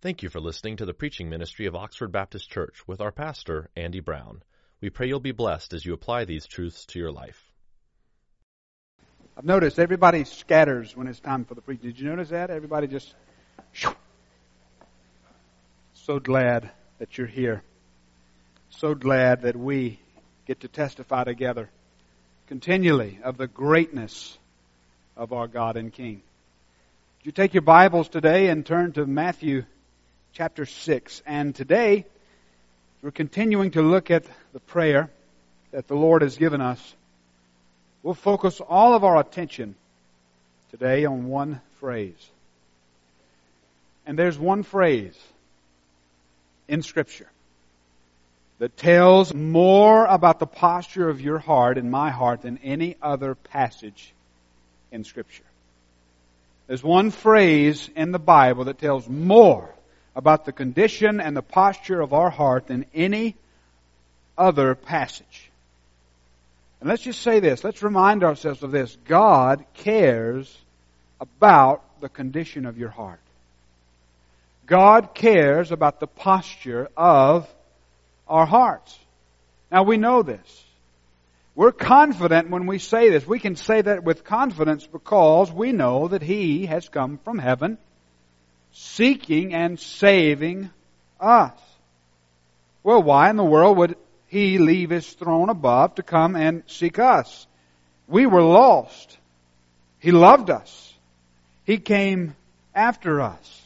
Thank 0.00 0.22
you 0.22 0.28
for 0.28 0.38
listening 0.38 0.76
to 0.76 0.86
the 0.86 0.94
preaching 0.94 1.28
ministry 1.28 1.66
of 1.66 1.74
Oxford 1.74 2.12
Baptist 2.12 2.48
Church 2.48 2.86
with 2.86 3.00
our 3.00 3.10
pastor, 3.10 3.68
Andy 3.74 3.98
Brown. 3.98 4.44
We 4.80 4.90
pray 4.90 5.08
you'll 5.08 5.18
be 5.18 5.32
blessed 5.32 5.72
as 5.72 5.84
you 5.84 5.92
apply 5.92 6.24
these 6.24 6.46
truths 6.46 6.86
to 6.86 7.00
your 7.00 7.10
life. 7.10 7.50
I've 9.36 9.44
noticed 9.44 9.80
everybody 9.80 10.22
scatters 10.22 10.96
when 10.96 11.08
it's 11.08 11.18
time 11.18 11.44
for 11.44 11.56
the 11.56 11.62
preaching. 11.62 11.86
Did 11.86 11.98
you 11.98 12.10
notice 12.10 12.28
that? 12.28 12.48
Everybody 12.48 12.86
just. 12.86 13.12
So 15.94 16.20
glad 16.20 16.70
that 17.00 17.18
you're 17.18 17.26
here. 17.26 17.64
So 18.70 18.94
glad 18.94 19.42
that 19.42 19.56
we 19.56 19.98
get 20.46 20.60
to 20.60 20.68
testify 20.68 21.24
together 21.24 21.70
continually 22.46 23.18
of 23.24 23.36
the 23.36 23.48
greatness 23.48 24.38
of 25.16 25.32
our 25.32 25.48
God 25.48 25.76
and 25.76 25.92
King. 25.92 26.22
Would 27.18 27.26
you 27.26 27.32
take 27.32 27.52
your 27.52 27.62
Bibles 27.62 28.08
today 28.08 28.46
and 28.46 28.64
turn 28.64 28.92
to 28.92 29.04
Matthew 29.04 29.64
chapter 30.38 30.66
6. 30.66 31.22
And 31.26 31.52
today, 31.52 32.06
we're 33.02 33.10
continuing 33.10 33.72
to 33.72 33.82
look 33.82 34.12
at 34.12 34.22
the 34.52 34.60
prayer 34.60 35.10
that 35.72 35.88
the 35.88 35.96
Lord 35.96 36.22
has 36.22 36.36
given 36.36 36.60
us. 36.60 36.94
We'll 38.04 38.14
focus 38.14 38.60
all 38.60 38.94
of 38.94 39.02
our 39.02 39.18
attention 39.18 39.74
today 40.70 41.06
on 41.06 41.26
one 41.26 41.60
phrase. 41.80 42.30
And 44.06 44.16
there's 44.16 44.38
one 44.38 44.62
phrase 44.62 45.18
in 46.68 46.82
Scripture 46.82 47.26
that 48.60 48.76
tells 48.76 49.34
more 49.34 50.06
about 50.06 50.38
the 50.38 50.46
posture 50.46 51.08
of 51.08 51.20
your 51.20 51.40
heart 51.40 51.78
and 51.78 51.90
my 51.90 52.12
heart 52.12 52.42
than 52.42 52.60
any 52.62 52.96
other 53.02 53.34
passage 53.34 54.14
in 54.92 55.02
Scripture. 55.02 55.42
There's 56.68 56.84
one 56.84 57.10
phrase 57.10 57.90
in 57.96 58.12
the 58.12 58.20
Bible 58.20 58.66
that 58.66 58.78
tells 58.78 59.08
more 59.08 59.74
about 60.18 60.44
the 60.44 60.52
condition 60.52 61.20
and 61.20 61.36
the 61.36 61.42
posture 61.42 62.00
of 62.00 62.12
our 62.12 62.28
heart 62.28 62.66
than 62.66 62.84
any 62.92 63.36
other 64.36 64.74
passage. 64.74 65.48
And 66.80 66.88
let's 66.88 67.02
just 67.02 67.22
say 67.22 67.38
this. 67.38 67.62
Let's 67.62 67.84
remind 67.84 68.24
ourselves 68.24 68.64
of 68.64 68.72
this. 68.72 68.98
God 69.06 69.64
cares 69.74 70.52
about 71.20 72.00
the 72.00 72.08
condition 72.08 72.66
of 72.66 72.78
your 72.78 72.88
heart. 72.88 73.20
God 74.66 75.14
cares 75.14 75.70
about 75.70 76.00
the 76.00 76.08
posture 76.08 76.88
of 76.96 77.48
our 78.26 78.44
hearts. 78.44 78.98
Now 79.70 79.84
we 79.84 79.98
know 79.98 80.24
this. 80.24 80.64
We're 81.54 81.70
confident 81.70 82.50
when 82.50 82.66
we 82.66 82.80
say 82.80 83.08
this. 83.10 83.24
We 83.24 83.38
can 83.38 83.54
say 83.54 83.82
that 83.82 84.02
with 84.02 84.24
confidence 84.24 84.84
because 84.84 85.52
we 85.52 85.70
know 85.70 86.08
that 86.08 86.22
He 86.22 86.66
has 86.66 86.88
come 86.88 87.20
from 87.24 87.38
heaven 87.38 87.78
seeking 88.72 89.54
and 89.54 89.78
saving 89.78 90.70
us. 91.20 91.58
Well, 92.82 93.02
why 93.02 93.30
in 93.30 93.36
the 93.36 93.44
world 93.44 93.76
would 93.78 93.96
he 94.28 94.58
leave 94.58 94.90
his 94.90 95.08
throne 95.08 95.48
above 95.48 95.96
to 95.96 96.02
come 96.02 96.36
and 96.36 96.62
seek 96.66 96.98
us? 96.98 97.46
We 98.06 98.26
were 98.26 98.42
lost. 98.42 99.18
He 99.98 100.12
loved 100.12 100.50
us. 100.50 100.94
He 101.64 101.78
came 101.78 102.34
after 102.74 103.20
us. 103.20 103.62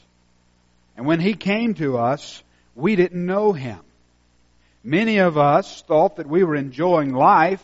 And 0.96 1.06
when 1.06 1.20
he 1.20 1.34
came 1.34 1.74
to 1.74 1.98
us, 1.98 2.42
we 2.74 2.96
didn't 2.96 3.24
know 3.24 3.52
him. 3.52 3.80
Many 4.82 5.18
of 5.18 5.38
us 5.38 5.82
thought 5.82 6.16
that 6.16 6.26
we 6.26 6.42
were 6.42 6.56
enjoying 6.56 7.14
life, 7.14 7.62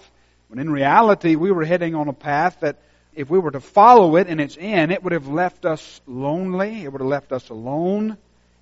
when 0.48 0.60
in 0.60 0.70
reality 0.70 1.34
we 1.34 1.50
were 1.50 1.64
heading 1.64 1.94
on 1.94 2.08
a 2.08 2.12
path 2.12 2.60
that 2.60 2.76
if 3.18 3.28
we 3.28 3.40
were 3.40 3.50
to 3.50 3.58
follow 3.58 4.14
it 4.14 4.28
in 4.28 4.38
its 4.38 4.56
end, 4.60 4.92
it 4.92 5.02
would 5.02 5.12
have 5.12 5.26
left 5.26 5.66
us 5.66 6.00
lonely. 6.06 6.84
It 6.84 6.92
would 6.92 7.00
have 7.00 7.10
left 7.10 7.32
us 7.32 7.48
alone, 7.48 8.16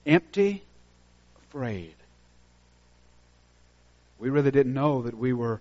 empty, 0.07 0.63
afraid. 1.45 1.95
We 4.19 4.31
really 4.31 4.51
didn't 4.51 4.73
know 4.73 5.03
that 5.03 5.15
we 5.15 5.35
were 5.35 5.61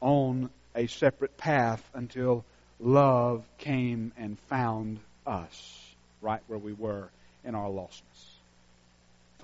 on 0.00 0.48
a 0.74 0.86
separate 0.86 1.36
path 1.36 1.86
until 1.92 2.46
love 2.80 3.44
came 3.58 4.10
and 4.16 4.38
found 4.48 5.00
us 5.26 5.94
right 6.22 6.40
where 6.46 6.58
we 6.58 6.72
were 6.72 7.10
in 7.44 7.54
our 7.54 7.68
lostness. 7.68 8.00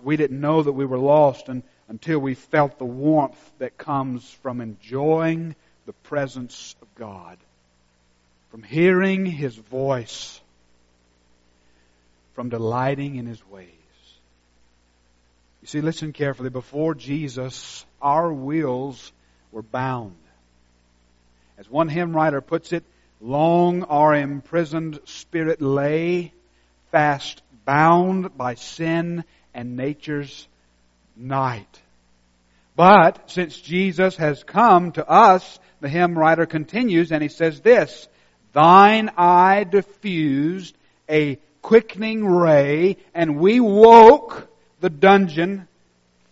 We 0.02 0.16
didn't 0.16 0.40
know 0.40 0.62
that 0.62 0.72
we 0.72 0.86
were 0.86 0.98
lost 0.98 1.50
and, 1.50 1.62
until 1.88 2.18
we 2.18 2.32
felt 2.32 2.78
the 2.78 2.86
warmth 2.86 3.52
that 3.58 3.76
comes 3.76 4.30
from 4.42 4.62
enjoying 4.62 5.54
the 5.84 5.92
presence 5.92 6.74
of 6.80 6.88
God 6.94 7.36
from 8.50 8.62
hearing 8.62 9.26
His 9.26 9.54
voice, 9.54 10.40
from 12.34 12.48
delighting 12.48 13.16
in 13.16 13.26
His 13.26 13.44
ways. 13.48 13.70
You 15.62 15.68
see, 15.68 15.80
listen 15.80 16.12
carefully. 16.12 16.50
Before 16.50 16.94
Jesus, 16.94 17.84
our 18.00 18.32
wills 18.32 19.12
were 19.50 19.62
bound. 19.62 20.14
As 21.58 21.68
one 21.68 21.88
hymn 21.88 22.14
writer 22.14 22.40
puts 22.40 22.72
it, 22.72 22.84
long 23.20 23.82
our 23.84 24.14
imprisoned 24.14 25.00
spirit 25.06 25.60
lay, 25.60 26.32
fast 26.92 27.42
bound 27.64 28.36
by 28.36 28.54
sin 28.54 29.24
and 29.54 29.76
nature's 29.76 30.46
night. 31.16 31.80
But 32.76 33.30
since 33.30 33.58
Jesus 33.58 34.16
has 34.16 34.44
come 34.44 34.92
to 34.92 35.08
us, 35.08 35.58
the 35.80 35.88
hymn 35.88 36.16
writer 36.16 36.46
continues 36.46 37.10
and 37.10 37.22
he 37.22 37.28
says 37.28 37.60
this, 37.60 38.06
Thine 38.56 39.10
eye 39.18 39.64
diffused 39.64 40.74
a 41.10 41.36
quickening 41.60 42.24
ray, 42.24 42.96
and 43.12 43.38
we 43.38 43.60
woke 43.60 44.48
the 44.80 44.88
dungeon 44.88 45.68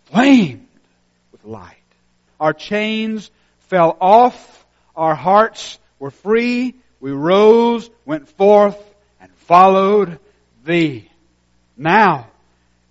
flamed 0.05 0.67
with 1.31 1.45
light. 1.45 1.75
Our 2.39 2.53
chains 2.53 3.29
fell 3.67 3.95
off, 4.01 4.65
our 4.95 5.13
hearts 5.13 5.77
were 5.99 6.09
free, 6.09 6.73
we 6.99 7.11
rose, 7.11 7.91
went 8.05 8.27
forth, 8.27 8.81
and 9.21 9.31
followed 9.45 10.17
thee. 10.65 11.07
Now, 11.77 12.25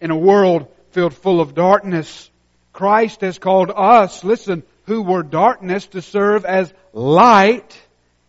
in 0.00 0.12
a 0.12 0.16
world 0.16 0.68
filled 0.92 1.14
full 1.14 1.40
of 1.40 1.56
darkness, 1.56 2.30
Christ 2.72 3.22
has 3.22 3.40
called 3.40 3.72
us, 3.74 4.22
listen, 4.22 4.62
who 4.84 5.02
were 5.02 5.24
darkness 5.24 5.88
to 5.88 6.02
serve 6.02 6.44
as 6.44 6.72
light 6.92 7.76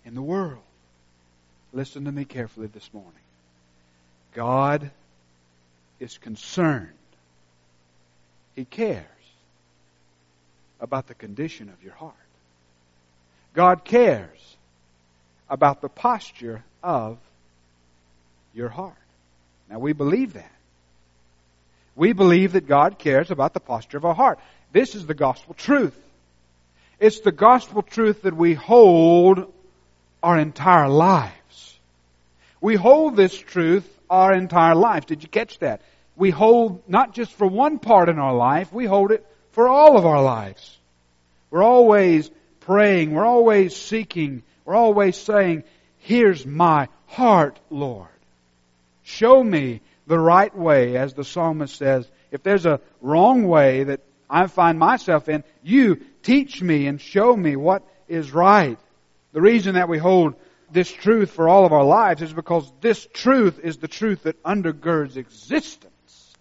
in 0.04 0.16
the 0.16 0.24
world. 0.24 0.65
Listen 1.76 2.06
to 2.06 2.12
me 2.12 2.24
carefully 2.24 2.68
this 2.68 2.90
morning. 2.94 3.12
God 4.34 4.90
is 6.00 6.18
concerned. 6.18 6.88
He 8.56 8.64
cares 8.64 9.04
about 10.80 11.08
the 11.08 11.14
condition 11.14 11.68
of 11.68 11.84
your 11.84 11.94
heart. 11.94 12.14
God 13.54 13.84
cares 13.84 14.56
about 15.50 15.82
the 15.82 15.90
posture 15.90 16.64
of 16.82 17.18
your 18.54 18.70
heart. 18.70 18.96
Now 19.70 19.80
we 19.80 19.92
believe 19.92 20.34
that. 20.34 20.52
We 21.94 22.14
believe 22.14 22.54
that 22.54 22.70
God 22.70 22.98
cares 22.98 23.32
about 23.32 23.54
the 23.54 23.60
posture 23.60 23.98
of 23.98 24.06
our 24.06 24.16
heart. 24.16 24.40
This 24.72 24.96
is 24.96 25.06
the 25.06 25.14
gospel 25.14 25.54
truth. 25.54 25.96
It's 27.02 27.20
the 27.20 27.34
gospel 27.34 27.82
truth 27.82 28.22
that 28.22 28.36
we 28.36 28.54
hold 28.54 29.52
our 30.24 30.40
entire 30.40 30.88
life. 30.88 31.34
We 32.66 32.74
hold 32.74 33.16
this 33.16 33.38
truth 33.38 33.88
our 34.10 34.34
entire 34.34 34.74
life. 34.74 35.06
Did 35.06 35.22
you 35.22 35.30
catch 35.30 35.60
that? 35.60 35.82
We 36.16 36.32
hold 36.32 36.82
not 36.90 37.14
just 37.14 37.32
for 37.34 37.46
one 37.46 37.78
part 37.78 38.10
in 38.10 38.18
our 38.18 38.34
life, 38.34 38.74
we 38.74 38.88
hold 38.88 39.12
it 39.12 39.24
for 39.52 39.70
all 39.70 40.00
of 40.00 40.06
our 40.08 40.24
lives. 40.24 40.76
We're 41.52 41.62
always 41.62 42.32
praying, 42.62 43.12
we're 43.12 43.24
always 43.24 43.76
seeking, 43.76 44.42
we're 44.66 44.74
always 44.74 45.16
saying, 45.16 45.64
Here's 46.00 46.44
my 46.44 46.88
heart, 47.06 47.60
Lord. 47.70 48.08
Show 49.04 49.44
me 49.44 49.82
the 50.08 50.18
right 50.18 50.58
way, 50.58 50.98
as 50.98 51.14
the 51.14 51.24
psalmist 51.24 51.76
says. 51.76 52.10
If 52.32 52.42
there's 52.42 52.66
a 52.66 52.82
wrong 53.00 53.48
way 53.48 53.84
that 53.84 54.00
I 54.28 54.48
find 54.48 54.80
myself 54.80 55.30
in, 55.30 55.44
you 55.62 55.98
teach 56.24 56.64
me 56.64 56.88
and 56.88 57.00
show 57.00 57.36
me 57.36 57.58
what 57.58 57.84
is 58.08 58.32
right. 58.34 58.80
The 59.34 59.42
reason 59.42 59.76
that 59.76 59.88
we 59.88 60.00
hold 60.00 60.34
this 60.76 60.92
truth 60.92 61.32
for 61.32 61.48
all 61.48 61.66
of 61.66 61.72
our 61.72 61.86
lives 61.86 62.22
is 62.22 62.34
because 62.34 62.72
this 62.82 63.08
truth 63.14 63.60
is 63.64 63.78
the 63.78 63.88
truth 63.88 64.24
that 64.24 64.44
undergirds 64.44 65.16
existence. 65.16 66.36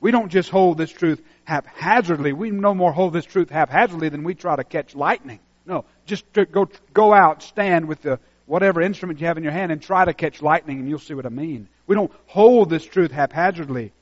We 0.00 0.10
don't 0.10 0.30
just 0.30 0.50
hold 0.50 0.78
this 0.78 0.90
truth 0.90 1.22
haphazardly. 1.44 2.32
We 2.32 2.50
no 2.50 2.74
more 2.74 2.92
hold 2.92 3.12
this 3.12 3.24
truth 3.24 3.50
haphazardly 3.50 4.08
than 4.08 4.24
we 4.24 4.34
try 4.34 4.56
to 4.56 4.64
catch 4.64 4.96
lightning. 4.96 5.38
No, 5.64 5.84
just 6.06 6.24
go, 6.32 6.68
go 6.92 7.14
out, 7.14 7.44
stand 7.44 7.86
with 7.86 8.02
the, 8.02 8.18
whatever 8.46 8.82
instrument 8.82 9.20
you 9.20 9.28
have 9.28 9.36
in 9.36 9.44
your 9.44 9.52
hand 9.52 9.70
and 9.70 9.80
try 9.80 10.04
to 10.04 10.12
catch 10.12 10.42
lightning 10.42 10.80
and 10.80 10.88
you'll 10.88 10.98
see 10.98 11.14
what 11.14 11.24
I 11.24 11.30
mean. 11.30 11.68
We 11.86 11.94
don't 11.94 12.12
hold 12.26 12.68
this 12.68 12.84
truth 12.84 13.12
haphazardly. 13.12 13.92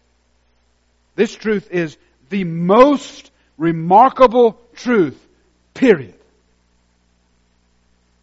This 1.17 1.35
truth 1.35 1.69
is 1.71 1.99
the 2.31 2.44
most 2.44 3.31
remarkable 3.59 4.59
truth, 4.75 5.21
period. 5.75 6.19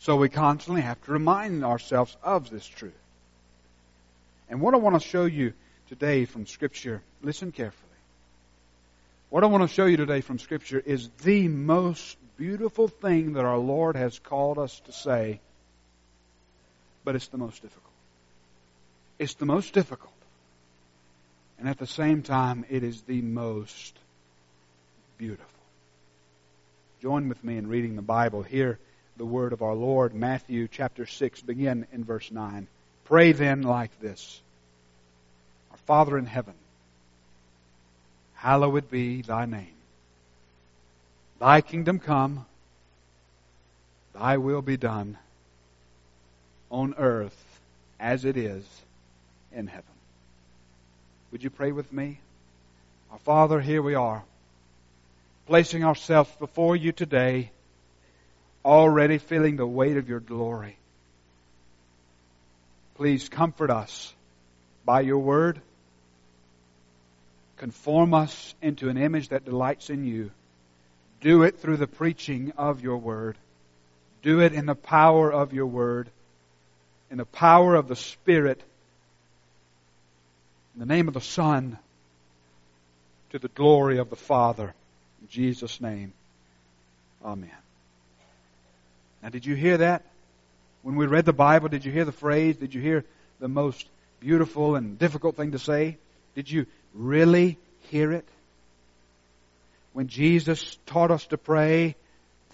So 0.08 0.16
we 0.16 0.30
constantly 0.30 0.84
have 0.84 1.04
to 1.04 1.12
remind 1.12 1.66
ourselves 1.66 2.16
of 2.24 2.50
this 2.50 2.66
truth. 2.66 2.94
And 4.50 4.62
what 4.62 4.74
I 4.74 4.78
want 4.78 4.96
to 4.96 5.06
show 5.06 5.26
you 5.26 5.52
today 5.90 6.24
from 6.24 6.48
Scripture. 6.48 7.02
Listen 7.22 7.52
carefully. 7.52 7.84
What 9.30 9.44
I 9.44 9.48
want 9.48 9.68
to 9.68 9.76
show 9.76 9.86
you 9.86 9.98
today 9.98 10.22
from 10.22 10.40
Scripture 10.40 10.80
is 10.80 11.10
the 11.24 11.50
most 11.50 12.16
beautiful 12.38 12.88
thing 12.88 13.34
that 13.34 13.44
our 13.44 13.58
Lord 13.58 13.98
has 13.98 14.18
called 14.18 14.58
us 14.58 14.80
to 14.86 14.94
say, 14.94 15.42
but 17.04 17.16
it's 17.16 17.28
the 17.28 17.38
most 17.38 17.62
difficult. 17.62 17.94
It's 19.20 19.34
the 19.34 19.46
most 19.46 19.74
difficult. 19.74 20.14
And 21.60 21.68
at 21.68 21.80
the 21.80 21.86
same 21.86 22.24
time, 22.24 22.64
it 22.70 22.82
is 22.82 23.02
the 23.02 23.22
most 23.22 24.00
beautiful. 25.18 25.46
Join 27.02 27.28
with 27.28 27.44
me 27.44 27.58
in 27.58 27.68
reading 27.68 27.98
the 27.98 28.02
Bible. 28.02 28.42
Hear 28.42 28.80
the 29.18 29.26
word 29.26 29.52
of 29.52 29.64
our 29.64 29.74
Lord, 29.74 30.14
Matthew 30.14 30.68
chapter 30.72 31.08
6, 31.08 31.42
begin 31.42 31.88
in 31.92 32.04
verse 32.04 32.32
9. 32.32 32.68
Pray 33.06 33.32
then 33.32 33.64
like 33.64 34.00
this 34.00 34.42
Our 35.72 35.78
Father 35.78 36.18
in 36.18 36.28
heaven, 36.28 36.54
hallowed 38.36 38.92
be 38.92 39.24
thy 39.24 39.46
name. 39.46 39.74
Thy 41.40 41.62
kingdom 41.62 42.00
come, 42.00 42.46
thy 44.14 44.38
will 44.38 44.62
be 44.62 44.78
done 44.78 45.18
on 46.70 46.94
earth 46.98 47.60
as 48.00 48.24
it 48.24 48.38
is 48.38 48.66
in 49.52 49.68
heaven. 49.68 49.84
Would 51.32 51.44
you 51.44 51.50
pray 51.50 51.72
with 51.72 51.92
me? 51.92 52.20
Our 53.12 53.20
Father, 53.20 53.60
here 53.62 53.82
we 53.82 53.96
are, 53.96 54.24
placing 55.48 55.84
ourselves 55.84 56.30
before 56.40 56.76
you 56.76 56.92
today, 56.92 57.52
already 58.68 59.18
feeling 59.18 59.56
the 59.56 59.66
weight 59.66 59.98
of 59.98 60.10
your 60.10 60.20
glory. 60.20 60.78
Please 62.96 63.30
comfort 63.30 63.70
us 63.70 64.14
by 64.84 65.02
your 65.02 65.20
word. 65.20 65.62
Conform 67.58 68.14
us 68.14 68.56
into 68.62 68.90
an 68.90 68.98
image 68.98 69.30
that 69.30 69.46
delights 69.46 69.90
in 69.90 70.04
you. 70.04 70.32
Do 71.22 71.44
it 71.44 71.60
through 71.60 71.78
the 71.78 71.88
preaching 71.88 72.52
of 72.58 72.82
your 72.82 72.98
word. 72.98 73.38
Do 74.22 74.42
it 74.42 74.54
in 74.54 74.66
the 74.66 74.76
power 74.76 75.32
of 75.32 75.54
your 75.54 75.66
word, 75.66 76.10
in 77.10 77.18
the 77.18 77.26
power 77.26 77.76
of 77.76 77.88
the 77.88 77.96
Spirit 77.96 78.62
in 80.78 80.88
the 80.88 80.94
name 80.94 81.08
of 81.08 81.16
the 81.16 81.22
Son, 81.22 81.80
to 83.32 83.40
the 83.40 83.48
glory 83.48 83.98
of 83.98 84.12
the 84.12 84.16
Father. 84.16 84.76
In 85.22 85.28
Jesus' 85.28 85.82
name, 85.82 86.14
Amen. 87.26 87.50
Now, 89.22 89.30
did 89.30 89.46
you 89.46 89.56
hear 89.56 89.78
that? 89.78 90.04
When 90.84 90.96
we 90.96 91.06
read 91.06 91.26
the 91.26 91.34
Bible, 91.34 91.70
did 91.70 91.86
you 91.86 91.92
hear 91.92 92.06
the 92.06 92.12
phrase? 92.12 92.58
Did 92.58 92.74
you 92.74 92.82
hear 92.82 93.04
the 93.40 93.48
most 93.48 93.88
beautiful 94.20 94.76
and 94.76 94.98
difficult 94.98 95.36
thing 95.36 95.52
to 95.52 95.60
say? 95.60 95.98
Did 96.36 96.50
you 96.50 96.66
really 96.94 97.58
hear 97.90 98.12
it? 98.12 98.28
When 99.94 100.08
Jesus 100.08 100.78
taught 100.86 101.12
us 101.12 101.26
to 101.28 101.38
pray, 101.38 101.96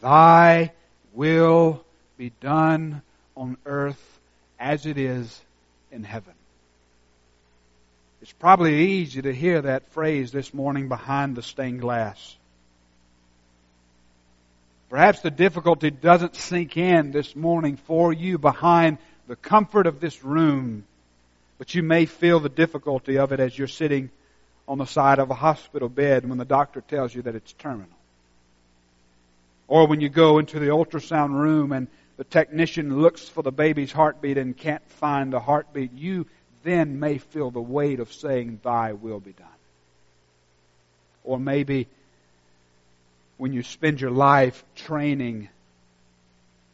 Thy 0.02 0.72
will 1.14 1.84
be 2.18 2.32
done 2.42 3.02
on 3.36 3.58
earth 3.66 4.20
as 4.60 4.86
it 4.86 4.98
is 4.98 5.42
in 5.92 6.04
heaven. 6.04 6.34
It's 8.22 8.32
probably 8.32 8.88
easy 8.88 9.22
to 9.22 9.34
hear 9.34 9.62
that 9.62 9.92
phrase 9.92 10.32
this 10.32 10.54
morning 10.54 10.88
behind 10.88 11.36
the 11.36 11.42
stained 11.42 11.82
glass. 11.82 12.38
Perhaps 14.94 15.22
the 15.22 15.32
difficulty 15.32 15.90
doesn't 15.90 16.36
sink 16.36 16.78
in 16.78 17.10
this 17.10 17.36
morning 17.36 17.78
for 17.78 18.14
you 18.14 18.38
behind 18.38 19.00
the 19.26 19.36
comfort 19.36 19.88
of 19.88 20.00
this 20.00 20.24
room, 20.24 20.86
but 21.58 21.74
you 21.74 21.82
may 21.82 22.06
feel 22.06 22.40
the 22.40 22.48
difficulty 22.48 23.18
of 23.18 23.32
it 23.32 23.40
as 23.40 23.58
you're 23.58 23.68
sitting 23.68 24.12
on 24.68 24.78
the 24.78 24.86
side 24.86 25.18
of 25.18 25.32
a 25.32 25.34
hospital 25.34 25.90
bed 25.90 26.30
when 26.30 26.38
the 26.38 26.46
doctor 26.46 26.80
tells 26.80 27.16
you 27.16 27.24
that 27.24 27.34
it's 27.34 27.54
terminal. 27.54 27.98
Or 29.68 29.88
when 29.88 30.00
you 30.00 30.10
go 30.10 30.38
into 30.38 30.60
the 30.60 30.68
ultrasound 30.68 31.32
room 31.32 31.72
and 31.72 31.88
the 32.18 32.24
technician 32.24 33.02
looks 33.02 33.28
for 33.28 33.42
the 33.42 33.52
baby's 33.52 33.92
heartbeat 33.92 34.38
and 34.38 34.56
can't 34.56 34.88
find 34.88 35.34
the 35.34 35.40
heartbeat, 35.40 35.94
you 35.94 36.28
then 36.62 37.00
may 37.00 37.18
feel 37.18 37.50
the 37.50 37.60
weight 37.60 38.00
of 38.00 38.14
saying, 38.14 38.60
Thy 38.64 38.94
will 38.94 39.20
be 39.20 39.32
done. 39.32 39.48
Or 41.24 41.40
maybe 41.40 41.88
when 43.38 43.54
you 43.54 43.64
spend 43.64 44.00
your 44.00 44.12
life 44.12 44.64
training, 44.76 45.50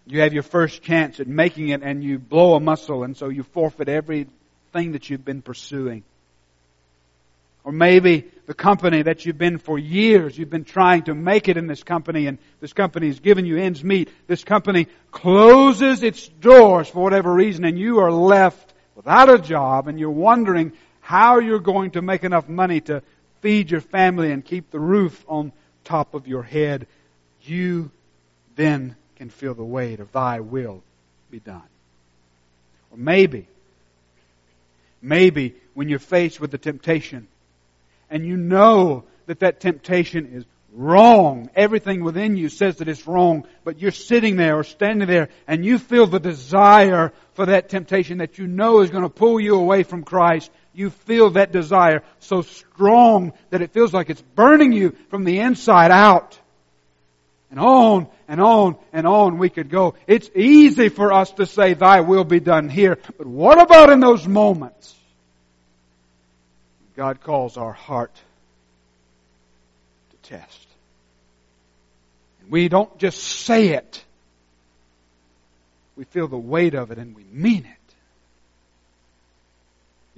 you 0.06 0.22
have 0.22 0.34
your 0.34 0.44
first 0.44 0.82
chance 0.82 1.20
at 1.20 1.28
making 1.28 1.70
it 1.70 1.82
and 1.84 2.04
you 2.04 2.20
blow 2.20 2.56
a 2.56 2.60
muscle 2.60 3.04
and 3.04 3.16
so 3.16 3.30
you 3.30 3.44
forfeit 3.44 3.90
everything 3.90 4.92
that 4.94 5.10
you've 5.10 5.26
been 5.26 5.42
pursuing. 5.42 6.04
Or 7.64 7.72
maybe 7.72 8.26
the 8.48 8.54
company 8.54 9.04
that 9.04 9.26
you've 9.26 9.38
been 9.38 9.60
for 9.60 9.78
years, 9.78 10.38
you've 10.38 10.50
been 10.50 10.64
trying 10.64 11.04
to 11.04 11.14
make 11.14 11.48
it 11.50 11.58
in 11.58 11.68
this 11.68 11.84
company 11.84 12.26
and 12.26 12.40
this 12.62 12.74
company 12.74 13.08
has 13.08 13.20
given 13.20 13.46
you 13.46 13.58
ends 13.58 13.84
meet. 13.84 14.10
This 14.28 14.44
company 14.44 14.88
closes 15.12 16.02
its 16.02 16.28
doors 16.28 16.88
for 16.88 17.04
whatever 17.04 17.32
reason 17.32 17.66
and 17.66 17.78
you 17.78 18.00
are 18.00 18.12
left 18.12 18.74
without 18.96 19.30
a 19.30 19.38
job 19.38 19.88
and 19.88 20.00
you're 20.00 20.10
wondering 20.10 20.72
how 21.02 21.40
you're 21.40 21.60
going 21.60 21.92
to 21.92 22.02
make 22.02 22.24
enough 22.24 22.50
money 22.50 22.82
to 22.82 23.04
feed 23.42 23.70
your 23.70 23.82
family 23.82 24.32
and 24.32 24.44
keep 24.44 24.72
the 24.72 24.80
roof 24.80 25.24
on 25.28 25.52
top 25.90 26.14
of 26.14 26.28
your 26.28 26.44
head, 26.44 26.86
you 27.42 27.90
then 28.56 28.96
can 29.16 29.30
feel 29.30 29.56
the 29.56 29.64
weight 29.64 30.00
of 30.00 30.12
thy 30.12 30.40
will 30.40 30.84
be 31.32 31.40
done. 31.40 31.64
Or 32.92 32.98
maybe, 32.98 33.48
maybe 35.02 35.56
when 35.74 35.90
you're 35.90 35.98
faced 35.98 36.40
with 36.40 36.52
the 36.52 36.60
temptation 36.60 37.28
and 38.10 38.26
you 38.26 38.38
know 38.38 39.04
that 39.26 39.40
that 39.40 39.60
temptation 39.60 40.28
is 40.34 40.46
wrong. 40.74 41.50
Everything 41.56 42.04
within 42.04 42.38
you 42.38 42.50
says 42.50 42.78
that 42.78 42.88
it's 42.88 43.08
wrong, 43.08 43.48
but 43.64 43.80
you're 43.80 43.92
sitting 43.92 44.36
there 44.36 44.58
or 44.60 44.64
standing 44.64 45.08
there 45.08 45.30
and 45.48 45.66
you 45.66 45.80
feel 45.80 46.06
the 46.06 46.20
desire 46.20 47.14
for 47.34 47.48
that 47.48 47.70
temptation 47.70 48.20
that 48.20 48.38
you 48.38 48.46
know 48.46 48.82
is 48.82 48.92
going 48.92 49.04
to 49.04 49.10
pull 49.10 49.40
you 49.40 49.56
away 49.56 49.82
from 49.82 50.04
Christ. 50.04 50.52
You 50.80 50.92
feel 50.92 51.32
that 51.32 51.52
desire 51.52 52.04
so 52.20 52.42
strong 52.42 53.34
that 53.50 53.62
it 53.62 53.74
feels 53.74 53.94
like 53.94 54.10
it's 54.10 54.22
burning 54.22 54.72
you 54.72 54.96
from 55.10 55.26
the 55.26 55.42
inside 55.42 55.92
out. 55.92 56.40
And 57.52 57.60
on 57.60 58.08
and 58.30 58.40
on 58.40 58.78
and 58.94 59.06
on 59.06 59.40
we 59.40 59.50
could 59.50 59.70
go. 59.70 59.96
It's 60.08 60.30
easy 60.34 60.88
for 60.88 61.12
us 61.12 61.32
to 61.32 61.46
say, 61.46 61.74
Thy 61.74 62.00
will 62.00 62.24
be 62.24 62.40
done 62.40 62.70
here. 62.70 62.98
But 63.18 63.28
what 63.28 63.62
about 63.62 63.90
in 63.90 64.00
those 64.00 64.26
moments? 64.26 64.96
God 66.96 67.20
calls 67.20 67.58
our 67.58 67.74
heart 67.74 68.16
to 70.12 70.30
test. 70.30 70.68
And 72.40 72.52
we 72.52 72.70
don't 72.70 72.98
just 73.00 73.22
say 73.22 73.72
it. 73.72 74.02
We 75.98 76.06
feel 76.06 76.30
the 76.30 76.38
weight 76.38 76.74
of 76.74 76.92
it 76.92 76.98
and 76.98 77.14
we 77.14 77.26
mean 77.26 77.66
it. 77.66 77.79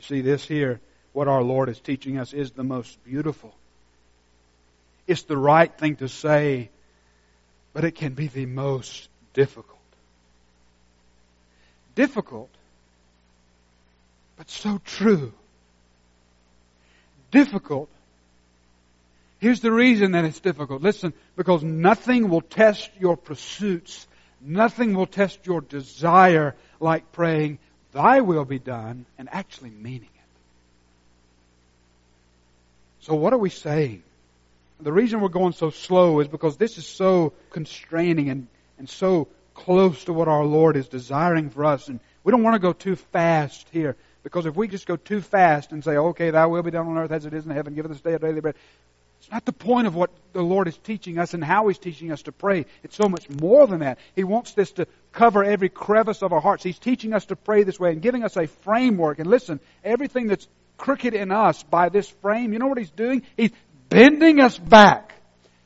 You 0.02 0.16
see, 0.18 0.22
this 0.22 0.44
here, 0.46 0.80
what 1.14 1.28
our 1.28 1.44
Lord 1.44 1.70
is 1.70 1.80
teaching 1.80 2.18
us, 2.18 2.34
is 2.34 2.52
the 2.52 2.64
most 2.64 3.04
beautiful. 3.04 3.54
It's 5.06 5.24
the 5.24 5.38
right 5.38 5.72
thing 5.78 5.98
to 5.98 6.08
say, 6.08 6.72
but 7.74 7.86
it 7.86 7.96
can 7.96 8.14
be 8.14 8.28
the 8.28 8.48
most 8.48 9.10
difficult. 9.34 9.78
Difficult, 11.94 12.50
but 14.38 14.50
so 14.50 14.82
true. 14.86 15.34
Difficult, 17.30 17.90
Here's 19.42 19.60
the 19.60 19.72
reason 19.72 20.12
that 20.12 20.24
it's 20.24 20.40
difficult. 20.40 20.84
Listen, 20.84 21.14
because 21.36 21.64
nothing 21.64 22.30
will 22.30 22.42
test 22.42 22.92
your 23.00 23.18
pursuits, 23.18 24.08
nothing 24.40 24.94
will 24.94 25.08
test 25.08 25.48
your 25.48 25.62
desire 25.62 26.56
like 26.80 27.12
praying, 27.12 27.58
Thy 27.94 28.22
will 28.22 28.46
be 28.46 28.60
done, 28.60 29.06
and 29.18 29.28
actually 29.32 29.70
meaning 29.70 30.04
it. 30.04 30.22
So, 33.02 33.16
what 33.16 33.34
are 33.34 33.38
we 33.38 33.50
saying? 33.50 34.04
The 34.80 34.94
reason 34.94 35.22
we're 35.22 35.30
going 35.30 35.54
so 35.54 35.70
slow 35.70 36.20
is 36.22 36.28
because 36.28 36.58
this 36.58 36.78
is 36.78 36.88
so 36.88 37.34
constraining 37.52 38.30
and, 38.30 38.48
and 38.80 38.90
so 38.90 39.28
close 39.54 40.06
to 40.06 40.14
what 40.14 40.28
our 40.28 40.44
Lord 40.44 40.76
is 40.76 40.88
desiring 40.88 41.50
for 41.50 41.66
us. 41.66 41.88
And 41.88 42.00
we 42.24 42.32
don't 42.32 42.44
want 42.44 42.56
to 42.56 42.60
go 42.60 42.74
too 42.74 42.96
fast 42.96 43.68
here. 43.72 43.96
Because 44.24 44.46
if 44.46 44.56
we 44.56 44.68
just 44.68 44.86
go 44.86 44.96
too 44.96 45.22
fast 45.22 45.72
and 45.72 45.84
say, 45.84 45.98
okay, 45.98 46.30
thy 46.30 46.46
will 46.46 46.64
be 46.64 46.72
done 46.72 46.88
on 46.88 46.98
earth 46.98 47.12
as 47.12 47.26
it 47.26 47.34
is 47.34 47.46
in 47.46 47.52
heaven, 47.52 47.74
give 47.74 47.86
us 47.86 47.92
this 47.92 48.02
day 48.02 48.14
our 48.14 48.20
daily 48.20 48.40
bread, 48.40 48.56
it's 49.22 49.30
not 49.30 49.46
the 49.46 49.54
point 49.54 49.86
of 49.86 49.94
what 49.94 50.10
the 50.34 50.42
Lord 50.42 50.68
is 50.68 50.76
teaching 50.78 51.20
us 51.20 51.36
and 51.36 51.44
how 51.44 51.68
He's 51.68 51.78
teaching 51.78 52.12
us 52.12 52.24
to 52.24 52.32
pray. 52.32 52.66
It's 52.82 52.96
so 52.96 53.08
much 53.08 53.30
more 53.30 53.68
than 53.68 53.82
that. 53.82 54.00
He 54.16 54.24
wants 54.24 54.54
this 54.54 54.72
to 54.74 54.88
cover 55.12 55.44
every 55.44 55.70
crevice 55.70 56.24
of 56.24 56.34
our 56.34 56.42
hearts. 56.42 56.64
He's 56.64 56.80
teaching 56.80 57.14
us 57.14 57.26
to 57.26 57.36
pray 57.36 57.62
this 57.62 57.80
way 57.80 57.92
and 57.92 58.02
giving 58.02 58.24
us 58.24 58.36
a 58.36 58.48
framework. 58.48 59.20
And 59.20 59.30
listen, 59.30 59.60
everything 59.84 60.26
that's 60.26 60.48
crooked 60.76 61.14
in 61.14 61.32
us 61.32 61.62
by 61.62 61.90
this 61.90 62.10
frame, 62.10 62.52
you 62.52 62.58
know 62.58 62.66
what 62.66 62.80
He's 62.80 62.90
doing? 62.90 63.22
He's 63.38 63.52
bending 63.90 64.40
us 64.40 64.58
back. 64.58 65.14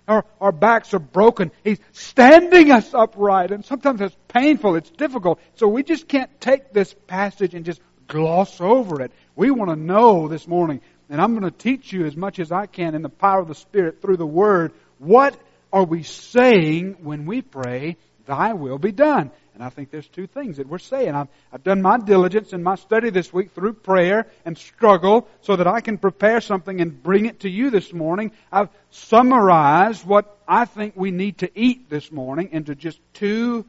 Our, 0.05 0.25
our 0.41 0.51
backs 0.51 0.93
are 0.93 1.00
broken. 1.00 1.53
He's 1.63 1.79
standing 1.93 2.71
us 2.71 2.93
upright. 2.93 3.51
And 3.51 3.63
sometimes 3.63 4.01
it's 4.01 4.17
painful. 4.27 4.75
It's 4.75 4.89
difficult. 4.89 5.39
So 5.55 5.69
we 5.69 5.81
just 5.81 6.09
can't 6.09 6.41
take 6.41 6.74
this 6.74 6.93
passage 7.07 7.55
and 7.55 7.63
just 7.63 7.79
gloss 8.07 8.59
over 8.59 9.01
it. 9.01 9.13
We 9.35 9.50
want 9.51 9.71
to 9.71 9.75
know 9.75 10.27
this 10.27 10.45
morning, 10.45 10.81
and 11.09 11.21
I'm 11.21 11.38
going 11.38 11.51
to 11.51 11.57
teach 11.57 11.93
you 11.93 12.05
as 12.05 12.15
much 12.15 12.39
as 12.39 12.51
I 12.51 12.65
can 12.65 12.95
in 12.95 13.01
the 13.01 13.09
power 13.09 13.41
of 13.41 13.47
the 13.47 13.55
Spirit 13.55 14.01
through 14.01 14.17
the 14.17 14.25
Word. 14.25 14.74
What 15.00 15.39
are 15.71 15.83
we 15.83 16.03
saying 16.03 16.97
when 17.01 17.25
we 17.25 17.41
pray, 17.41 17.97
Thy 18.25 18.53
will 18.53 18.79
be 18.79 18.91
done? 18.91 19.31
And 19.55 19.63
I 19.63 19.69
think 19.69 19.89
there's 19.89 20.07
two 20.07 20.27
things 20.27 20.57
that 20.57 20.67
we're 20.67 20.79
saying. 20.79 21.15
I've, 21.15 21.29
I've 21.51 21.63
done 21.63 21.81
my 21.81 21.97
diligence 21.97 22.51
in 22.51 22.62
my 22.62 22.75
study 22.75 23.09
this 23.09 23.31
week 23.31 23.51
through 23.53 23.74
prayer 23.74 24.27
and 24.43 24.57
struggle 24.57 25.29
so 25.41 25.55
that 25.55 25.65
I 25.65 25.79
can 25.79 25.97
prepare 25.97 26.41
something 26.41 26.81
and 26.81 27.01
bring 27.01 27.25
it 27.25 27.41
to 27.41 27.50
you 27.50 27.69
this 27.69 27.93
morning. 27.93 28.31
I've 28.51 28.67
summarized 28.91 30.05
what 30.05 30.38
I 30.45 30.65
think 30.65 30.97
we 30.97 31.12
need 31.12 31.38
to 31.38 31.50
eat 31.57 31.89
this 31.89 32.12
morning 32.12 32.50
into 32.51 32.75
just 32.75 33.00
two 33.13 33.65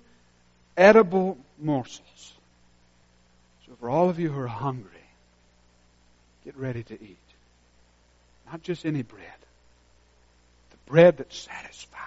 edible 0.76 1.38
morsels. 1.56 2.34
So 3.66 3.76
for 3.78 3.88
all 3.88 4.10
of 4.10 4.18
you 4.18 4.30
who 4.30 4.40
are 4.40 4.48
hungry, 4.48 4.90
get 6.44 6.56
ready 6.56 6.82
to 6.82 6.94
eat. 6.94 7.25
Not 8.50 8.62
just 8.62 8.86
any 8.86 9.02
bread, 9.02 9.24
the 10.70 10.76
bread 10.90 11.16
that 11.18 11.32
satisfies 11.32 12.00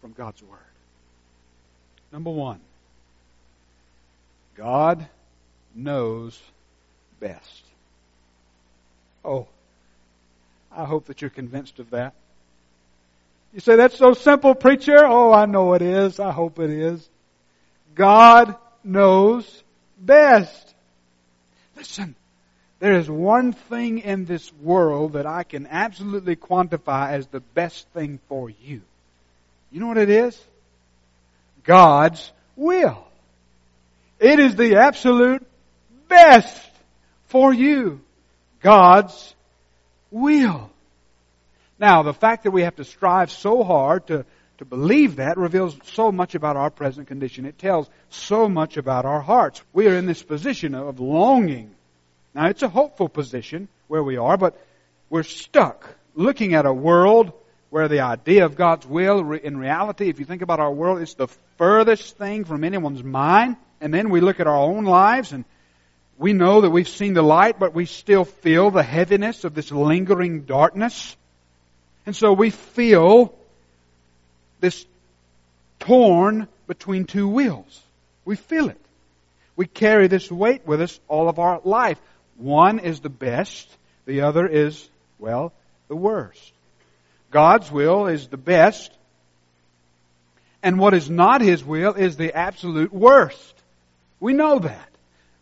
from 0.00 0.12
God's 0.12 0.42
Word. 0.42 0.58
Number 2.12 2.30
one, 2.30 2.60
God 4.56 5.06
knows 5.74 6.38
best. 7.20 7.62
Oh, 9.24 9.46
I 10.70 10.84
hope 10.84 11.06
that 11.06 11.20
you're 11.20 11.30
convinced 11.30 11.78
of 11.78 11.90
that. 11.90 12.14
You 13.52 13.60
say, 13.60 13.76
that's 13.76 13.96
so 13.96 14.14
simple, 14.14 14.54
preacher. 14.54 15.04
Oh, 15.04 15.32
I 15.32 15.46
know 15.46 15.74
it 15.74 15.82
is. 15.82 16.18
I 16.18 16.32
hope 16.32 16.58
it 16.58 16.70
is. 16.70 17.06
God 17.94 18.56
knows 18.82 19.62
best. 19.98 20.74
Listen, 21.76 22.14
there 22.82 22.98
is 22.98 23.08
one 23.08 23.52
thing 23.52 24.00
in 24.00 24.24
this 24.24 24.52
world 24.54 25.12
that 25.12 25.24
I 25.24 25.44
can 25.44 25.68
absolutely 25.68 26.34
quantify 26.34 27.12
as 27.12 27.28
the 27.28 27.38
best 27.38 27.86
thing 27.90 28.18
for 28.28 28.50
you. 28.50 28.80
You 29.70 29.78
know 29.78 29.86
what 29.86 29.98
it 29.98 30.10
is? 30.10 30.36
God's 31.62 32.32
will. 32.56 33.06
It 34.18 34.40
is 34.40 34.56
the 34.56 34.78
absolute 34.78 35.46
best 36.08 36.60
for 37.28 37.54
you. 37.54 38.00
God's 38.60 39.32
will. 40.10 40.68
Now, 41.78 42.02
the 42.02 42.12
fact 42.12 42.42
that 42.42 42.50
we 42.50 42.62
have 42.62 42.74
to 42.76 42.84
strive 42.84 43.30
so 43.30 43.62
hard 43.62 44.08
to, 44.08 44.26
to 44.58 44.64
believe 44.64 45.16
that 45.16 45.38
reveals 45.38 45.78
so 45.92 46.10
much 46.10 46.34
about 46.34 46.56
our 46.56 46.70
present 46.70 47.06
condition. 47.06 47.46
It 47.46 47.58
tells 47.58 47.88
so 48.10 48.48
much 48.48 48.76
about 48.76 49.04
our 49.04 49.20
hearts. 49.20 49.62
We 49.72 49.86
are 49.86 49.96
in 49.96 50.06
this 50.06 50.24
position 50.24 50.74
of 50.74 50.98
longing. 50.98 51.76
Now, 52.34 52.46
it's 52.46 52.62
a 52.62 52.68
hopeful 52.68 53.08
position 53.08 53.68
where 53.88 54.02
we 54.02 54.16
are, 54.16 54.36
but 54.36 54.58
we're 55.10 55.22
stuck 55.22 55.86
looking 56.14 56.54
at 56.54 56.66
a 56.66 56.72
world 56.72 57.32
where 57.70 57.88
the 57.88 58.00
idea 58.00 58.44
of 58.44 58.56
God's 58.56 58.86
will, 58.86 59.32
in 59.32 59.56
reality, 59.56 60.08
if 60.08 60.18
you 60.18 60.24
think 60.24 60.42
about 60.42 60.60
our 60.60 60.72
world, 60.72 61.00
it's 61.00 61.14
the 61.14 61.28
furthest 61.56 62.16
thing 62.18 62.44
from 62.44 62.64
anyone's 62.64 63.02
mind. 63.02 63.56
And 63.80 63.92
then 63.92 64.10
we 64.10 64.20
look 64.20 64.40
at 64.40 64.46
our 64.46 64.56
own 64.56 64.84
lives 64.84 65.32
and 65.32 65.44
we 66.18 66.32
know 66.32 66.60
that 66.60 66.70
we've 66.70 66.88
seen 66.88 67.14
the 67.14 67.22
light, 67.22 67.58
but 67.58 67.74
we 67.74 67.86
still 67.86 68.24
feel 68.24 68.70
the 68.70 68.82
heaviness 68.82 69.44
of 69.44 69.54
this 69.54 69.72
lingering 69.72 70.42
darkness. 70.42 71.16
And 72.06 72.14
so 72.14 72.32
we 72.32 72.50
feel 72.50 73.34
this 74.60 74.84
torn 75.80 76.48
between 76.66 77.06
two 77.06 77.28
wheels. 77.28 77.80
We 78.24 78.36
feel 78.36 78.68
it. 78.68 78.78
We 79.56 79.66
carry 79.66 80.06
this 80.08 80.30
weight 80.30 80.66
with 80.66 80.80
us 80.80 81.00
all 81.08 81.28
of 81.28 81.38
our 81.38 81.60
life. 81.64 82.00
One 82.36 82.78
is 82.78 83.00
the 83.00 83.08
best, 83.08 83.68
the 84.06 84.22
other 84.22 84.46
is, 84.46 84.88
well, 85.18 85.52
the 85.88 85.96
worst. 85.96 86.52
God's 87.30 87.70
will 87.70 88.06
is 88.06 88.28
the 88.28 88.36
best, 88.36 88.92
and 90.62 90.78
what 90.78 90.94
is 90.94 91.10
not 91.10 91.40
His 91.40 91.64
will 91.64 91.94
is 91.94 92.16
the 92.16 92.34
absolute 92.34 92.92
worst. 92.92 93.54
We 94.20 94.32
know 94.32 94.58
that. 94.60 94.88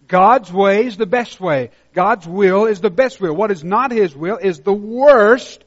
God's 0.08 0.52
way 0.52 0.86
is 0.86 0.96
the 0.96 1.06
best 1.06 1.40
way. 1.40 1.70
God's 1.94 2.26
will 2.26 2.66
is 2.66 2.80
the 2.80 2.90
best 2.90 3.20
will. 3.20 3.34
What 3.34 3.50
is 3.50 3.62
not 3.62 3.92
His 3.92 4.14
will 4.16 4.38
is 4.38 4.60
the 4.60 4.72
worst 4.72 5.62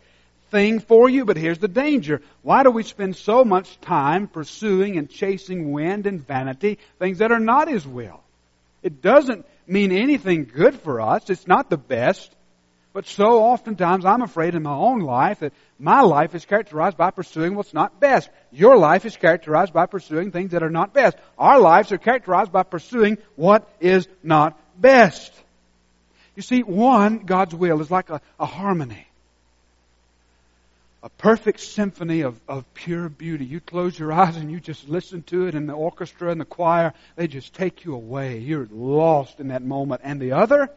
thing 0.52 0.80
for 0.80 1.10
you. 1.10 1.24
But 1.24 1.38
here's 1.38 1.60
the 1.60 1.68
danger. 1.68 2.22
Why 2.42 2.64
do 2.64 2.72
we 2.72 2.84
spend 2.84 3.16
so 3.16 3.46
much 3.46 3.80
time 3.82 4.28
pursuing 4.28 4.98
and 4.98 5.10
chasing 5.10 5.72
wind 5.72 6.08
and 6.08 6.26
vanity, 6.26 6.80
things 7.00 7.20
that 7.20 7.32
are 7.32 7.40
not 7.40 7.70
His 7.70 7.88
will? 7.88 8.22
It 8.82 9.02
doesn't 9.02 9.46
mean 9.68 9.92
anything 9.92 10.46
good 10.46 10.80
for 10.80 11.02
us. 11.02 11.30
It's 11.30 11.48
not 11.48 11.70
the 11.70 11.78
best. 11.78 12.34
But 12.94 13.08
so 13.08 13.44
oftentimes 13.44 14.06
I'm 14.06 14.22
afraid 14.22 14.54
in 14.54 14.62
my 14.62 14.76
own 14.76 15.00
life 15.00 15.40
that 15.40 15.54
my 15.80 16.02
life 16.02 16.36
is 16.36 16.46
characterized 16.46 16.96
by 16.96 17.10
pursuing 17.10 17.56
what's 17.56 17.74
not 17.74 18.00
best. 18.00 18.30
Your 18.52 18.78
life 18.78 19.06
is 19.06 19.18
characterized 19.18 19.74
by 19.74 19.88
pursuing 19.88 20.32
things 20.32 20.52
that 20.52 20.62
are 20.62 20.70
not 20.70 20.94
best. 20.94 21.18
Our 21.38 21.60
lives 21.60 21.92
are 21.92 21.98
characterized 21.98 22.52
by 22.52 22.62
pursuing 22.62 23.18
what 23.36 23.68
is 23.80 24.08
not 24.22 24.60
best. 24.80 25.34
You 26.36 26.44
see, 26.44 26.62
one, 26.62 27.20
God's 27.20 27.56
will 27.56 27.82
is 27.82 27.90
like 27.90 28.12
a, 28.12 28.22
a 28.40 28.46
harmony. 28.46 29.08
A 31.04 31.10
perfect 31.10 31.60
symphony 31.60 32.22
of, 32.22 32.40
of 32.48 32.74
pure 32.74 33.10
beauty. 33.10 33.46
You 33.46 33.60
close 33.60 34.00
your 34.00 34.12
eyes 34.14 34.38
and 34.38 34.50
you 34.50 34.60
just 34.60 34.88
listen 34.88 35.22
to 35.24 35.48
it 35.48 35.54
and 35.54 35.68
the 35.68 35.74
orchestra 35.74 36.32
and 36.32 36.40
the 36.40 36.46
choir, 36.46 36.94
they 37.18 37.28
just 37.28 37.54
take 37.54 37.84
you 37.84 37.94
away. 37.94 38.40
You're 38.40 38.70
lost 38.72 39.42
in 39.42 39.50
that 39.50 39.62
moment. 39.62 40.02
And 40.06 40.20
the 40.22 40.32
other, 40.32 40.70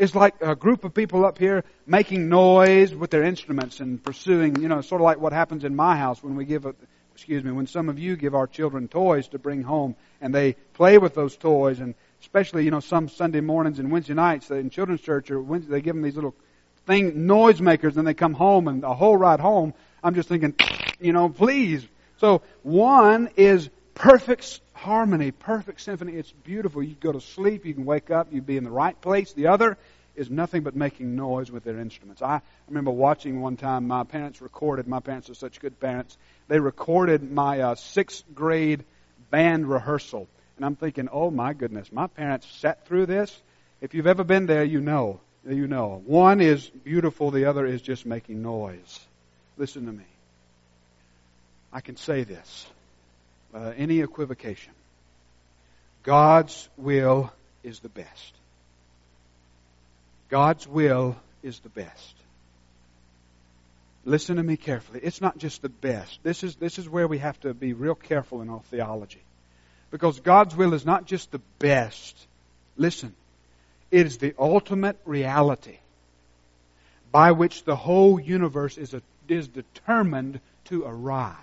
is 0.00 0.14
like 0.14 0.34
a 0.40 0.56
group 0.56 0.82
of 0.84 0.94
people 0.94 1.26
up 1.26 1.36
here 1.36 1.62
making 1.86 2.30
noise 2.30 2.94
with 2.94 3.10
their 3.10 3.22
instruments 3.22 3.80
and 3.80 4.02
pursuing, 4.02 4.56
you 4.62 4.66
know, 4.66 4.80
sort 4.80 5.02
of 5.02 5.04
like 5.04 5.20
what 5.20 5.34
happens 5.34 5.62
in 5.62 5.76
my 5.76 5.94
house 5.94 6.22
when 6.22 6.36
we 6.36 6.46
give 6.46 6.64
a, 6.64 6.74
excuse 7.12 7.44
me, 7.44 7.52
when 7.52 7.66
some 7.66 7.90
of 7.90 7.98
you 7.98 8.16
give 8.16 8.34
our 8.34 8.46
children 8.46 8.88
toys 8.88 9.28
to 9.28 9.38
bring 9.38 9.62
home 9.62 9.94
and 10.22 10.34
they 10.34 10.54
play 10.72 10.96
with 10.96 11.14
those 11.14 11.36
toys 11.36 11.80
and 11.80 11.94
especially, 12.22 12.64
you 12.64 12.70
know, 12.70 12.80
some 12.80 13.10
Sunday 13.10 13.42
mornings 13.42 13.78
and 13.78 13.92
Wednesday 13.92 14.14
nights 14.14 14.50
in 14.50 14.70
children's 14.70 15.02
church 15.02 15.30
or 15.30 15.38
Wednesday, 15.38 15.70
they 15.70 15.80
give 15.82 15.94
them 15.94 16.02
these 16.02 16.14
little 16.14 16.34
thing, 16.90 17.26
noise 17.26 17.60
makers 17.60 17.96
and 17.96 18.06
they 18.06 18.14
come 18.14 18.34
home 18.34 18.66
and 18.68 18.82
the 18.82 18.94
whole 18.94 19.16
ride 19.16 19.40
home, 19.40 19.74
I'm 20.02 20.14
just 20.14 20.28
thinking, 20.28 20.54
you 21.00 21.12
know, 21.12 21.28
please. 21.28 21.86
So 22.18 22.42
one 22.62 23.30
is 23.36 23.70
perfect 23.94 24.60
harmony, 24.72 25.30
perfect 25.30 25.80
symphony. 25.80 26.14
It's 26.14 26.32
beautiful. 26.32 26.82
You 26.82 26.94
go 26.94 27.12
to 27.12 27.20
sleep, 27.20 27.64
you 27.64 27.74
can 27.74 27.84
wake 27.84 28.10
up, 28.10 28.32
you'd 28.32 28.46
be 28.46 28.56
in 28.56 28.64
the 28.64 28.70
right 28.70 29.00
place. 29.00 29.32
The 29.32 29.48
other 29.48 29.78
is 30.16 30.30
nothing 30.30 30.62
but 30.62 30.74
making 30.74 31.14
noise 31.14 31.50
with 31.50 31.64
their 31.64 31.78
instruments. 31.78 32.22
I 32.22 32.40
remember 32.66 32.90
watching 32.90 33.40
one 33.40 33.56
time 33.56 33.86
my 33.86 34.04
parents 34.04 34.42
recorded, 34.42 34.88
my 34.88 35.00
parents 35.00 35.30
are 35.30 35.34
such 35.34 35.60
good 35.60 35.78
parents, 35.78 36.18
they 36.48 36.58
recorded 36.58 37.30
my 37.30 37.60
uh, 37.60 37.74
sixth 37.76 38.24
grade 38.34 38.84
band 39.30 39.68
rehearsal. 39.68 40.28
And 40.56 40.64
I'm 40.64 40.76
thinking, 40.76 41.08
oh 41.10 41.30
my 41.30 41.52
goodness, 41.52 41.92
my 41.92 42.08
parents 42.08 42.46
sat 42.58 42.86
through 42.86 43.06
this. 43.06 43.42
If 43.80 43.94
you've 43.94 44.08
ever 44.08 44.24
been 44.24 44.46
there, 44.46 44.64
you 44.64 44.80
know. 44.80 45.20
You 45.48 45.66
know. 45.66 46.02
One 46.04 46.40
is 46.40 46.68
beautiful, 46.68 47.30
the 47.30 47.46
other 47.46 47.66
is 47.66 47.80
just 47.80 48.04
making 48.04 48.42
noise. 48.42 49.00
Listen 49.56 49.86
to 49.86 49.92
me. 49.92 50.04
I 51.72 51.80
can 51.80 51.96
say 51.96 52.24
this 52.24 52.66
uh, 53.54 53.72
any 53.76 54.00
equivocation. 54.00 54.72
God's 56.02 56.68
will 56.76 57.32
is 57.62 57.80
the 57.80 57.88
best. 57.88 58.34
God's 60.28 60.66
will 60.66 61.16
is 61.42 61.58
the 61.60 61.68
best. 61.68 62.14
Listen 64.04 64.36
to 64.36 64.42
me 64.42 64.56
carefully. 64.56 65.00
It's 65.02 65.20
not 65.20 65.36
just 65.36 65.60
the 65.60 65.68
best. 65.68 66.20
This 66.22 66.42
is, 66.42 66.56
this 66.56 66.78
is 66.78 66.88
where 66.88 67.06
we 67.06 67.18
have 67.18 67.38
to 67.40 67.52
be 67.52 67.74
real 67.74 67.94
careful 67.94 68.40
in 68.40 68.48
our 68.48 68.62
theology. 68.70 69.20
Because 69.90 70.20
God's 70.20 70.56
will 70.56 70.72
is 70.72 70.86
not 70.86 71.04
just 71.04 71.32
the 71.32 71.40
best. 71.58 72.16
Listen, 72.76 73.14
it 73.90 74.06
is 74.06 74.18
the 74.18 74.34
ultimate 74.38 74.98
reality 75.04 75.78
by 77.12 77.32
which 77.32 77.64
the 77.64 77.76
whole 77.76 78.20
universe 78.20 78.78
is, 78.78 78.94
a, 78.94 79.02
is 79.28 79.48
determined 79.48 80.40
to 80.66 80.84
arrive. 80.84 81.36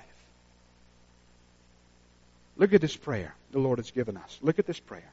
Look 2.57 2.73
at 2.73 2.81
this 2.81 2.95
prayer 2.95 3.33
the 3.51 3.59
Lord 3.59 3.79
has 3.79 3.91
given 3.91 4.17
us. 4.17 4.39
Look 4.41 4.59
at 4.59 4.65
this 4.65 4.79
prayer. 4.79 5.11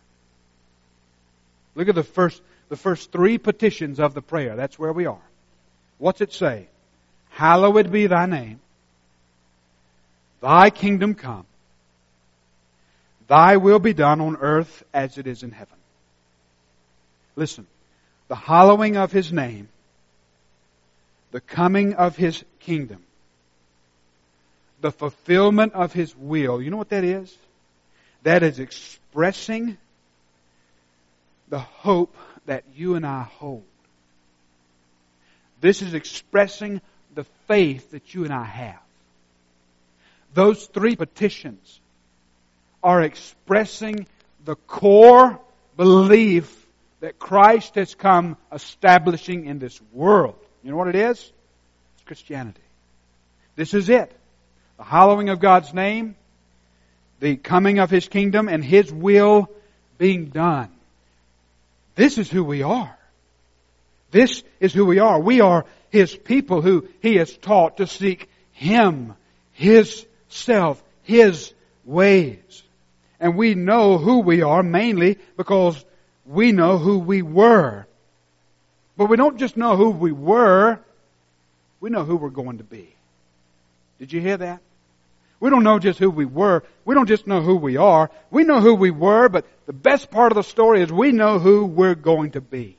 Look 1.74 1.88
at 1.88 1.94
the 1.94 2.04
first, 2.04 2.40
the 2.68 2.76
first 2.76 3.10
three 3.10 3.38
petitions 3.38 3.98
of 4.00 4.14
the 4.14 4.22
prayer. 4.22 4.56
That's 4.56 4.78
where 4.78 4.92
we 4.92 5.06
are. 5.06 5.22
What's 5.98 6.20
it 6.20 6.32
say? 6.32 6.68
Hallowed 7.30 7.90
be 7.90 8.06
thy 8.06 8.26
name. 8.26 8.60
Thy 10.40 10.70
kingdom 10.70 11.14
come. 11.14 11.46
Thy 13.26 13.56
will 13.56 13.78
be 13.78 13.94
done 13.94 14.20
on 14.20 14.36
earth 14.36 14.84
as 14.92 15.18
it 15.18 15.26
is 15.26 15.42
in 15.42 15.50
heaven. 15.50 15.78
Listen, 17.36 17.66
the 18.28 18.34
hallowing 18.34 18.96
of 18.96 19.12
his 19.12 19.32
name, 19.32 19.68
the 21.30 21.40
coming 21.40 21.94
of 21.94 22.16
his 22.16 22.44
kingdom, 22.60 23.02
the 24.84 24.92
fulfillment 24.92 25.72
of 25.72 25.94
His 25.94 26.14
will. 26.14 26.60
You 26.60 26.68
know 26.68 26.76
what 26.76 26.90
that 26.90 27.04
is? 27.04 27.34
That 28.22 28.42
is 28.42 28.58
expressing 28.58 29.78
the 31.48 31.58
hope 31.58 32.14
that 32.44 32.64
you 32.76 32.94
and 32.94 33.06
I 33.06 33.22
hold. 33.22 33.64
This 35.62 35.80
is 35.80 35.94
expressing 35.94 36.82
the 37.14 37.24
faith 37.48 37.92
that 37.92 38.12
you 38.12 38.24
and 38.24 38.32
I 38.32 38.44
have. 38.44 38.78
Those 40.34 40.66
three 40.66 40.96
petitions 40.96 41.80
are 42.82 43.00
expressing 43.00 44.06
the 44.44 44.56
core 44.56 45.40
belief 45.78 46.63
that 47.04 47.18
Christ 47.18 47.74
has 47.74 47.94
come 47.94 48.38
establishing 48.50 49.44
in 49.44 49.58
this 49.58 49.78
world. 49.92 50.36
You 50.62 50.70
know 50.70 50.78
what 50.78 50.88
it 50.88 50.96
is? 50.96 51.18
It's 51.18 52.04
Christianity. 52.06 52.62
This 53.56 53.74
is 53.74 53.90
it. 53.90 54.10
The 54.78 54.84
hallowing 54.84 55.28
of 55.28 55.38
God's 55.38 55.74
name, 55.74 56.16
the 57.20 57.36
coming 57.36 57.78
of 57.78 57.90
His 57.90 58.08
kingdom, 58.08 58.48
and 58.48 58.64
His 58.64 58.90
will 58.90 59.50
being 59.98 60.30
done. 60.30 60.70
This 61.94 62.16
is 62.16 62.30
who 62.30 62.42
we 62.42 62.62
are. 62.62 62.96
This 64.10 64.42
is 64.58 64.72
who 64.72 64.86
we 64.86 64.98
are. 64.98 65.20
We 65.20 65.42
are 65.42 65.66
His 65.90 66.16
people 66.16 66.62
who 66.62 66.88
He 67.02 67.16
has 67.16 67.36
taught 67.36 67.76
to 67.76 67.86
seek 67.86 68.30
Him, 68.52 69.12
His 69.52 70.06
self, 70.30 70.82
His 71.02 71.52
ways. 71.84 72.62
And 73.20 73.36
we 73.36 73.54
know 73.54 73.98
who 73.98 74.20
we 74.20 74.40
are 74.40 74.62
mainly 74.62 75.18
because 75.36 75.84
we 76.26 76.52
know 76.52 76.78
who 76.78 76.98
we 76.98 77.22
were. 77.22 77.86
But 78.96 79.06
we 79.06 79.16
don't 79.16 79.38
just 79.38 79.56
know 79.56 79.76
who 79.76 79.90
we 79.90 80.12
were, 80.12 80.78
we 81.80 81.90
know 81.90 82.04
who 82.04 82.16
we're 82.16 82.30
going 82.30 82.58
to 82.58 82.64
be. 82.64 82.94
Did 83.98 84.12
you 84.12 84.20
hear 84.20 84.36
that? 84.36 84.60
We 85.40 85.50
don't 85.50 85.64
know 85.64 85.78
just 85.78 85.98
who 85.98 86.10
we 86.10 86.24
were. 86.24 86.62
We 86.84 86.94
don't 86.94 87.08
just 87.08 87.26
know 87.26 87.42
who 87.42 87.56
we 87.56 87.76
are. 87.76 88.10
We 88.30 88.44
know 88.44 88.60
who 88.60 88.74
we 88.74 88.90
were, 88.90 89.28
but 89.28 89.44
the 89.66 89.72
best 89.72 90.10
part 90.10 90.32
of 90.32 90.36
the 90.36 90.42
story 90.42 90.80
is 90.80 90.90
we 90.90 91.12
know 91.12 91.38
who 91.38 91.66
we're 91.66 91.94
going 91.94 92.30
to 92.32 92.40
be. 92.40 92.78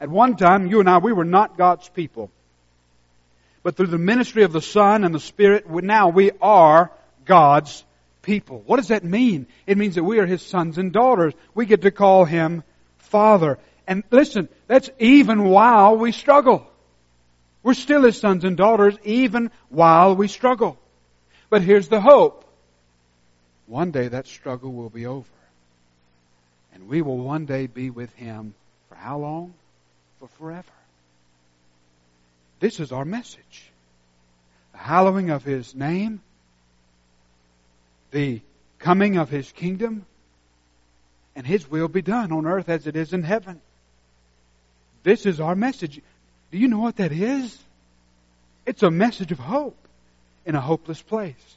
At 0.00 0.08
one 0.08 0.36
time, 0.36 0.66
you 0.66 0.80
and 0.80 0.88
I, 0.88 0.98
we 0.98 1.12
were 1.12 1.24
not 1.24 1.58
God's 1.58 1.88
people. 1.88 2.30
But 3.62 3.76
through 3.76 3.88
the 3.88 3.98
ministry 3.98 4.42
of 4.42 4.52
the 4.52 4.62
Son 4.62 5.04
and 5.04 5.14
the 5.14 5.20
Spirit, 5.20 5.68
now 5.68 6.08
we 6.08 6.32
are 6.40 6.90
God's 7.24 7.84
people. 8.22 8.62
What 8.64 8.76
does 8.76 8.88
that 8.88 9.04
mean? 9.04 9.46
It 9.66 9.76
means 9.76 9.96
that 9.96 10.04
we 10.04 10.18
are 10.18 10.26
His 10.26 10.42
sons 10.42 10.78
and 10.78 10.92
daughters. 10.92 11.34
We 11.54 11.66
get 11.66 11.82
to 11.82 11.90
call 11.90 12.24
Him 12.24 12.62
Father. 12.98 13.58
And 13.86 14.04
listen, 14.10 14.48
that's 14.68 14.90
even 14.98 15.44
while 15.44 15.96
we 15.96 16.12
struggle. 16.12 16.66
We're 17.62 17.74
still 17.74 18.04
His 18.04 18.18
sons 18.18 18.44
and 18.44 18.56
daughters 18.56 18.96
even 19.04 19.50
while 19.68 20.16
we 20.16 20.28
struggle. 20.28 20.78
But 21.50 21.62
here's 21.62 21.88
the 21.88 22.00
hope. 22.00 22.44
One 23.66 23.90
day 23.90 24.08
that 24.08 24.26
struggle 24.26 24.72
will 24.72 24.90
be 24.90 25.06
over. 25.06 25.28
And 26.74 26.88
we 26.88 27.02
will 27.02 27.18
one 27.18 27.46
day 27.46 27.66
be 27.66 27.90
with 27.90 28.12
Him 28.14 28.54
for 28.88 28.94
how 28.94 29.18
long? 29.18 29.54
For 30.18 30.28
forever. 30.38 30.64
This 32.60 32.80
is 32.80 32.92
our 32.92 33.04
message. 33.04 33.70
The 34.72 34.78
hallowing 34.78 35.30
of 35.30 35.44
His 35.44 35.74
name 35.74 36.20
the 38.12 38.40
coming 38.78 39.16
of 39.16 39.28
His 39.28 39.50
kingdom, 39.52 40.06
and 41.34 41.46
His 41.46 41.68
will 41.68 41.88
be 41.88 42.02
done 42.02 42.30
on 42.30 42.46
earth 42.46 42.68
as 42.68 42.86
it 42.86 42.94
is 42.94 43.12
in 43.12 43.22
heaven. 43.22 43.60
This 45.02 45.26
is 45.26 45.40
our 45.40 45.56
message. 45.56 46.00
Do 46.52 46.58
you 46.58 46.68
know 46.68 46.78
what 46.78 46.96
that 46.96 47.10
is? 47.10 47.58
It's 48.64 48.82
a 48.82 48.90
message 48.90 49.32
of 49.32 49.38
hope 49.38 49.76
in 50.46 50.54
a 50.54 50.60
hopeless 50.60 51.02
place. 51.02 51.56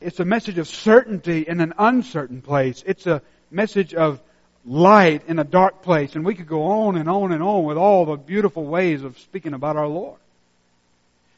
It's 0.00 0.20
a 0.20 0.24
message 0.24 0.58
of 0.58 0.68
certainty 0.68 1.42
in 1.46 1.60
an 1.60 1.72
uncertain 1.78 2.42
place. 2.42 2.82
It's 2.86 3.06
a 3.06 3.22
message 3.50 3.94
of 3.94 4.20
light 4.64 5.22
in 5.28 5.38
a 5.38 5.44
dark 5.44 5.82
place. 5.82 6.14
And 6.14 6.24
we 6.24 6.34
could 6.34 6.48
go 6.48 6.64
on 6.64 6.96
and 6.96 7.08
on 7.08 7.32
and 7.32 7.42
on 7.42 7.64
with 7.64 7.76
all 7.76 8.04
the 8.04 8.16
beautiful 8.16 8.64
ways 8.64 9.02
of 9.02 9.18
speaking 9.18 9.54
about 9.54 9.76
our 9.76 9.86
Lord. 9.88 10.18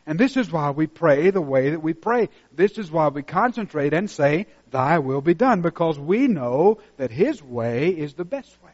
And 0.06 0.18
this 0.18 0.36
is 0.36 0.52
why 0.52 0.70
we 0.70 0.86
pray 0.86 1.30
the 1.30 1.40
way 1.40 1.70
that 1.70 1.80
we 1.80 1.94
pray. 1.94 2.28
This 2.52 2.76
is 2.78 2.90
why 2.90 3.08
we 3.08 3.22
concentrate 3.22 3.94
and 3.94 4.10
say, 4.10 4.46
Thy 4.70 4.98
will 4.98 5.22
be 5.22 5.34
done, 5.34 5.62
because 5.62 5.98
we 5.98 6.28
know 6.28 6.78
that 6.98 7.10
His 7.10 7.42
way 7.42 7.88
is 7.88 8.14
the 8.14 8.24
best 8.24 8.54
way. 8.62 8.70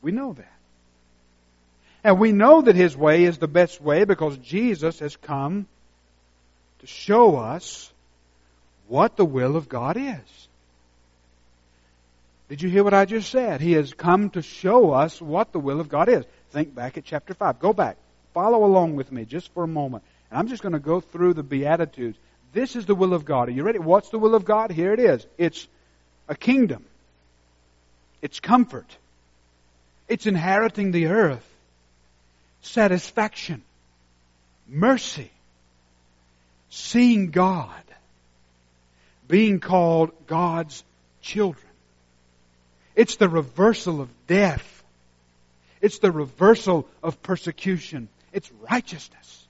We 0.00 0.12
know 0.12 0.32
that. 0.32 0.52
And 2.02 2.18
we 2.18 2.32
know 2.32 2.62
that 2.62 2.76
His 2.76 2.96
way 2.96 3.24
is 3.24 3.38
the 3.38 3.48
best 3.48 3.80
way 3.82 4.04
because 4.04 4.38
Jesus 4.38 5.00
has 5.00 5.16
come 5.16 5.66
to 6.78 6.86
show 6.86 7.36
us 7.36 7.92
what 8.88 9.16
the 9.16 9.24
will 9.24 9.56
of 9.56 9.68
God 9.68 9.96
is. 9.98 10.48
Did 12.48 12.62
you 12.62 12.70
hear 12.70 12.84
what 12.84 12.94
I 12.94 13.04
just 13.04 13.30
said? 13.30 13.60
He 13.60 13.72
has 13.72 13.92
come 13.92 14.30
to 14.30 14.42
show 14.42 14.92
us 14.92 15.20
what 15.20 15.52
the 15.52 15.58
will 15.58 15.80
of 15.80 15.88
God 15.88 16.08
is. 16.08 16.24
Think 16.50 16.74
back 16.74 16.96
at 16.96 17.04
chapter 17.04 17.34
5. 17.34 17.58
Go 17.58 17.72
back. 17.72 17.96
Follow 18.32 18.64
along 18.64 18.94
with 18.94 19.10
me 19.10 19.24
just 19.24 19.52
for 19.52 19.64
a 19.64 19.68
moment. 19.68 20.04
And 20.30 20.38
I'm 20.38 20.48
just 20.48 20.62
going 20.62 20.72
to 20.72 20.78
go 20.78 21.00
through 21.00 21.34
the 21.34 21.42
Beatitudes. 21.42 22.18
This 22.52 22.76
is 22.76 22.86
the 22.86 22.94
will 22.94 23.14
of 23.14 23.24
God. 23.24 23.48
Are 23.48 23.52
you 23.52 23.62
ready? 23.62 23.78
What's 23.78 24.10
the 24.10 24.18
will 24.18 24.34
of 24.34 24.44
God? 24.44 24.70
Here 24.70 24.92
it 24.92 25.00
is. 25.00 25.26
It's 25.38 25.66
a 26.28 26.34
kingdom. 26.34 26.84
It's 28.22 28.40
comfort. 28.40 28.96
It's 30.08 30.26
inheriting 30.26 30.90
the 30.90 31.06
earth. 31.06 31.46
Satisfaction. 32.62 33.62
Mercy. 34.68 35.30
Seeing 36.70 37.30
God. 37.30 37.70
Being 39.28 39.60
called 39.60 40.12
God's 40.26 40.82
children. 41.20 41.66
It's 42.94 43.16
the 43.16 43.28
reversal 43.28 44.00
of 44.00 44.08
death. 44.26 44.84
It's 45.80 45.98
the 45.98 46.10
reversal 46.10 46.88
of 47.02 47.22
persecution. 47.22 48.08
It's 48.32 48.50
righteousness. 48.70 49.45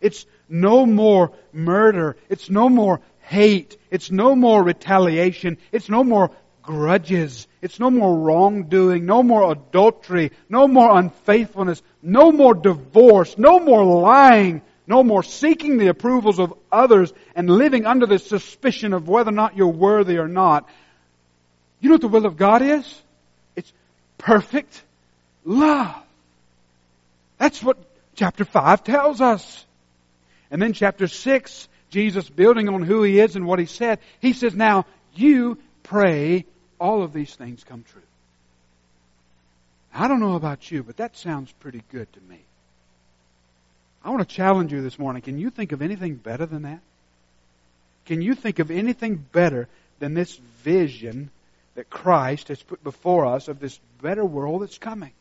It's 0.00 0.26
no 0.48 0.86
more 0.86 1.32
murder. 1.52 2.16
It's 2.28 2.50
no 2.50 2.68
more 2.68 3.00
hate. 3.20 3.76
It's 3.90 4.10
no 4.10 4.34
more 4.34 4.62
retaliation. 4.62 5.58
It's 5.72 5.88
no 5.88 6.04
more 6.04 6.30
grudges. 6.62 7.46
It's 7.62 7.80
no 7.80 7.90
more 7.90 8.14
wrongdoing. 8.14 9.06
No 9.06 9.22
more 9.22 9.52
adultery. 9.52 10.32
No 10.48 10.68
more 10.68 10.98
unfaithfulness. 10.98 11.82
No 12.02 12.32
more 12.32 12.54
divorce. 12.54 13.36
No 13.38 13.60
more 13.60 13.84
lying. 13.84 14.62
No 14.86 15.02
more 15.02 15.22
seeking 15.22 15.76
the 15.76 15.88
approvals 15.88 16.38
of 16.38 16.54
others 16.72 17.12
and 17.34 17.50
living 17.50 17.84
under 17.84 18.06
the 18.06 18.18
suspicion 18.18 18.94
of 18.94 19.08
whether 19.08 19.30
or 19.30 19.34
not 19.34 19.56
you're 19.56 19.68
worthy 19.68 20.16
or 20.16 20.28
not. 20.28 20.68
You 21.80 21.90
know 21.90 21.94
what 21.94 22.00
the 22.00 22.08
will 22.08 22.26
of 22.26 22.36
God 22.36 22.62
is? 22.62 23.02
It's 23.54 23.72
perfect 24.16 24.82
love. 25.44 25.94
That's 27.36 27.62
what 27.62 27.76
chapter 28.16 28.44
5 28.44 28.82
tells 28.82 29.20
us. 29.20 29.66
And 30.50 30.60
then 30.60 30.72
chapter 30.72 31.08
6, 31.08 31.68
Jesus 31.90 32.28
building 32.28 32.68
on 32.68 32.82
who 32.82 33.02
he 33.02 33.20
is 33.20 33.36
and 33.36 33.46
what 33.46 33.58
he 33.58 33.66
said, 33.66 33.98
he 34.20 34.32
says, 34.32 34.54
now 34.54 34.86
you 35.14 35.58
pray 35.82 36.44
all 36.78 37.02
of 37.02 37.12
these 37.12 37.34
things 37.34 37.64
come 37.64 37.84
true. 37.90 38.02
I 39.94 40.08
don't 40.08 40.20
know 40.20 40.36
about 40.36 40.70
you, 40.70 40.82
but 40.82 40.98
that 40.98 41.16
sounds 41.16 41.50
pretty 41.60 41.82
good 41.90 42.12
to 42.12 42.20
me. 42.20 42.38
I 44.04 44.10
want 44.10 44.26
to 44.26 44.34
challenge 44.34 44.72
you 44.72 44.80
this 44.80 44.98
morning. 44.98 45.22
Can 45.22 45.38
you 45.38 45.50
think 45.50 45.72
of 45.72 45.82
anything 45.82 46.14
better 46.14 46.46
than 46.46 46.62
that? 46.62 46.80
Can 48.06 48.22
you 48.22 48.34
think 48.34 48.58
of 48.58 48.70
anything 48.70 49.16
better 49.16 49.68
than 49.98 50.14
this 50.14 50.36
vision 50.62 51.30
that 51.74 51.90
Christ 51.90 52.48
has 52.48 52.62
put 52.62 52.82
before 52.82 53.26
us 53.26 53.48
of 53.48 53.60
this 53.60 53.78
better 54.00 54.24
world 54.24 54.62
that's 54.62 54.78
coming? 54.78 55.12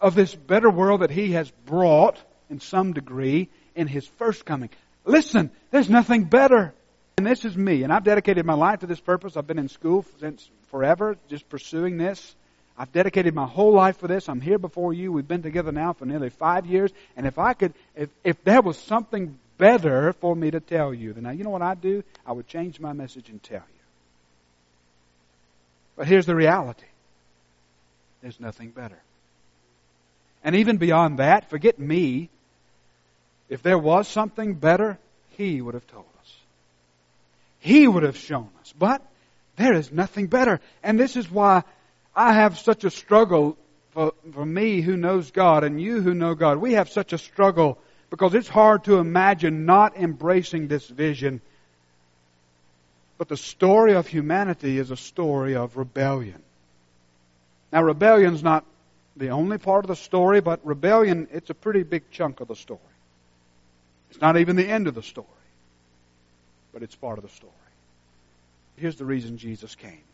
Of 0.00 0.14
this 0.14 0.34
better 0.34 0.70
world 0.70 1.00
that 1.00 1.10
He 1.10 1.32
has 1.32 1.50
brought 1.66 2.18
in 2.50 2.60
some 2.60 2.92
degree 2.92 3.48
in 3.74 3.86
His 3.86 4.06
first 4.18 4.44
coming. 4.44 4.70
Listen, 5.04 5.50
there's 5.70 5.90
nothing 5.90 6.24
better. 6.24 6.72
And 7.16 7.26
this 7.26 7.44
is 7.44 7.56
me, 7.56 7.84
and 7.84 7.92
I've 7.92 8.04
dedicated 8.04 8.44
my 8.44 8.54
life 8.54 8.80
to 8.80 8.86
this 8.86 9.00
purpose. 9.00 9.36
I've 9.36 9.46
been 9.46 9.58
in 9.58 9.68
school 9.68 10.04
since 10.18 10.50
forever, 10.70 11.16
just 11.28 11.48
pursuing 11.48 11.96
this. 11.96 12.34
I've 12.76 12.90
dedicated 12.92 13.34
my 13.34 13.46
whole 13.46 13.72
life 13.72 13.98
for 13.98 14.08
this. 14.08 14.28
I'm 14.28 14.40
here 14.40 14.58
before 14.58 14.92
you. 14.92 15.12
We've 15.12 15.28
been 15.28 15.42
together 15.42 15.70
now 15.70 15.92
for 15.92 16.06
nearly 16.06 16.30
five 16.30 16.66
years. 16.66 16.90
And 17.16 17.24
if 17.24 17.38
I 17.38 17.54
could, 17.54 17.72
if, 17.94 18.10
if 18.24 18.42
there 18.42 18.60
was 18.60 18.76
something 18.76 19.38
better 19.58 20.12
for 20.14 20.34
me 20.34 20.50
to 20.50 20.58
tell 20.58 20.92
you, 20.92 21.12
then 21.12 21.22
now 21.22 21.30
you 21.30 21.44
know 21.44 21.50
what 21.50 21.62
I'd 21.62 21.80
do? 21.80 22.02
I 22.26 22.32
would 22.32 22.48
change 22.48 22.80
my 22.80 22.92
message 22.92 23.28
and 23.28 23.40
tell 23.40 23.58
you. 23.58 23.82
But 25.96 26.08
here's 26.08 26.26
the 26.26 26.34
reality. 26.34 26.86
There's 28.20 28.40
nothing 28.40 28.70
better. 28.70 28.98
And 30.42 30.56
even 30.56 30.78
beyond 30.78 31.18
that, 31.18 31.48
forget 31.48 31.78
me. 31.78 32.28
If 33.48 33.62
there 33.62 33.78
was 33.78 34.08
something 34.08 34.54
better, 34.54 34.98
He 35.30 35.60
would 35.60 35.74
have 35.74 35.86
told 35.86 36.06
us. 36.20 36.36
He 37.60 37.86
would 37.86 38.02
have 38.02 38.16
shown 38.16 38.48
us. 38.60 38.72
But 38.78 39.02
there 39.56 39.74
is 39.74 39.92
nothing 39.92 40.26
better. 40.26 40.60
And 40.82 40.98
this 40.98 41.16
is 41.16 41.30
why 41.30 41.62
I 42.14 42.32
have 42.34 42.58
such 42.58 42.84
a 42.84 42.90
struggle 42.90 43.56
for, 43.92 44.12
for 44.32 44.44
me 44.44 44.80
who 44.80 44.96
knows 44.96 45.30
God 45.30 45.64
and 45.64 45.80
you 45.80 46.00
who 46.00 46.14
know 46.14 46.34
God. 46.34 46.58
We 46.58 46.74
have 46.74 46.90
such 46.90 47.12
a 47.12 47.18
struggle 47.18 47.78
because 48.10 48.34
it's 48.34 48.48
hard 48.48 48.84
to 48.84 48.98
imagine 48.98 49.66
not 49.66 49.96
embracing 49.96 50.68
this 50.68 50.86
vision. 50.86 51.40
But 53.18 53.28
the 53.28 53.36
story 53.36 53.94
of 53.94 54.06
humanity 54.06 54.78
is 54.78 54.90
a 54.90 54.96
story 54.96 55.56
of 55.56 55.76
rebellion. 55.76 56.42
Now, 57.72 57.82
rebellion's 57.82 58.42
not 58.42 58.64
the 59.16 59.30
only 59.30 59.58
part 59.58 59.84
of 59.84 59.88
the 59.88 59.96
story, 59.96 60.40
but 60.40 60.64
rebellion, 60.64 61.28
it's 61.32 61.50
a 61.50 61.54
pretty 61.54 61.82
big 61.82 62.10
chunk 62.10 62.40
of 62.40 62.48
the 62.48 62.56
story. 62.56 62.80
It's 64.14 64.20
not 64.20 64.36
even 64.36 64.54
the 64.54 64.68
end 64.68 64.86
of 64.86 64.94
the 64.94 65.02
story, 65.02 65.26
but 66.72 66.84
it's 66.84 66.94
part 66.94 67.18
of 67.18 67.24
the 67.24 67.30
story. 67.30 67.52
Here's 68.76 68.94
the 68.94 69.04
reason 69.04 69.38
Jesus 69.38 69.74
came. 69.74 70.04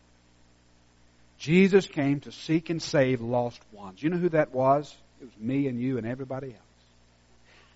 Jesus 1.37 1.85
came 1.85 2.19
to 2.21 2.31
seek 2.31 2.71
and 2.71 2.81
save 2.81 3.21
lost 3.21 3.61
ones. 3.71 4.01
You 4.01 4.09
know 4.09 4.17
who 4.17 4.29
that 4.29 4.55
was? 4.55 4.91
It 5.21 5.25
was 5.25 5.37
me 5.39 5.67
and 5.67 5.79
you 5.79 5.99
and 5.99 6.07
everybody 6.07 6.47
else. 6.47 6.57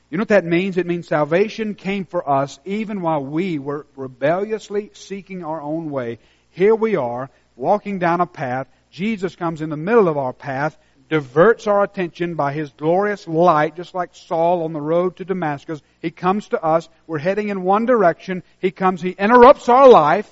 You 0.10 0.18
know 0.18 0.24
what 0.24 0.30
that 0.30 0.46
means? 0.46 0.78
It 0.78 0.88
means 0.88 1.08
salvation 1.08 1.76
came 1.76 2.06
for 2.06 2.28
us 2.28 2.58
even 2.66 3.02
while 3.02 3.24
we 3.24 3.60
were 3.60 3.86
rebelliously 3.96 4.90
seeking 4.94 5.44
our 5.44 5.62
own 5.62 5.92
way. 5.92 6.18
Here 6.50 6.74
we 6.74 6.96
are, 6.96 7.30
walking 7.56 8.00
down 8.00 8.20
a 8.20 8.26
path. 8.26 8.68
Jesus 8.90 9.36
comes 9.36 9.62
in 9.62 9.70
the 9.70 9.78
middle 9.78 10.08
of 10.08 10.18
our 10.18 10.34
path, 10.34 10.76
diverts 11.10 11.68
our 11.68 11.84
attention 11.84 12.36
by 12.36 12.54
his 12.54 12.72
glorious 12.72 13.28
light, 13.28 13.76
just 13.76 13.94
like 13.94 14.16
Saul 14.16 14.64
on 14.64 14.74
the 14.74 14.82
road 14.82 15.18
to 15.18 15.26
Damascus. 15.26 15.82
He 16.02 16.12
comes 16.12 16.50
to 16.50 16.64
us. 16.64 16.90
We're 17.08 17.20
heading 17.20 17.50
in 17.50 17.64
one 17.64 17.86
direction. 17.86 18.44
He 18.60 18.72
comes, 18.72 19.02
he 19.02 19.12
interrupts 19.12 19.70
our 19.70 19.88
life, 19.88 20.30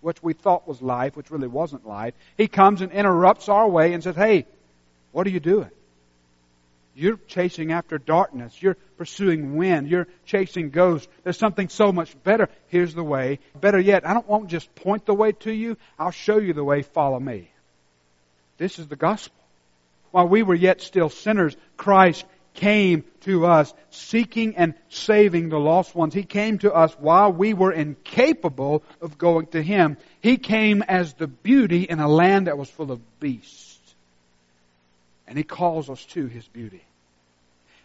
which 0.00 0.22
we 0.22 0.32
thought 0.32 0.66
was 0.66 0.80
life, 0.80 1.16
which 1.16 1.30
really 1.30 1.48
wasn't 1.48 1.86
life. 1.86 2.14
He 2.36 2.48
comes 2.48 2.80
and 2.80 2.92
interrupts 2.92 3.48
our 3.48 3.68
way 3.68 3.92
and 3.92 4.02
says, 4.02 4.16
Hey, 4.16 4.46
what 5.12 5.26
are 5.26 5.30
you 5.30 5.40
doing? 5.40 5.70
You're 6.94 7.18
chasing 7.28 7.72
after 7.72 7.98
darkness. 7.98 8.56
You're 8.62 8.78
pursuing 8.96 9.56
wind. 9.56 9.86
You're 9.86 10.08
chasing 10.24 10.70
ghosts. 10.70 11.06
There's 11.24 11.36
something 11.36 11.68
so 11.68 11.92
much 11.92 12.16
better. 12.22 12.48
Here's 12.68 12.94
the 12.94 13.04
way. 13.04 13.38
Better 13.60 13.78
yet, 13.78 14.06
I 14.06 14.14
don't 14.14 14.26
want 14.26 14.48
just 14.48 14.74
point 14.74 15.04
the 15.04 15.12
way 15.12 15.32
to 15.32 15.52
you. 15.52 15.76
I'll 15.98 16.10
show 16.10 16.38
you 16.38 16.54
the 16.54 16.64
way. 16.64 16.80
Follow 16.80 17.20
me. 17.20 17.50
This 18.56 18.78
is 18.78 18.88
the 18.88 18.96
gospel. 18.96 19.35
While 20.16 20.28
we 20.28 20.42
were 20.42 20.54
yet 20.54 20.80
still 20.80 21.10
sinners, 21.10 21.54
Christ 21.76 22.24
came 22.54 23.04
to 23.24 23.44
us 23.44 23.74
seeking 23.90 24.56
and 24.56 24.72
saving 24.88 25.50
the 25.50 25.58
lost 25.58 25.94
ones. 25.94 26.14
He 26.14 26.22
came 26.22 26.56
to 26.60 26.72
us 26.72 26.94
while 26.94 27.30
we 27.30 27.52
were 27.52 27.70
incapable 27.70 28.82
of 29.02 29.18
going 29.18 29.48
to 29.48 29.62
Him. 29.62 29.98
He 30.22 30.38
came 30.38 30.80
as 30.80 31.12
the 31.12 31.26
beauty 31.26 31.82
in 31.82 32.00
a 32.00 32.08
land 32.08 32.46
that 32.46 32.56
was 32.56 32.70
full 32.70 32.92
of 32.92 33.20
beasts. 33.20 33.94
And 35.28 35.36
He 35.36 35.44
calls 35.44 35.90
us 35.90 36.02
to 36.06 36.24
His 36.28 36.48
beauty 36.48 36.82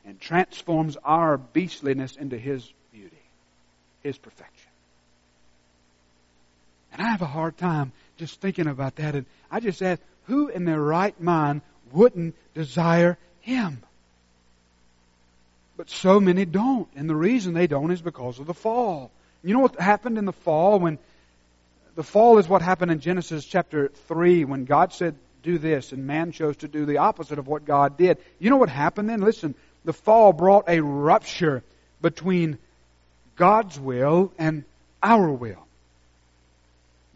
and 0.05 0.17
transforms 0.17 0.95
our 1.03 1.37
beastliness 1.37 2.15
into 2.15 2.37
His 2.37 2.65
beauty, 2.93 3.23
His 4.03 4.17
perfection. 4.17 4.71
And 6.93 7.01
I 7.01 7.09
have 7.09 7.21
a 7.21 7.25
hard 7.25 7.57
time 7.57 7.91
just 8.15 8.39
thinking 8.39 8.67
about 8.67 8.95
that. 8.95 9.15
And 9.15 9.25
I 9.51 9.59
just 9.59 9.81
ask, 9.81 10.01
who 10.27 10.47
in 10.47 10.63
their 10.63 10.79
right 10.79 11.19
mind 11.19 11.61
wouldn't 11.93 12.35
desire 12.53 13.17
Him? 13.41 13.81
But 15.77 15.89
so 15.89 16.19
many 16.19 16.45
don't. 16.45 16.87
And 16.95 17.09
the 17.09 17.15
reason 17.15 17.53
they 17.53 17.67
don't 17.67 17.91
is 17.91 18.01
because 18.01 18.39
of 18.39 18.47
the 18.47 18.53
fall. 18.53 19.11
You 19.43 19.53
know 19.53 19.61
what 19.61 19.79
happened 19.79 20.17
in 20.17 20.25
the 20.25 20.33
fall 20.33 20.79
when 20.79 20.99
the 21.95 22.03
fall 22.03 22.37
is 22.37 22.47
what 22.47 22.61
happened 22.61 22.91
in 22.91 22.99
Genesis 22.99 23.45
chapter 23.45 23.89
3 24.07 24.45
when 24.45 24.65
God 24.65 24.93
said, 24.93 25.15
do 25.43 25.57
this, 25.57 25.91
and 25.91 26.05
man 26.05 26.31
chose 26.31 26.57
to 26.57 26.67
do 26.67 26.85
the 26.85 26.97
opposite 26.97 27.39
of 27.39 27.47
what 27.47 27.65
God 27.65 27.97
did. 27.97 28.17
You 28.39 28.49
know 28.49 28.57
what 28.57 28.69
happened 28.69 29.09
then? 29.09 29.21
Listen, 29.21 29.55
the 29.85 29.93
fall 29.93 30.33
brought 30.33 30.69
a 30.69 30.81
rupture 30.81 31.63
between 32.01 32.57
God's 33.35 33.79
will 33.79 34.31
and 34.37 34.63
our 35.01 35.31
will. 35.31 35.65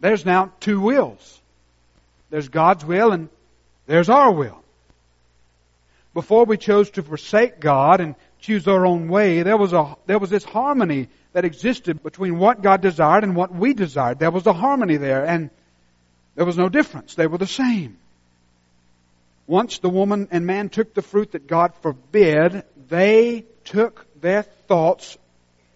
There's 0.00 0.26
now 0.26 0.52
two 0.60 0.80
wills. 0.80 1.40
There's 2.30 2.48
God's 2.48 2.84
will 2.84 3.12
and 3.12 3.28
there's 3.86 4.08
our 4.08 4.32
will. 4.32 4.62
Before 6.16 6.46
we 6.46 6.56
chose 6.56 6.88
to 6.92 7.02
forsake 7.02 7.60
God 7.60 8.00
and 8.00 8.14
choose 8.40 8.66
our 8.66 8.86
own 8.86 9.08
way, 9.08 9.42
there 9.42 9.58
was 9.58 9.74
a, 9.74 9.96
there 10.06 10.18
was 10.18 10.30
this 10.30 10.44
harmony 10.44 11.10
that 11.34 11.44
existed 11.44 12.02
between 12.02 12.38
what 12.38 12.62
God 12.62 12.80
desired 12.80 13.22
and 13.22 13.36
what 13.36 13.54
we 13.54 13.74
desired. 13.74 14.18
There 14.18 14.30
was 14.30 14.46
a 14.46 14.54
harmony 14.54 14.96
there 14.96 15.26
and 15.26 15.50
there 16.34 16.46
was 16.46 16.56
no 16.56 16.70
difference. 16.70 17.16
They 17.16 17.26
were 17.26 17.36
the 17.36 17.46
same. 17.46 17.98
Once 19.46 19.80
the 19.80 19.90
woman 19.90 20.28
and 20.30 20.46
man 20.46 20.70
took 20.70 20.94
the 20.94 21.02
fruit 21.02 21.32
that 21.32 21.46
God 21.46 21.74
forbid, 21.82 22.62
they 22.88 23.44
took 23.64 24.06
their 24.18 24.42
thoughts 24.42 25.18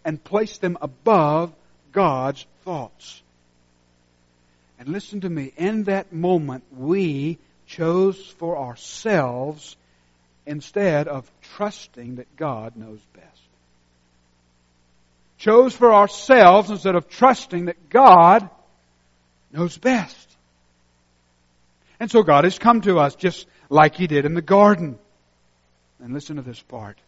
and 0.07 0.25
placed 0.25 0.63
them 0.63 0.79
above 0.81 1.53
God's 1.93 2.47
thoughts. 2.65 3.21
And 4.79 4.89
listen 4.89 5.21
to 5.21 5.29
me, 5.29 5.53
in 5.59 5.85
that 5.85 6.15
moment, 6.15 6.65
we 6.75 7.37
chose 7.67 8.19
for 8.39 8.57
ourselves 8.57 9.77
instead 10.47 11.09
of 11.09 11.31
trusting 11.57 12.17
that 12.17 12.37
God 12.37 12.77
knows 12.77 13.01
best. 13.15 13.27
Chose 15.39 15.75
for 15.75 15.95
ourselves 15.95 16.71
instead 16.71 16.97
of 16.97 17.09
trusting 17.09 17.67
that 17.67 17.89
God 17.89 18.49
knows 19.53 19.79
best. 19.79 20.37
And 21.99 22.11
so 22.11 22.23
God 22.23 22.45
has 22.45 22.59
come 22.59 22.81
to 22.83 22.99
us 22.99 23.15
just 23.15 23.47
like 23.69 23.95
he 23.95 24.07
did 24.07 24.25
in 24.25 24.35
the 24.35 24.43
garden. 24.43 24.99
And 26.03 26.15
listen 26.15 26.37
to 26.37 26.43
this 26.43 26.61
part. 26.61 26.99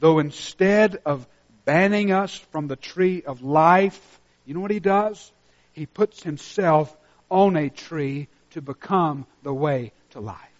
Though 0.00 0.18
instead 0.18 1.00
of 1.06 1.26
banning 1.64 2.12
us 2.12 2.34
from 2.52 2.68
the 2.68 2.76
tree 2.76 3.22
of 3.22 3.42
life, 3.42 4.20
you 4.44 4.54
know 4.54 4.60
what 4.60 4.70
he 4.70 4.80
does? 4.80 5.32
He 5.72 5.86
puts 5.86 6.22
himself 6.22 6.94
on 7.30 7.56
a 7.56 7.70
tree 7.70 8.28
to 8.50 8.60
become 8.60 9.26
the 9.42 9.54
way 9.54 9.92
to 10.10 10.20
life. 10.20 10.53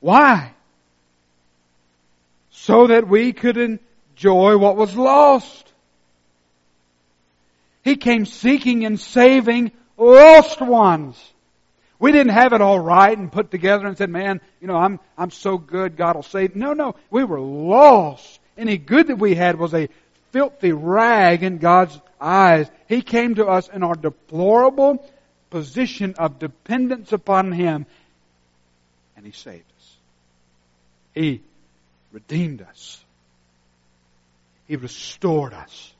Why? 0.00 0.52
So 2.50 2.88
that 2.88 3.06
we 3.06 3.32
could 3.32 3.56
enjoy 3.56 4.56
what 4.56 4.76
was 4.76 4.96
lost. 4.96 5.72
He 7.82 7.96
came 7.96 8.26
seeking 8.26 8.84
and 8.84 8.98
saving 8.98 9.72
lost 9.96 10.60
ones. 10.60 11.22
We 11.98 12.12
didn't 12.12 12.32
have 12.32 12.54
it 12.54 12.62
all 12.62 12.80
right 12.80 13.16
and 13.16 13.30
put 13.30 13.50
together 13.50 13.86
and 13.86 13.96
said, 13.96 14.08
man, 14.08 14.40
you 14.60 14.66
know, 14.66 14.76
I'm, 14.76 14.98
I'm 15.18 15.30
so 15.30 15.58
good, 15.58 15.96
God 15.96 16.16
will 16.16 16.22
save. 16.22 16.56
No, 16.56 16.72
no. 16.72 16.96
We 17.10 17.24
were 17.24 17.40
lost. 17.40 18.40
Any 18.56 18.78
good 18.78 19.08
that 19.08 19.18
we 19.18 19.34
had 19.34 19.58
was 19.58 19.74
a 19.74 19.88
filthy 20.32 20.72
rag 20.72 21.42
in 21.42 21.58
God's 21.58 21.98
eyes. 22.18 22.70
He 22.88 23.02
came 23.02 23.34
to 23.34 23.46
us 23.46 23.68
in 23.68 23.82
our 23.82 23.94
deplorable 23.94 25.04
position 25.50 26.14
of 26.18 26.38
dependence 26.38 27.12
upon 27.12 27.52
Him 27.52 27.84
and 29.16 29.26
He 29.26 29.32
saved. 29.32 29.69
He 31.14 31.42
redeemed 32.12 32.62
us. 32.62 33.02
He 34.66 34.76
restored 34.76 35.52
us 35.52 35.92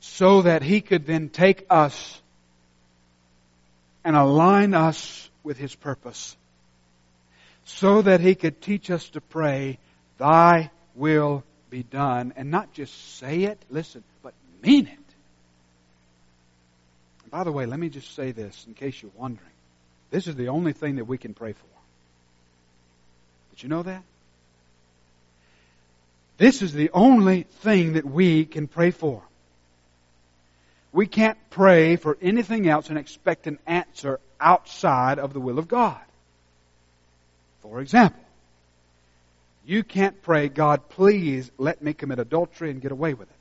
so 0.00 0.42
that 0.42 0.62
He 0.62 0.80
could 0.80 1.06
then 1.06 1.28
take 1.28 1.66
us 1.68 2.20
and 4.04 4.16
align 4.16 4.74
us 4.74 5.28
with 5.42 5.58
His 5.58 5.74
purpose 5.74 6.36
so 7.66 8.00
that 8.02 8.20
He 8.20 8.34
could 8.34 8.62
teach 8.62 8.90
us 8.90 9.08
to 9.10 9.20
pray, 9.20 9.78
Thy 10.18 10.70
will 10.94 11.44
be 11.68 11.82
done, 11.82 12.32
and 12.36 12.50
not 12.50 12.72
just 12.72 13.16
say 13.18 13.42
it, 13.42 13.58
listen, 13.68 14.02
but 14.22 14.32
mean 14.62 14.86
it. 14.86 14.98
And 17.22 17.30
by 17.30 17.44
the 17.44 17.52
way, 17.52 17.66
let 17.66 17.78
me 17.78 17.88
just 17.88 18.14
say 18.14 18.32
this 18.32 18.64
in 18.66 18.74
case 18.74 19.02
you're 19.02 19.10
wondering. 19.16 19.50
This 20.10 20.28
is 20.28 20.36
the 20.36 20.48
only 20.48 20.72
thing 20.72 20.96
that 20.96 21.04
we 21.04 21.18
can 21.18 21.34
pray 21.34 21.52
for. 21.52 21.75
Did 23.56 23.62
you 23.62 23.68
know 23.70 23.82
that? 23.82 24.02
This 26.36 26.60
is 26.60 26.74
the 26.74 26.90
only 26.92 27.44
thing 27.44 27.94
that 27.94 28.04
we 28.04 28.44
can 28.44 28.68
pray 28.68 28.90
for. 28.90 29.22
We 30.92 31.06
can't 31.06 31.38
pray 31.50 31.96
for 31.96 32.18
anything 32.20 32.68
else 32.68 32.90
and 32.90 32.98
expect 32.98 33.46
an 33.46 33.58
answer 33.66 34.20
outside 34.38 35.18
of 35.18 35.32
the 35.32 35.40
will 35.40 35.58
of 35.58 35.68
God. 35.68 36.00
For 37.62 37.80
example, 37.80 38.22
you 39.64 39.82
can't 39.82 40.20
pray, 40.22 40.48
God, 40.48 40.88
please 40.90 41.50
let 41.56 41.82
me 41.82 41.94
commit 41.94 42.18
adultery 42.18 42.70
and 42.70 42.80
get 42.80 42.92
away 42.92 43.14
with 43.14 43.28
it. 43.28 43.36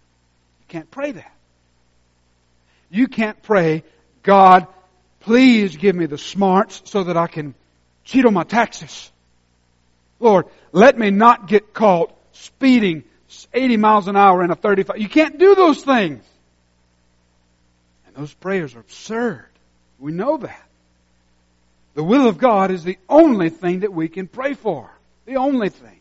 You 0.61 0.65
can't 0.69 0.89
pray 0.89 1.11
that. 1.11 1.31
You 2.89 3.07
can't 3.07 3.41
pray, 3.43 3.83
God, 4.23 4.67
please 5.19 5.75
give 5.75 5.95
me 5.95 6.05
the 6.05 6.17
smarts 6.17 6.81
so 6.85 7.03
that 7.03 7.17
I 7.17 7.27
can 7.27 7.53
cheat 8.05 8.25
on 8.25 8.33
my 8.33 8.43
taxes. 8.43 9.11
Lord, 10.19 10.45
let 10.71 10.97
me 10.97 11.11
not 11.11 11.47
get 11.47 11.73
caught 11.73 12.13
speeding 12.33 13.03
80 13.53 13.77
miles 13.77 14.07
an 14.07 14.15
hour 14.15 14.43
in 14.43 14.51
a 14.51 14.55
35. 14.55 14.97
You 14.99 15.09
can't 15.09 15.37
do 15.37 15.55
those 15.55 15.83
things. 15.83 16.23
And 18.07 18.15
those 18.15 18.33
prayers 18.33 18.75
are 18.75 18.79
absurd. 18.79 19.45
We 19.99 20.11
know 20.11 20.37
that. 20.37 20.61
The 21.95 22.03
will 22.03 22.27
of 22.27 22.37
God 22.37 22.71
is 22.71 22.83
the 22.83 22.97
only 23.07 23.49
thing 23.49 23.81
that 23.81 23.93
we 23.93 24.09
can 24.09 24.27
pray 24.27 24.53
for. 24.53 24.89
The 25.25 25.37
only 25.37 25.69
thing. 25.69 25.99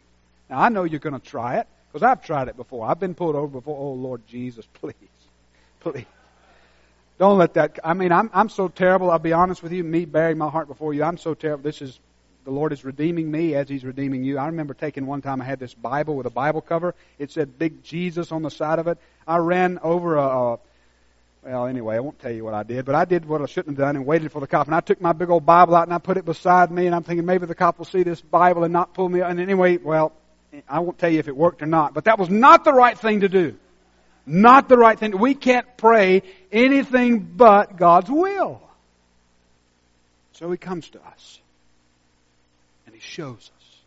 Now, 0.51 0.61
I 0.61 0.69
know 0.69 0.85
you're 0.85 1.01
going 1.01 1.19
to 1.19 1.25
try 1.25 1.59
it 1.59 1.67
because 1.93 2.03
I've 2.03 2.25
tried 2.25 2.49
it 2.49 2.57
before. 2.57 2.87
I've 2.87 3.01
been 3.01 3.15
pulled 3.15 3.37
over 3.37 3.47
before. 3.47 3.79
Oh, 3.79 3.93
Lord 3.93 4.27
Jesus, 4.27 4.67
please. 4.75 4.95
Please. 5.81 6.07
Don't 7.19 7.39
let 7.39 7.55
that, 7.55 7.79
I 7.85 7.95
mean, 7.95 8.11
I'm, 8.11 8.29
I'm 8.35 8.49
so 8.49 8.67
terrible, 8.67 9.11
I'll 9.11 9.21
be 9.21 9.33
honest 9.33 9.63
with 9.63 9.73
you, 9.73 9.85
me 9.85 10.05
bearing 10.05 10.37
my 10.37 10.49
heart 10.49 10.67
before 10.67 10.93
you, 10.95 11.05
I'm 11.05 11.17
so 11.17 11.35
terrible. 11.35 11.63
This 11.63 11.81
is, 11.81 11.99
the 12.45 12.51
Lord 12.51 12.73
is 12.73 12.85
redeeming 12.85 13.31
me 13.31 13.55
as 13.55 13.69
He's 13.69 13.85
redeeming 13.85 14.23
you. 14.23 14.39
I 14.39 14.47
remember 14.47 14.75
taking 14.75 15.07
one 15.07 15.23
time, 15.23 15.41
I 15.41 15.45
had 15.45 15.59
this 15.59 15.75
Bible 15.75 16.17
with 16.17 16.27
a 16.27 16.31
Bible 16.31 16.61
cover. 16.61 16.95
It 17.19 17.31
said 17.31 17.59
big 17.59 17.83
Jesus 17.83 18.33
on 18.33 18.43
the 18.43 18.51
side 18.51 18.79
of 18.79 18.87
it. 18.87 18.99
I 19.27 19.39
ran 19.39 19.79
over 19.83 20.17
a, 20.17 20.27
a 20.27 20.59
well, 21.45 21.67
anyway, 21.67 21.97
I 21.97 22.01
won't 22.01 22.19
tell 22.19 22.31
you 22.31 22.45
what 22.45 22.55
I 22.55 22.63
did, 22.63 22.87
but 22.87 22.95
I 22.95 23.05
did 23.05 23.27
what 23.27 23.43
I 23.43 23.47
shouldn't 23.47 23.77
have 23.77 23.87
done 23.87 23.97
and 23.97 24.07
waited 24.07 24.33
for 24.33 24.41
the 24.41 24.47
cop. 24.47 24.67
And 24.67 24.75
I 24.75 24.81
took 24.81 25.01
my 25.01 25.13
big 25.13 25.29
old 25.29 25.45
Bible 25.45 25.75
out 25.75 25.83
and 25.83 25.93
I 25.93 25.99
put 25.99 26.17
it 26.17 26.25
beside 26.25 26.71
me, 26.71 26.87
and 26.87 26.95
I'm 26.95 27.03
thinking 27.03 27.27
maybe 27.27 27.47
the 27.47 27.55
cop 27.55 27.79
will 27.79 27.85
see 27.85 28.03
this 28.03 28.21
Bible 28.21 28.65
and 28.65 28.73
not 28.73 28.95
pull 28.95 29.09
me. 29.09 29.21
And 29.21 29.39
anyway, 29.39 29.77
well, 29.77 30.13
I 30.69 30.81
won't 30.81 30.99
tell 30.99 31.11
you 31.11 31.19
if 31.19 31.29
it 31.29 31.37
worked 31.37 31.63
or 31.63 31.67
not, 31.67 31.93
but 31.93 32.05
that 32.05 32.19
was 32.19 32.31
not 32.31 32.65
the 32.65 32.73
right 32.73 32.99
thing 32.99 33.21
to 33.21 33.29
do. 33.29 33.57
Not 34.27 34.71
the 34.71 34.79
right 34.79 34.99
thing. 34.99 35.19
We 35.19 35.35
can't 35.35 35.67
pray 35.77 36.23
anything 36.51 37.19
but 37.21 37.77
God's 37.77 38.11
will. 38.11 38.63
So 40.33 40.51
He 40.51 40.57
comes 40.57 40.89
to 40.91 41.01
us 41.07 41.41
He 42.95 43.01
shows 43.01 43.51
us. 43.57 43.79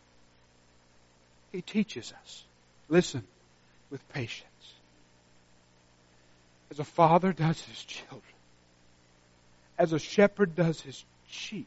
He 1.50 1.62
teaches 1.62 2.12
us. 2.22 2.44
Listen 2.88 3.22
with 3.90 4.06
patience 4.10 4.44
as 6.70 6.78
a 6.78 6.84
father 6.84 7.32
does 7.32 7.60
his 7.62 7.82
children, 7.84 8.22
as 9.78 9.92
a 9.92 9.98
shepherd 9.98 10.54
does 10.54 10.80
his 10.80 11.02
sheep. 11.30 11.66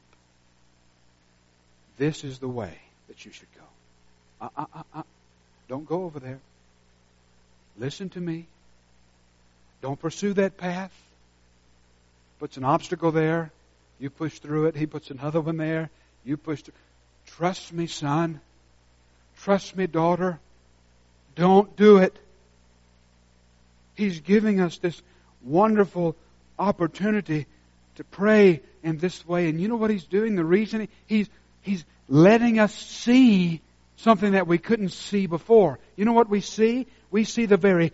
This 1.98 2.24
is 2.24 2.40
the 2.40 2.48
way 2.48 2.78
that 3.08 3.26
you 3.26 3.32
should 3.32 3.48
go. 3.56 4.46
Uh, 4.46 4.50
uh, 4.58 4.66
uh, 4.76 4.84
uh. 5.00 5.04
Don't 5.68 5.88
go 5.88 6.04
over 6.04 6.20
there. 6.20 6.40
Listen 7.78 8.10
to 8.10 8.20
me. 8.20 8.46
Don't 9.82 10.00
pursue 10.00 10.34
that 10.34 10.58
path. 10.58 10.92
Puts 12.40 12.58
an 12.58 12.64
obstacle 12.64 13.12
there. 13.12 13.52
You 14.00 14.10
push 14.10 14.40
through 14.40 14.68
it. 14.68 14.76
He 14.76 14.86
puts 14.86 15.10
another 15.10 15.42
one 15.42 15.58
there. 15.58 15.90
You 16.24 16.38
push 16.38 16.62
through. 16.62 16.74
Trust 17.38 17.74
me, 17.74 17.88
son. 17.88 18.42
Trust 19.42 19.76
me, 19.76 19.88
daughter. 19.88 20.40
Don't 21.36 21.76
do 21.76 21.98
it. 21.98 22.16
He's 23.96 24.20
giving 24.20 24.60
us 24.60 24.78
this 24.78 25.02
wonderful 25.44 26.16
opportunity 26.60 27.48
to 27.96 28.04
pray 28.04 28.62
in 28.84 28.98
this 28.98 29.26
way. 29.28 29.50
And 29.50 29.60
you 29.60 29.68
know 29.68 29.76
what 29.76 29.90
He's 29.90 30.06
doing? 30.06 30.36
The 30.36 30.46
reason 30.46 30.88
He's, 31.08 31.30
He's 31.62 31.84
letting 32.08 32.60
us 32.60 32.74
see 32.74 33.62
something 33.98 34.34
that 34.34 34.48
we 34.48 34.58
couldn't 34.58 34.90
see 34.90 35.26
before. 35.26 35.80
You 35.96 36.06
know 36.06 36.14
what 36.14 36.30
we 36.30 36.42
see? 36.42 36.88
We 37.12 37.24
see 37.24 37.46
the 37.46 37.58
very 37.58 37.94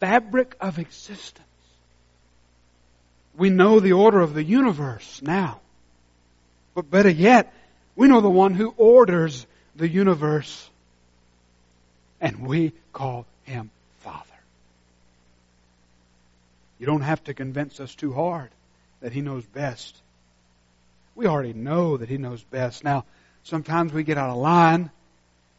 fabric 0.00 0.56
of 0.60 0.78
existence. 0.78 1.46
We 3.36 3.50
know 3.50 3.80
the 3.80 3.92
order 3.92 4.20
of 4.20 4.34
the 4.34 4.42
universe 4.42 5.20
now. 5.22 5.60
But 6.74 6.90
better 6.90 7.10
yet, 7.10 7.52
we 7.98 8.06
know 8.06 8.20
the 8.20 8.30
one 8.30 8.54
who 8.54 8.72
orders 8.76 9.44
the 9.74 9.88
universe. 9.88 10.70
And 12.20 12.46
we 12.46 12.72
call 12.92 13.26
him 13.42 13.70
Father. 13.98 14.24
you 16.78 16.86
don't 16.86 17.00
have 17.00 17.22
to 17.24 17.34
convince 17.34 17.80
us 17.80 17.92
too 17.96 18.12
hard 18.12 18.50
that 19.00 19.12
He 19.12 19.20
knows 19.20 19.44
best. 19.44 19.96
We 21.16 21.26
already 21.26 21.52
know 21.52 21.96
that 21.96 22.08
He 22.08 22.18
knows 22.18 22.42
best. 22.44 22.84
Now, 22.84 23.04
sometimes 23.42 23.92
we 23.92 24.04
get 24.04 24.16
out 24.16 24.30
of 24.30 24.36
line, 24.36 24.90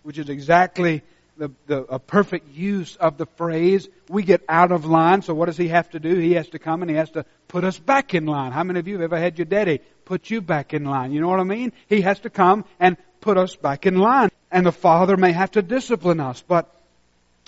which 0.03 0.17
is 0.17 0.29
exactly 0.29 1.01
the, 1.39 1.49
the, 1.67 1.77
a 1.85 1.99
perfect 1.99 2.53
use 2.53 2.97
of 2.97 3.17
the 3.17 3.25
phrase, 3.25 3.87
we 4.09 4.23
get 4.23 4.43
out 4.47 4.71
of 4.71 4.85
line, 4.85 5.21
so 5.21 5.33
what 5.33 5.45
does 5.45 5.57
he 5.57 5.69
have 5.69 5.89
to 5.91 5.99
do? 5.99 6.15
He 6.15 6.33
has 6.33 6.49
to 6.49 6.59
come 6.59 6.81
and 6.81 6.91
he 6.91 6.97
has 6.97 7.09
to 7.11 7.25
put 7.47 7.63
us 7.63 7.79
back 7.79 8.13
in 8.13 8.25
line. 8.25 8.51
How 8.51 8.63
many 8.63 8.79
of 8.79 8.87
you 8.87 8.95
have 8.95 9.03
ever 9.03 9.17
had 9.17 9.39
your 9.39 9.45
daddy 9.45 9.79
put 10.05 10.29
you 10.29 10.41
back 10.41 10.73
in 10.73 10.83
line? 10.83 11.13
You 11.13 11.21
know 11.21 11.29
what 11.29 11.39
I 11.39 11.45
mean? 11.45 11.71
He 11.87 12.01
has 12.01 12.19
to 12.21 12.29
come 12.29 12.65
and 12.79 12.97
put 13.21 13.37
us 13.37 13.55
back 13.55 13.85
in 13.85 13.97
line. 13.97 14.29
And 14.51 14.65
the 14.65 14.71
father 14.71 15.15
may 15.15 15.31
have 15.31 15.51
to 15.51 15.61
discipline 15.61 16.19
us, 16.19 16.43
but 16.45 16.69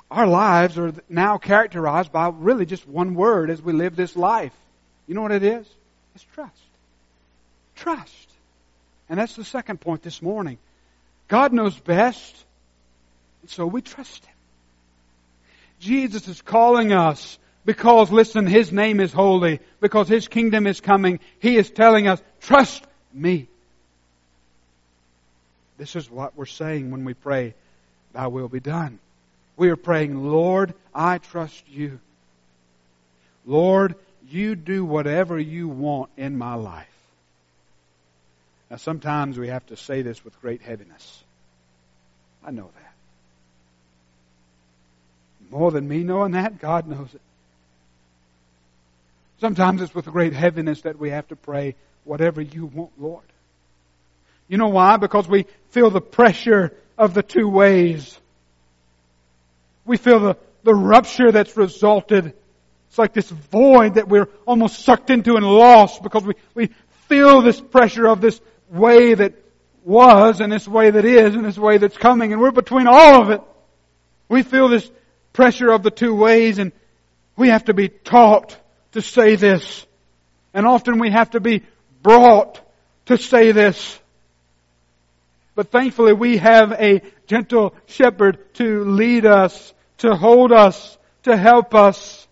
our 0.10 0.27
lives 0.27 0.77
are 0.77 0.93
now 1.10 1.38
characterized 1.38 2.12
by 2.12 2.30
really 2.30 2.65
just 2.65 2.88
one 2.88 3.13
word 3.13 3.49
as 3.49 3.62
we 3.62 3.73
live 3.73 3.95
this 3.95 4.15
life. 4.15 4.54
You 5.06 5.15
know 5.15 5.21
what 5.21 5.32
it 5.32 5.43
is? 5.43 5.67
It's 6.15 6.25
trust. 6.34 6.54
Trust. 7.75 8.30
And 9.10 9.19
that's 9.19 9.36
the 9.36 9.43
second 9.43 9.82
point 9.82 10.01
this 10.01 10.21
morning. 10.21 10.58
God 11.27 11.51
knows 11.51 11.77
best, 11.77 12.45
so 13.47 13.65
we 13.65 13.82
trust 13.82 14.25
Him. 14.25 14.36
Jesus 15.80 16.27
is 16.27 16.41
calling 16.41 16.93
us 16.93 17.39
because, 17.65 18.12
listen, 18.12 18.45
His 18.45 18.71
name 18.71 18.99
is 18.99 19.12
holy, 19.12 19.60
because 19.80 20.08
His 20.08 20.27
kingdom 20.27 20.67
is 20.67 20.80
coming. 20.80 21.19
He 21.39 21.58
is 21.58 21.69
telling 21.69 22.08
us, 22.08 22.21
trust 22.41 22.84
me. 23.13 23.47
This 25.77 25.95
is 25.95 26.10
what 26.10 26.38
we're 26.38 26.45
saying 26.45 26.91
when 26.91 27.06
we 27.06 27.13
pray, 27.13 27.56
Thy 28.13 28.27
will 28.27 28.47
be 28.47 28.60
done. 28.60 28.99
We 29.58 29.69
are 29.69 29.75
praying, 29.75 30.27
Lord, 30.27 30.73
I 30.93 31.17
trust 31.17 31.63
you. 31.69 31.99
Lord, 33.45 33.95
you 34.30 34.56
do 34.56 34.86
whatever 34.86 35.39
you 35.39 35.67
want 35.67 36.10
in 36.17 36.38
my 36.38 36.56
life. 36.56 36.88
Now, 38.69 38.77
sometimes 38.77 39.38
we 39.38 39.49
have 39.49 39.65
to 39.67 39.77
say 39.77 40.01
this 40.01 40.23
with 40.23 40.39
great 40.41 40.62
heaviness. 40.62 41.23
I 42.45 42.51
know 42.51 42.69
that. 42.73 42.81
More 45.52 45.70
than 45.70 45.88
me 45.88 46.04
knowing 46.04 46.32
that, 46.32 46.60
God 46.60 46.88
knows 46.88 47.14
it. 47.14 47.22
Sometimes 49.42 49.82
it's 49.82 49.94
with 49.94 50.06
great 50.06 50.34
heaviness 50.34 50.82
that 50.82 50.98
we 50.98 51.10
have 51.10 51.28
to 51.28 51.36
pray, 51.36 51.76
whatever 52.06 52.42
you 52.42 52.68
want, 52.68 52.92
Lord. 52.98 53.26
You 54.48 54.58
know 54.58 54.70
why? 54.70 54.98
Because 54.98 55.28
we 55.28 55.46
feel 55.72 55.90
the 55.90 56.02
pressure 56.02 56.72
of 56.98 57.14
the 57.14 57.24
two 57.24 57.50
ways. 57.50 58.18
We 59.84 59.98
feel 59.98 60.20
the, 60.20 60.38
the 60.64 60.74
rupture 60.74 61.32
that's 61.32 61.58
resulted. 61.58 62.34
It's 62.90 62.98
like 62.98 63.14
this 63.14 63.30
void 63.30 63.96
that 63.96 64.08
we're 64.08 64.30
almost 64.46 64.86
sucked 64.86 65.10
into 65.10 65.36
and 65.36 65.46
lost 65.46 66.02
because 66.02 66.24
we, 66.24 66.34
we 66.54 66.70
feel 67.10 67.42
this 67.42 67.60
pressure 67.60 68.08
of 68.08 68.22
this 68.22 68.40
way 68.70 69.16
that 69.16 69.34
was 69.84 70.40
and 70.40 70.52
this 70.52 70.68
way 70.68 70.92
that 70.92 71.04
is 71.04 71.34
and 71.34 71.44
this 71.44 71.58
way 71.58 71.78
that's 71.78 71.98
coming 71.98 72.32
and 72.32 72.42
we're 72.42 72.52
between 72.52 72.88
all 72.88 73.22
of 73.22 73.32
it. 73.32 73.42
We 74.30 74.44
feel 74.44 74.70
this 74.70 74.90
pressure 75.34 75.72
of 75.72 75.84
the 75.84 75.91
two 75.91 76.15
ways 76.15 76.60
and 76.60 76.72
we 77.36 77.50
have 77.50 77.65
to 77.65 77.74
be 77.74 77.89
taught 77.89 78.58
to 78.91 79.02
say 79.02 79.36
this. 79.36 79.86
And 80.54 80.65
often 80.65 81.00
we 81.00 81.12
have 81.12 81.32
to 81.32 81.39
be 81.39 81.63
brought 82.04 82.60
to 83.06 83.17
say 83.17 83.52
this. 83.52 84.00
But 85.56 85.72
thankfully 85.72 86.13
we 86.13 86.38
have 86.38 86.72
a 86.72 87.02
gentle 87.28 87.76
shepherd 87.86 88.54
to 88.56 88.84
lead 88.84 89.26
us, 89.26 89.74
to 90.00 90.15
hold 90.15 90.52
us, 90.52 90.98
to 91.24 91.38
help 91.38 91.74
us. 91.76 92.28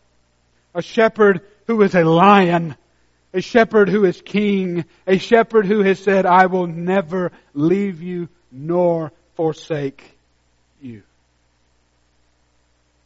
A 0.74 0.82
shepherd 0.82 1.42
who 1.68 1.82
is 1.82 1.96
a 1.96 2.04
lion. 2.04 2.76
A 3.34 3.42
shepherd 3.42 3.90
who 3.90 4.06
is 4.06 4.22
king. 4.22 4.86
A 5.08 5.18
shepherd 5.18 5.66
who 5.66 5.82
has 5.82 6.00
said, 6.00 6.26
I 6.26 6.48
will 6.48 6.68
never 6.68 7.32
leave 7.54 8.02
you 8.02 8.30
nor 8.52 9.12
forsake. 9.36 10.19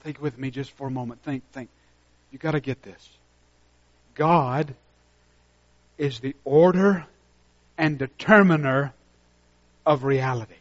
Think 0.04 0.22
with 0.22 0.38
me 0.38 0.52
just 0.52 0.72
for 0.72 0.88
a 0.88 0.92
moment. 0.92 1.22
Think, 1.24 1.44
think. 1.54 1.70
You've 2.32 2.42
gotta 2.42 2.60
get 2.60 2.84
this. 2.84 3.10
God 4.16 4.74
is 5.98 6.20
the 6.20 6.36
order 6.44 7.06
and 7.78 7.98
determiner 7.98 8.94
of 9.86 10.04
reality. 10.04 10.56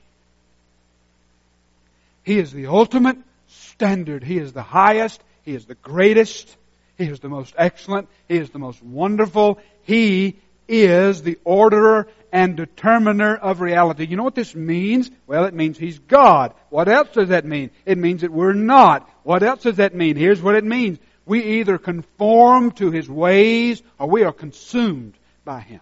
He 2.25 2.39
is 2.39 2.53
the 2.53 2.67
ultimate 2.67 3.19
standard. 3.49 4.23
He 4.23 4.39
is 4.39 4.53
the 4.53 4.63
highest. 4.63 5.21
He 5.45 5.55
is 5.55 5.67
the 5.67 5.75
greatest. 5.75 6.57
He 6.97 7.05
is 7.05 7.21
the 7.21 7.29
most 7.29 7.55
excellent. 7.59 8.09
He 8.29 8.37
is 8.37 8.51
the 8.51 8.59
most 8.59 8.83
wonderful. 8.83 9.59
He 9.83 10.37
is 10.69 11.23
the 11.23 11.39
orderer 11.45 12.09
and 12.33 12.57
determiner 12.57 13.37
of 13.37 13.61
reality. 13.61 14.07
You 14.07 14.17
know 14.17 14.23
what 14.23 14.35
this 14.35 14.55
means? 14.55 15.11
Well, 15.27 15.45
it 15.45 15.55
means 15.55 15.79
He's 15.79 15.99
God. 15.99 16.55
What 16.71 16.89
else 16.89 17.09
does 17.13 17.29
that 17.29 17.45
mean? 17.45 17.71
It 17.85 17.99
means 17.99 18.23
that 18.23 18.33
we're 18.33 18.55
not. 18.55 19.09
What 19.23 19.43
else 19.43 19.63
does 19.63 19.77
that 19.77 19.95
mean? 19.95 20.17
Here's 20.17 20.41
what 20.41 20.55
it 20.55 20.65
means. 20.65 20.99
We 21.27 21.61
either 21.61 21.79
conform 21.79 22.73
to 22.73 22.91
His 22.91 23.09
ways 23.09 23.83
or 23.99 24.09
we 24.09 24.25
are 24.25 24.33
consumed 24.33 25.15
by 25.45 25.61
Him. 25.61 25.81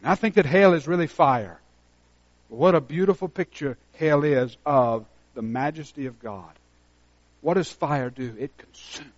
And 0.00 0.10
I 0.10 0.14
think 0.14 0.34
that 0.34 0.46
hell 0.46 0.72
is 0.72 0.88
really 0.88 1.06
fire. 1.06 1.58
What 2.48 2.74
a 2.74 2.80
beautiful 2.80 3.28
picture 3.28 3.76
hell 3.98 4.24
is 4.24 4.56
of 4.64 5.04
the 5.34 5.42
majesty 5.42 6.06
of 6.06 6.20
God. 6.20 6.50
What 7.42 7.54
does 7.54 7.70
fire 7.70 8.10
do? 8.10 8.34
It 8.38 8.56
consumes. 8.56 9.10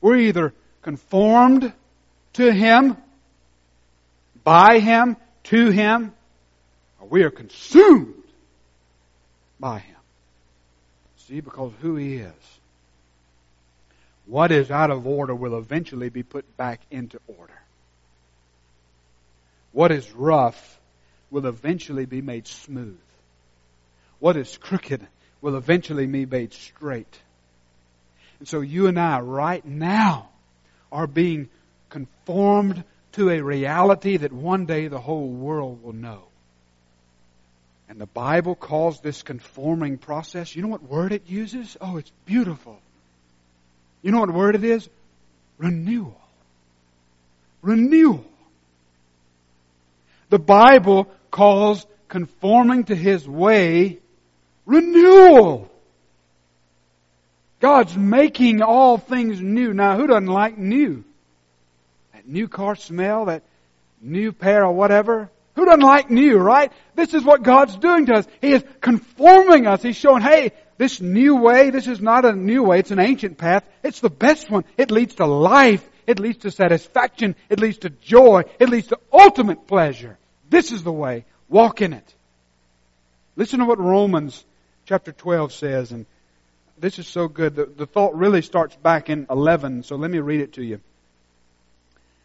We're 0.00 0.18
either 0.18 0.52
conformed 0.86 1.72
to 2.34 2.52
Him, 2.52 2.96
by 4.44 4.78
Him, 4.78 5.16
to 5.42 5.70
Him, 5.70 6.12
we 7.10 7.24
are 7.24 7.30
consumed 7.30 8.22
by 9.58 9.80
Him. 9.80 9.96
See, 11.26 11.40
because 11.40 11.72
who 11.82 11.96
He 11.96 12.14
is. 12.14 12.60
What 14.26 14.52
is 14.52 14.70
out 14.70 14.92
of 14.92 15.08
order 15.08 15.34
will 15.34 15.58
eventually 15.58 16.08
be 16.08 16.22
put 16.22 16.56
back 16.56 16.80
into 16.92 17.18
order. 17.26 17.60
What 19.72 19.90
is 19.90 20.12
rough 20.12 20.78
will 21.32 21.46
eventually 21.46 22.06
be 22.06 22.22
made 22.22 22.46
smooth. 22.46 22.96
What 24.20 24.36
is 24.36 24.56
crooked 24.56 25.04
will 25.40 25.56
eventually 25.56 26.06
be 26.06 26.26
made 26.26 26.52
straight. 26.52 27.20
And 28.38 28.46
so 28.46 28.60
you 28.60 28.86
and 28.86 29.00
I 29.00 29.18
right 29.18 29.64
now 29.64 30.28
are 30.90 31.06
being 31.06 31.48
conformed 31.90 32.84
to 33.12 33.30
a 33.30 33.40
reality 33.40 34.18
that 34.18 34.32
one 34.32 34.66
day 34.66 34.88
the 34.88 35.00
whole 35.00 35.28
world 35.28 35.82
will 35.82 35.92
know. 35.92 36.22
And 37.88 38.00
the 38.00 38.06
Bible 38.06 38.54
calls 38.54 39.00
this 39.00 39.22
conforming 39.22 39.98
process, 39.98 40.54
you 40.54 40.62
know 40.62 40.68
what 40.68 40.82
word 40.82 41.12
it 41.12 41.22
uses? 41.28 41.76
Oh, 41.80 41.96
it's 41.96 42.12
beautiful. 42.24 42.78
You 44.02 44.10
know 44.10 44.20
what 44.20 44.30
word 44.30 44.54
it 44.54 44.64
is? 44.64 44.88
Renewal. 45.58 46.20
Renewal. 47.62 48.24
The 50.28 50.38
Bible 50.38 51.08
calls 51.30 51.86
conforming 52.08 52.84
to 52.84 52.96
His 52.96 53.28
way 53.28 53.98
renewal. 54.66 55.70
God's 57.60 57.96
making 57.96 58.62
all 58.62 58.98
things 58.98 59.40
new. 59.40 59.72
Now, 59.72 59.96
who 59.96 60.06
doesn't 60.06 60.26
like 60.26 60.58
new? 60.58 61.04
That 62.12 62.28
new 62.28 62.48
car 62.48 62.76
smell, 62.76 63.26
that 63.26 63.42
new 64.00 64.32
pair 64.32 64.64
or 64.64 64.72
whatever. 64.72 65.30
Who 65.54 65.64
doesn't 65.64 65.80
like 65.80 66.10
new, 66.10 66.36
right? 66.36 66.70
This 66.94 67.14
is 67.14 67.24
what 67.24 67.42
God's 67.42 67.76
doing 67.76 68.06
to 68.06 68.14
us. 68.14 68.26
He 68.40 68.52
is 68.52 68.64
conforming 68.80 69.66
us. 69.66 69.82
He's 69.82 69.96
showing, 69.96 70.22
hey, 70.22 70.52
this 70.76 71.00
new 71.00 71.36
way, 71.36 71.70
this 71.70 71.86
is 71.86 72.00
not 72.00 72.26
a 72.26 72.32
new 72.32 72.62
way, 72.62 72.80
it's 72.80 72.90
an 72.90 72.98
ancient 72.98 73.38
path. 73.38 73.64
It's 73.82 74.00
the 74.00 74.10
best 74.10 74.50
one. 74.50 74.64
It 74.76 74.90
leads 74.90 75.14
to 75.14 75.26
life. 75.26 75.88
It 76.06 76.20
leads 76.20 76.38
to 76.38 76.50
satisfaction. 76.50 77.34
It 77.48 77.58
leads 77.58 77.78
to 77.78 77.90
joy. 77.90 78.42
It 78.60 78.68
leads 78.68 78.88
to 78.88 78.98
ultimate 79.12 79.66
pleasure. 79.66 80.18
This 80.48 80.72
is 80.72 80.82
the 80.82 80.92
way. 80.92 81.24
Walk 81.48 81.80
in 81.80 81.94
it. 81.94 82.14
Listen 83.34 83.58
to 83.60 83.64
what 83.64 83.78
Romans 83.78 84.44
chapter 84.84 85.12
12 85.12 85.52
says, 85.52 85.92
and 85.92 86.06
this 86.78 86.98
is 86.98 87.06
so 87.06 87.28
good. 87.28 87.54
The, 87.54 87.66
the 87.66 87.86
thought 87.86 88.14
really 88.14 88.42
starts 88.42 88.76
back 88.76 89.10
in 89.10 89.26
11, 89.30 89.82
so 89.82 89.96
let 89.96 90.10
me 90.10 90.18
read 90.18 90.40
it 90.40 90.54
to 90.54 90.64
you. 90.64 90.80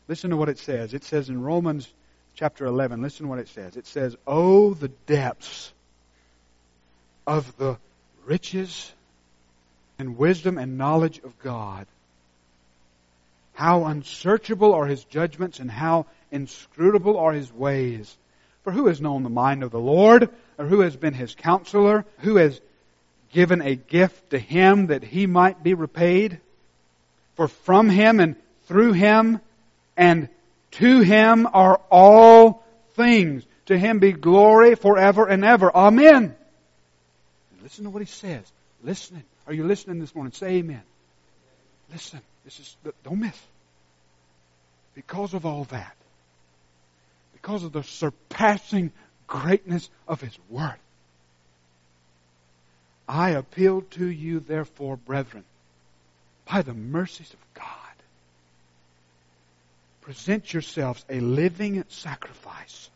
Listen 0.08 0.32
to 0.32 0.38
what 0.38 0.50
it 0.50 0.60
says. 0.60 0.94
It 0.94 1.04
says 1.04 1.30
in 1.30 1.42
Romans 1.42 1.88
chapter 2.36 2.66
11, 2.66 3.02
listen 3.02 3.26
to 3.26 3.30
what 3.30 3.40
it 3.40 3.48
says. 3.50 3.78
It 3.78 3.88
says, 3.88 4.16
Oh, 4.28 4.74
the 4.74 4.90
depths 4.90 5.72
of 7.26 7.56
the 7.58 7.78
riches 8.26 8.92
and 10.00 10.18
wisdom 10.18 10.58
and 10.58 10.78
knowledge 10.78 11.20
of 11.20 11.38
God. 11.40 11.88
How 13.54 13.86
unsearchable 13.86 14.74
are 14.74 14.86
his 14.86 15.04
judgments 15.04 15.60
and 15.60 15.70
how 15.70 16.08
inscrutable 16.32 17.18
are 17.18 17.34
his 17.34 17.52
ways. 17.52 18.18
For 18.64 18.72
who 18.72 18.88
has 18.88 19.02
known 19.02 19.24
the 19.24 19.30
mind 19.30 19.64
of 19.64 19.72
the 19.72 19.80
Lord, 19.80 20.30
or 20.58 20.66
who 20.66 20.82
has 20.82 20.96
been 20.96 21.14
his 21.14 21.36
counselor, 21.36 22.06
who 22.20 22.38
has 22.38 22.60
given 23.32 23.62
a 23.62 23.76
gift 23.76 24.32
to 24.32 24.39
him 24.39 24.88
that 24.88 25.04
he 25.04 25.28
might 25.28 25.63
be 25.63 25.74
repaid? 25.74 26.39
For 27.36 27.48
from 27.48 27.89
him 27.89 28.20
and 28.20 28.36
through 28.65 28.94
him 28.94 29.39
and 29.98 30.30
to 30.72 31.00
him 31.00 31.48
are 31.52 31.80
all 31.89 32.63
things. 32.96 33.44
To 33.67 33.78
him 33.78 34.00
be 34.00 34.12
glory 34.12 34.76
forever 34.76 35.28
and 35.28 35.46
ever. 35.46 35.74
Amen. 35.74 36.36
Listen 37.62 37.86
to 37.86 37.89
what 37.89 38.02
he 38.02 38.08
says. 38.08 38.44
Listening. 38.84 39.24
Are 39.48 39.54
you 39.54 39.65
listening 39.65 40.00
this 40.00 40.13
morning? 40.13 40.34
Say 40.34 40.56
amen. 40.56 40.82
Listen. 41.91 42.22
This 42.44 42.60
is, 42.60 42.76
don't 43.04 43.20
miss. 43.20 43.39
Because 44.96 45.34
of 45.34 45.46
all 45.46 45.65
that, 45.65 45.96
because 47.34 47.63
of 47.63 47.72
the 47.72 47.84
surpassing 47.84 48.91
greatness 49.28 49.89
of 50.08 50.20
his 50.22 50.38
word, 50.50 50.76
I 53.08 53.32
appeal 53.32 53.82
to 53.92 54.06
you, 54.06 54.40
therefore, 54.40 54.98
brethren, 54.98 55.44
by 56.50 56.62
the 56.62 56.74
mercies 56.74 57.32
of 57.34 57.54
God, 57.54 57.66
present 60.02 60.54
yourselves 60.54 61.04
a 61.10 61.20
living 61.20 61.84
sacrifice, 61.90 62.90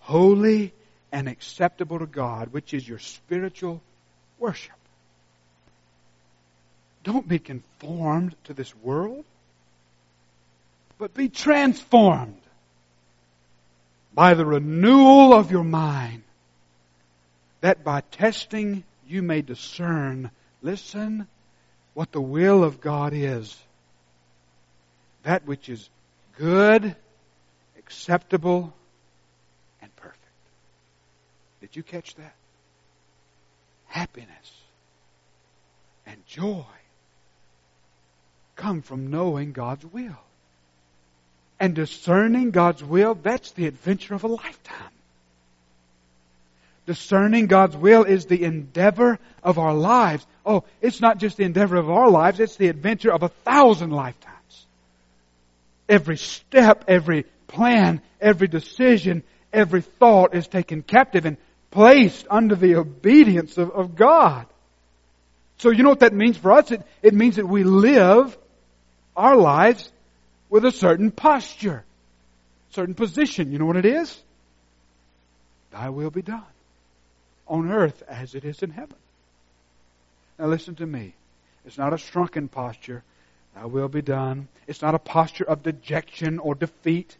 holy 0.00 0.72
and 1.12 1.28
acceptable 1.28 1.98
to 1.98 2.06
God, 2.06 2.52
which 2.52 2.74
is 2.74 2.88
your 2.88 2.98
spiritual 2.98 3.80
worship. 4.38 4.72
Don't 7.04 7.28
be 7.28 7.38
conformed 7.38 8.34
to 8.44 8.54
this 8.54 8.74
world, 8.76 9.24
but 10.98 11.14
be 11.14 11.28
transformed 11.28 12.40
by 14.14 14.34
the 14.34 14.44
renewal 14.44 15.32
of 15.32 15.50
your 15.50 15.64
mind, 15.64 16.22
that 17.60 17.84
by 17.84 18.00
testing 18.00 18.84
you 19.06 19.22
may 19.22 19.42
discern, 19.42 20.30
listen, 20.62 21.26
what 21.94 22.12
the 22.12 22.20
will 22.20 22.62
of 22.62 22.80
God 22.80 23.12
is. 23.14 23.56
That 25.24 25.46
which 25.46 25.68
is 25.68 25.88
good, 26.36 26.94
acceptable, 27.78 28.72
and 29.82 29.94
perfect. 29.96 30.18
Did 31.60 31.74
you 31.74 31.82
catch 31.82 32.14
that? 32.16 32.34
Happiness 33.86 34.52
and 36.06 36.24
joy 36.26 36.64
come 38.56 38.82
from 38.82 39.10
knowing 39.10 39.52
God's 39.52 39.86
will. 39.86 40.18
And 41.58 41.74
discerning 41.74 42.50
God's 42.50 42.84
will, 42.84 43.14
that's 43.14 43.52
the 43.52 43.66
adventure 43.66 44.14
of 44.14 44.24
a 44.24 44.28
lifetime. 44.28 44.92
Discerning 46.88 47.48
God's 47.48 47.76
will 47.76 48.04
is 48.04 48.24
the 48.24 48.44
endeavor 48.44 49.18
of 49.42 49.58
our 49.58 49.74
lives. 49.74 50.26
Oh, 50.46 50.64
it's 50.80 51.02
not 51.02 51.18
just 51.18 51.36
the 51.36 51.44
endeavor 51.44 51.76
of 51.76 51.90
our 51.90 52.08
lives, 52.08 52.40
it's 52.40 52.56
the 52.56 52.68
adventure 52.68 53.12
of 53.12 53.22
a 53.22 53.28
thousand 53.28 53.90
lifetimes. 53.90 54.66
Every 55.86 56.16
step, 56.16 56.86
every 56.88 57.26
plan, 57.46 58.00
every 58.22 58.48
decision, 58.48 59.22
every 59.52 59.82
thought 59.82 60.34
is 60.34 60.48
taken 60.48 60.80
captive 60.80 61.26
and 61.26 61.36
placed 61.70 62.26
under 62.30 62.54
the 62.54 62.76
obedience 62.76 63.58
of, 63.58 63.70
of 63.72 63.94
God. 63.94 64.46
So 65.58 65.68
you 65.68 65.82
know 65.82 65.90
what 65.90 66.00
that 66.00 66.14
means 66.14 66.38
for 66.38 66.52
us? 66.52 66.70
It, 66.70 66.82
it 67.02 67.12
means 67.12 67.36
that 67.36 67.46
we 67.46 67.64
live 67.64 68.34
our 69.14 69.36
lives 69.36 69.92
with 70.48 70.64
a 70.64 70.72
certain 70.72 71.10
posture, 71.10 71.84
certain 72.70 72.94
position. 72.94 73.52
You 73.52 73.58
know 73.58 73.66
what 73.66 73.76
it 73.76 73.84
is? 73.84 74.18
Thy 75.70 75.90
will 75.90 76.08
be 76.08 76.22
done 76.22 76.46
on 77.48 77.70
earth 77.70 78.02
as 78.08 78.34
it 78.34 78.44
is 78.44 78.62
in 78.62 78.70
heaven. 78.70 78.96
Now 80.38 80.46
listen 80.46 80.74
to 80.76 80.86
me. 80.86 81.14
It's 81.64 81.78
not 81.78 81.92
a 81.92 81.98
shrunken 81.98 82.48
posture. 82.48 83.02
Thy 83.54 83.66
will 83.66 83.88
be 83.88 84.02
done. 84.02 84.48
It's 84.66 84.82
not 84.82 84.94
a 84.94 84.98
posture 84.98 85.44
of 85.44 85.62
dejection 85.62 86.38
or 86.38 86.54
defeat. 86.54 87.16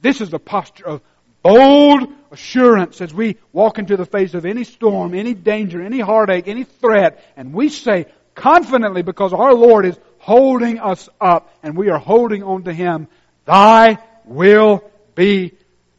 This 0.00 0.20
is 0.20 0.32
a 0.32 0.38
posture 0.38 0.86
of 0.86 1.00
bold 1.42 2.08
assurance 2.30 3.00
as 3.00 3.12
we 3.12 3.36
walk 3.52 3.78
into 3.78 3.96
the 3.96 4.06
face 4.06 4.34
of 4.34 4.46
any 4.46 4.64
storm, 4.64 5.14
any 5.14 5.34
danger, 5.34 5.82
any 5.82 6.00
heartache, 6.00 6.48
any 6.48 6.64
threat, 6.64 7.24
and 7.36 7.52
we 7.52 7.68
say 7.68 8.06
confidently 8.34 9.02
because 9.02 9.32
our 9.32 9.54
Lord 9.54 9.86
is 9.86 9.96
holding 10.18 10.80
us 10.80 11.08
up 11.20 11.54
and 11.62 11.76
we 11.76 11.90
are 11.90 11.98
holding 11.98 12.42
on 12.42 12.64
to 12.64 12.72
Him, 12.72 13.08
Thy 13.44 13.98
will 14.24 14.82
be 15.14 15.52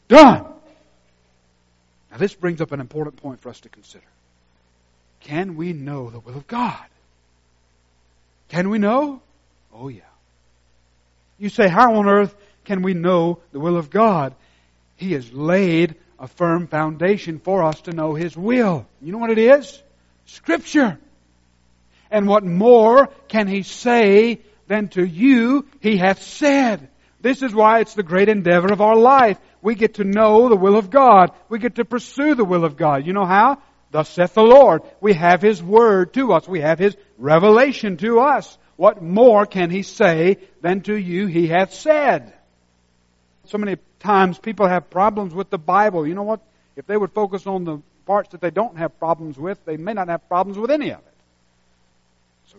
done. 0.07 0.54
Now 2.15 2.19
this 2.19 2.33
brings 2.33 2.61
up 2.61 2.71
an 2.71 2.79
important 2.79 3.17
point 3.17 3.41
for 3.41 3.49
us 3.49 3.59
to 3.59 3.67
consider. 3.67 4.05
Can 5.19 5.57
we 5.57 5.73
know 5.73 6.09
the 6.09 6.21
will 6.21 6.37
of 6.37 6.47
God? 6.47 6.85
Can 8.47 8.69
we 8.69 8.77
know? 8.77 9.21
Oh 9.73 9.89
yeah. 9.89 10.03
You 11.37 11.49
say, 11.49 11.67
how 11.67 11.95
on 11.95 12.07
earth 12.07 12.33
can 12.63 12.83
we 12.83 12.93
know 12.93 13.39
the 13.51 13.59
will 13.59 13.75
of 13.75 13.89
God? 13.89 14.33
He 14.95 15.11
has 15.11 15.33
laid 15.33 15.95
a 16.17 16.29
firm 16.29 16.67
foundation 16.67 17.39
for 17.39 17.63
us 17.63 17.81
to 17.81 17.91
know 17.91 18.13
His 18.13 18.37
will. 18.37 18.87
You 19.01 19.11
know 19.11 19.17
what 19.17 19.31
it 19.31 19.37
is? 19.37 19.83
Scripture. 20.25 20.97
And 22.09 22.29
what 22.29 22.45
more 22.45 23.09
can 23.27 23.47
He 23.47 23.63
say 23.63 24.39
than 24.67 24.87
to 24.89 25.05
you 25.05 25.65
He 25.81 25.97
hath 25.97 26.23
said? 26.23 26.87
This 27.25 27.41
is 27.41 27.55
why 27.55 27.79
it's 27.79 27.95
the 27.95 28.03
great 28.03 28.29
endeavor 28.29 28.71
of 28.71 28.81
our 28.81 28.95
life. 28.95 29.39
We 29.63 29.73
get 29.73 29.95
to 29.95 30.03
know 30.03 30.47
the 30.47 30.55
will 30.55 30.77
of 30.77 30.91
God. 30.91 31.31
We 31.49 31.57
get 31.57 31.77
to 31.77 31.83
pursue 31.83 32.35
the 32.35 32.45
will 32.45 32.63
of 32.63 32.77
God. 32.77 33.07
You 33.07 33.13
know 33.13 33.25
how? 33.25 33.63
Thus 33.89 34.09
saith 34.09 34.35
the 34.35 34.43
Lord. 34.43 34.83
We 35.01 35.13
have 35.13 35.41
His 35.41 35.63
Word 35.63 36.13
to 36.13 36.33
us. 36.33 36.47
We 36.47 36.61
have 36.61 36.77
His 36.77 36.95
revelation 37.17 37.97
to 37.97 38.19
us. 38.19 38.55
What 38.75 39.01
more 39.01 39.47
can 39.47 39.71
He 39.71 39.81
say 39.81 40.37
than 40.61 40.81
to 40.81 40.95
you 40.95 41.25
He 41.25 41.47
hath 41.47 41.73
said? 41.73 42.31
So 43.45 43.57
many 43.57 43.77
times 43.97 44.37
people 44.37 44.67
have 44.67 44.91
problems 44.91 45.33
with 45.33 45.49
the 45.49 45.57
Bible. 45.57 46.07
You 46.07 46.13
know 46.13 46.21
what? 46.21 46.41
If 46.75 46.85
they 46.85 46.95
would 46.95 47.13
focus 47.13 47.47
on 47.47 47.63
the 47.63 47.79
parts 48.05 48.29
that 48.33 48.41
they 48.41 48.51
don't 48.51 48.77
have 48.77 48.99
problems 48.99 49.35
with, 49.35 49.57
they 49.65 49.77
may 49.77 49.93
not 49.93 50.09
have 50.09 50.29
problems 50.29 50.59
with 50.59 50.69
any 50.69 50.91
of 50.91 50.99
it. 50.99 51.14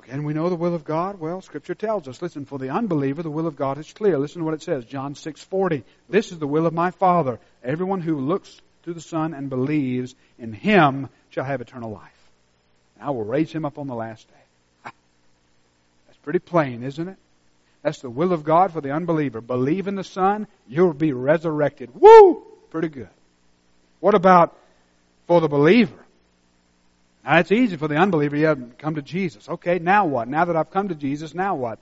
Can 0.08 0.22
we 0.22 0.34
know 0.34 0.48
the 0.48 0.56
will 0.56 0.74
of 0.74 0.84
God? 0.84 1.18
Well, 1.18 1.40
Scripture 1.40 1.74
tells 1.74 2.06
us. 2.06 2.22
Listen, 2.22 2.44
for 2.44 2.58
the 2.58 2.70
unbeliever, 2.70 3.22
the 3.22 3.30
will 3.30 3.48
of 3.48 3.56
God 3.56 3.78
is 3.78 3.92
clear. 3.92 4.18
Listen 4.18 4.40
to 4.40 4.44
what 4.44 4.54
it 4.54 4.62
says, 4.62 4.84
John 4.84 5.14
6:40. 5.14 5.82
This 6.08 6.30
is 6.30 6.38
the 6.38 6.46
will 6.46 6.66
of 6.66 6.72
my 6.72 6.92
Father. 6.92 7.40
Everyone 7.64 8.00
who 8.00 8.20
looks 8.20 8.60
to 8.84 8.94
the 8.94 9.00
Son 9.00 9.34
and 9.34 9.50
believes 9.50 10.14
in 10.38 10.52
Him 10.52 11.08
shall 11.30 11.44
have 11.44 11.60
eternal 11.60 11.90
life. 11.90 12.30
And 12.94 13.08
I 13.08 13.10
will 13.10 13.24
raise 13.24 13.52
him 13.52 13.64
up 13.64 13.78
on 13.78 13.88
the 13.88 13.94
last 13.94 14.26
day. 14.28 14.90
That's 16.06 16.18
pretty 16.22 16.38
plain, 16.38 16.84
isn't 16.84 17.08
it? 17.08 17.16
That's 17.82 18.00
the 18.00 18.10
will 18.10 18.32
of 18.32 18.44
God 18.44 18.72
for 18.72 18.80
the 18.80 18.92
unbeliever. 18.92 19.40
Believe 19.40 19.88
in 19.88 19.96
the 19.96 20.04
Son, 20.04 20.46
you'll 20.68 20.92
be 20.92 21.12
resurrected. 21.12 21.90
Woo! 21.94 22.42
Pretty 22.70 22.88
good. 22.88 23.08
What 24.00 24.14
about 24.14 24.56
for 25.26 25.40
the 25.40 25.48
believer? 25.48 26.05
Now, 27.26 27.38
it's 27.38 27.50
easy 27.50 27.76
for 27.76 27.88
the 27.88 27.96
unbeliever. 27.96 28.36
You 28.36 28.46
have 28.46 28.78
come 28.78 28.94
to 28.94 29.02
Jesus. 29.02 29.48
Okay, 29.48 29.80
now 29.80 30.06
what? 30.06 30.28
Now 30.28 30.44
that 30.44 30.54
I've 30.54 30.70
come 30.70 30.90
to 30.90 30.94
Jesus, 30.94 31.34
now 31.34 31.56
what? 31.56 31.80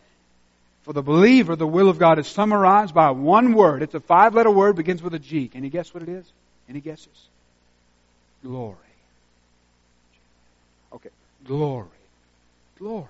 For 0.84 0.95
the 0.95 1.03
believer, 1.03 1.55
the 1.55 1.66
will 1.66 1.90
of 1.90 1.99
God 1.99 2.18
is 2.18 2.26
summarized 2.26 2.95
by 2.95 3.11
one 3.11 3.53
word. 3.53 3.82
It's 3.82 3.95
a 3.95 4.01
five 4.01 4.34
letter 4.34 4.51
word, 4.51 4.76
begins 4.76 5.03
with 5.03 5.12
a 5.12 5.18
G. 5.18 5.49
Can 5.49 5.62
you 5.62 5.68
guess 5.68 5.92
what 5.92 6.03
it 6.03 6.09
is? 6.09 6.24
Any 6.66 6.80
guesses? 6.80 7.28
Glory. 8.42 8.76
Okay, 10.95 11.11
glory. 11.47 11.88
Glory. 12.78 13.07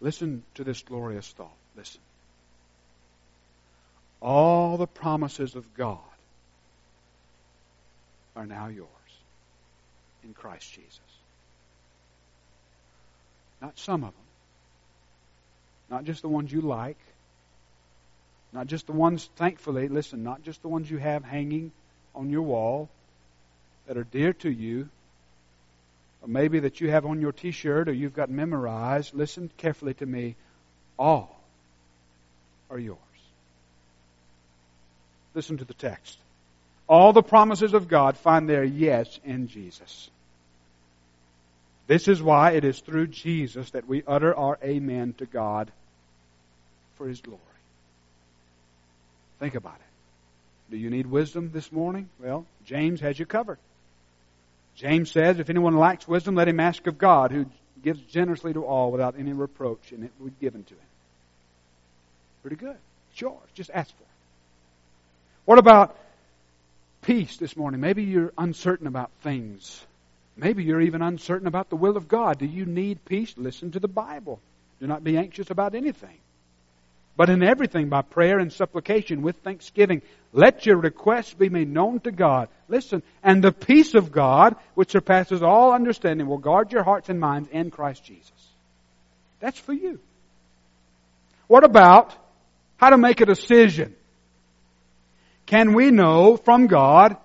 Listen 0.00 0.42
to 0.56 0.64
this 0.64 0.82
glorious 0.82 1.28
thought. 1.28 1.56
Listen. 1.74 2.00
All 4.20 4.76
the 4.76 4.86
promises 4.86 5.54
of 5.54 5.74
God 5.74 5.98
are 8.36 8.46
now 8.46 8.68
yours 8.68 8.88
in 10.24 10.34
Christ 10.34 10.72
Jesus. 10.72 11.00
Not 13.60 13.78
some 13.78 14.04
of 14.04 14.12
them. 14.12 14.24
Not 15.90 16.04
just 16.04 16.22
the 16.22 16.28
ones 16.28 16.52
you 16.52 16.60
like. 16.60 16.98
Not 18.52 18.66
just 18.66 18.86
the 18.86 18.92
ones, 18.92 19.28
thankfully, 19.36 19.88
listen, 19.88 20.24
not 20.24 20.42
just 20.42 20.62
the 20.62 20.68
ones 20.68 20.90
you 20.90 20.98
have 20.98 21.24
hanging 21.24 21.70
on 22.14 22.30
your 22.30 22.42
wall 22.42 22.88
that 23.86 23.96
are 23.96 24.04
dear 24.04 24.32
to 24.34 24.50
you, 24.50 24.88
or 26.22 26.28
maybe 26.28 26.60
that 26.60 26.80
you 26.80 26.90
have 26.90 27.06
on 27.06 27.20
your 27.20 27.32
t 27.32 27.50
shirt 27.50 27.88
or 27.88 27.92
you've 27.92 28.14
got 28.14 28.28
memorized. 28.28 29.14
Listen 29.14 29.50
carefully 29.56 29.94
to 29.94 30.06
me. 30.06 30.36
All 30.98 31.40
are 32.68 32.78
yours. 32.78 32.98
Listen 35.34 35.58
to 35.58 35.64
the 35.64 35.74
text. 35.74 36.18
All 36.90 37.12
the 37.12 37.22
promises 37.22 37.72
of 37.72 37.86
God 37.86 38.16
find 38.16 38.48
their 38.48 38.64
yes 38.64 39.20
in 39.24 39.46
Jesus. 39.46 40.10
This 41.86 42.08
is 42.08 42.20
why 42.20 42.50
it 42.50 42.64
is 42.64 42.80
through 42.80 43.06
Jesus 43.06 43.70
that 43.70 43.86
we 43.86 44.02
utter 44.08 44.34
our 44.34 44.58
amen 44.64 45.14
to 45.18 45.26
God 45.26 45.70
for 46.96 47.06
His 47.06 47.20
glory. 47.20 47.38
Think 49.38 49.54
about 49.54 49.76
it. 49.76 50.72
Do 50.72 50.78
you 50.78 50.90
need 50.90 51.06
wisdom 51.06 51.52
this 51.52 51.70
morning? 51.70 52.08
Well, 52.18 52.44
James 52.66 53.00
has 53.02 53.16
you 53.16 53.24
covered. 53.24 53.58
James 54.74 55.12
says, 55.12 55.38
If 55.38 55.48
anyone 55.48 55.76
lacks 55.76 56.08
wisdom, 56.08 56.34
let 56.34 56.48
him 56.48 56.58
ask 56.58 56.88
of 56.88 56.98
God, 56.98 57.30
who 57.30 57.46
gives 57.84 58.00
generously 58.00 58.52
to 58.52 58.64
all 58.64 58.90
without 58.90 59.14
any 59.16 59.32
reproach, 59.32 59.92
and 59.92 60.02
it 60.02 60.10
will 60.18 60.26
be 60.26 60.34
given 60.40 60.64
to 60.64 60.74
him. 60.74 60.80
Pretty 62.42 62.56
good. 62.56 62.76
It's 63.12 63.20
yours. 63.20 63.48
Just 63.54 63.70
ask 63.72 63.96
for 63.96 64.02
it. 64.02 64.08
What 65.44 65.58
about 65.58 65.96
peace 67.02 67.36
this 67.36 67.56
morning? 67.56 67.80
Maybe 67.80 68.04
you're 68.04 68.32
uncertain 68.36 68.86
about 68.86 69.10
things. 69.22 69.84
Maybe 70.36 70.64
you're 70.64 70.80
even 70.80 71.02
uncertain 71.02 71.46
about 71.46 71.70
the 71.70 71.76
will 71.76 71.96
of 71.96 72.08
God. 72.08 72.38
Do 72.38 72.46
you 72.46 72.64
need 72.64 73.04
peace? 73.04 73.34
Listen 73.36 73.72
to 73.72 73.80
the 73.80 73.88
Bible. 73.88 74.40
Do 74.80 74.86
not 74.86 75.04
be 75.04 75.16
anxious 75.16 75.50
about 75.50 75.74
anything. 75.74 76.16
But 77.16 77.28
in 77.28 77.42
everything, 77.42 77.90
by 77.90 78.00
prayer 78.00 78.38
and 78.38 78.50
supplication 78.50 79.20
with 79.20 79.36
thanksgiving, 79.38 80.00
let 80.32 80.64
your 80.64 80.78
requests 80.78 81.34
be 81.34 81.50
made 81.50 81.68
known 81.68 82.00
to 82.00 82.12
God. 82.12 82.48
Listen, 82.68 83.02
and 83.22 83.44
the 83.44 83.52
peace 83.52 83.94
of 83.94 84.10
God, 84.10 84.56
which 84.74 84.92
surpasses 84.92 85.42
all 85.42 85.72
understanding, 85.72 86.26
will 86.26 86.38
guard 86.38 86.72
your 86.72 86.82
hearts 86.82 87.10
and 87.10 87.20
minds 87.20 87.50
in 87.52 87.70
Christ 87.70 88.04
Jesus. 88.04 88.32
That's 89.40 89.58
for 89.58 89.74
you. 89.74 89.98
What 91.46 91.64
about 91.64 92.14
how 92.78 92.90
to 92.90 92.96
make 92.96 93.20
a 93.20 93.26
decision? 93.26 93.94
Can 95.50 95.72
we 95.72 95.90
know 95.90 96.36
from 96.36 96.68
God 96.68 97.16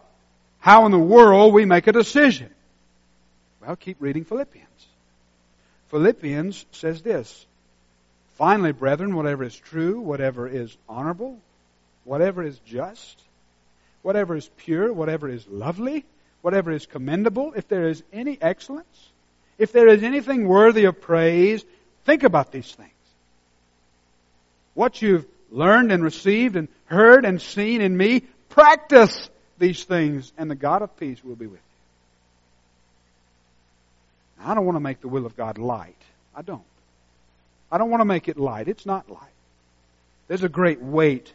how 0.58 0.88
in 0.88 0.92
the 0.92 0.98
world 0.98 1.54
we 1.54 1.66
make 1.66 1.86
a 1.86 1.92
decision? 1.92 2.50
Well, 3.62 3.76
keep 3.76 3.98
reading 4.00 4.26
Philippians. 4.26 4.88
Philippians 5.90 6.66
says 6.72 7.04
this 7.04 7.46
Finally, 8.34 8.72
brethren, 8.72 9.16
whatever 9.16 9.44
is 9.44 9.56
true, 9.56 10.00
whatever 10.00 10.48
is 10.48 10.76
honorable, 10.90 11.38
whatever 12.04 12.42
is 12.42 12.58
just, 12.66 13.22
whatever 14.02 14.36
is 14.36 14.50
pure, 14.58 14.92
whatever 14.92 15.30
is 15.30 15.48
lovely, 15.48 16.04
whatever 16.42 16.72
is 16.72 16.88
commendable, 16.88 17.54
if 17.56 17.68
there 17.68 17.90
is 17.90 18.02
any 18.12 18.40
excellence, 18.42 19.12
if 19.60 19.72
there 19.72 19.88
is 19.88 20.02
anything 20.02 20.48
worthy 20.48 20.86
of 20.86 21.00
praise, 21.00 21.64
think 22.06 22.24
about 22.24 22.52
these 22.52 22.74
things. 22.74 22.90
What 24.74 25.00
you've 25.00 25.28
learned 25.56 25.92
and 25.92 26.04
received 26.04 26.56
and 26.56 26.68
heard 26.86 27.26
and 27.26 27.42
seen 27.42 27.82
in 27.82 27.96
me, 27.96 28.24
practice 28.50 29.30
these 29.58 29.84
things, 29.84 30.32
and 30.38 30.52
the 30.52 30.56
God 30.56 30.82
of 30.82 30.98
peace 30.98 31.24
will 31.24 31.36
be 31.36 31.48
with 31.48 31.60
you. 34.40 34.44
Now, 34.44 34.52
I 34.52 34.56
don't 34.56 34.66
want 34.66 34.76
to 34.76 34.82
make 34.82 35.02
the 35.02 35.08
will 35.08 35.26
of 35.26 35.38
God 35.38 35.58
light. 35.58 35.96
I 36.36 36.42
don't. 36.42 36.62
I 37.72 37.78
don't 37.78 37.90
want 37.90 38.02
to 38.02 38.06
make 38.06 38.28
it 38.28 38.38
light. 38.38 38.68
It's 38.68 38.86
not 38.86 39.10
light. 39.10 39.22
There's 40.28 40.44
a 40.44 40.50
great 40.50 40.82
weight 40.82 41.32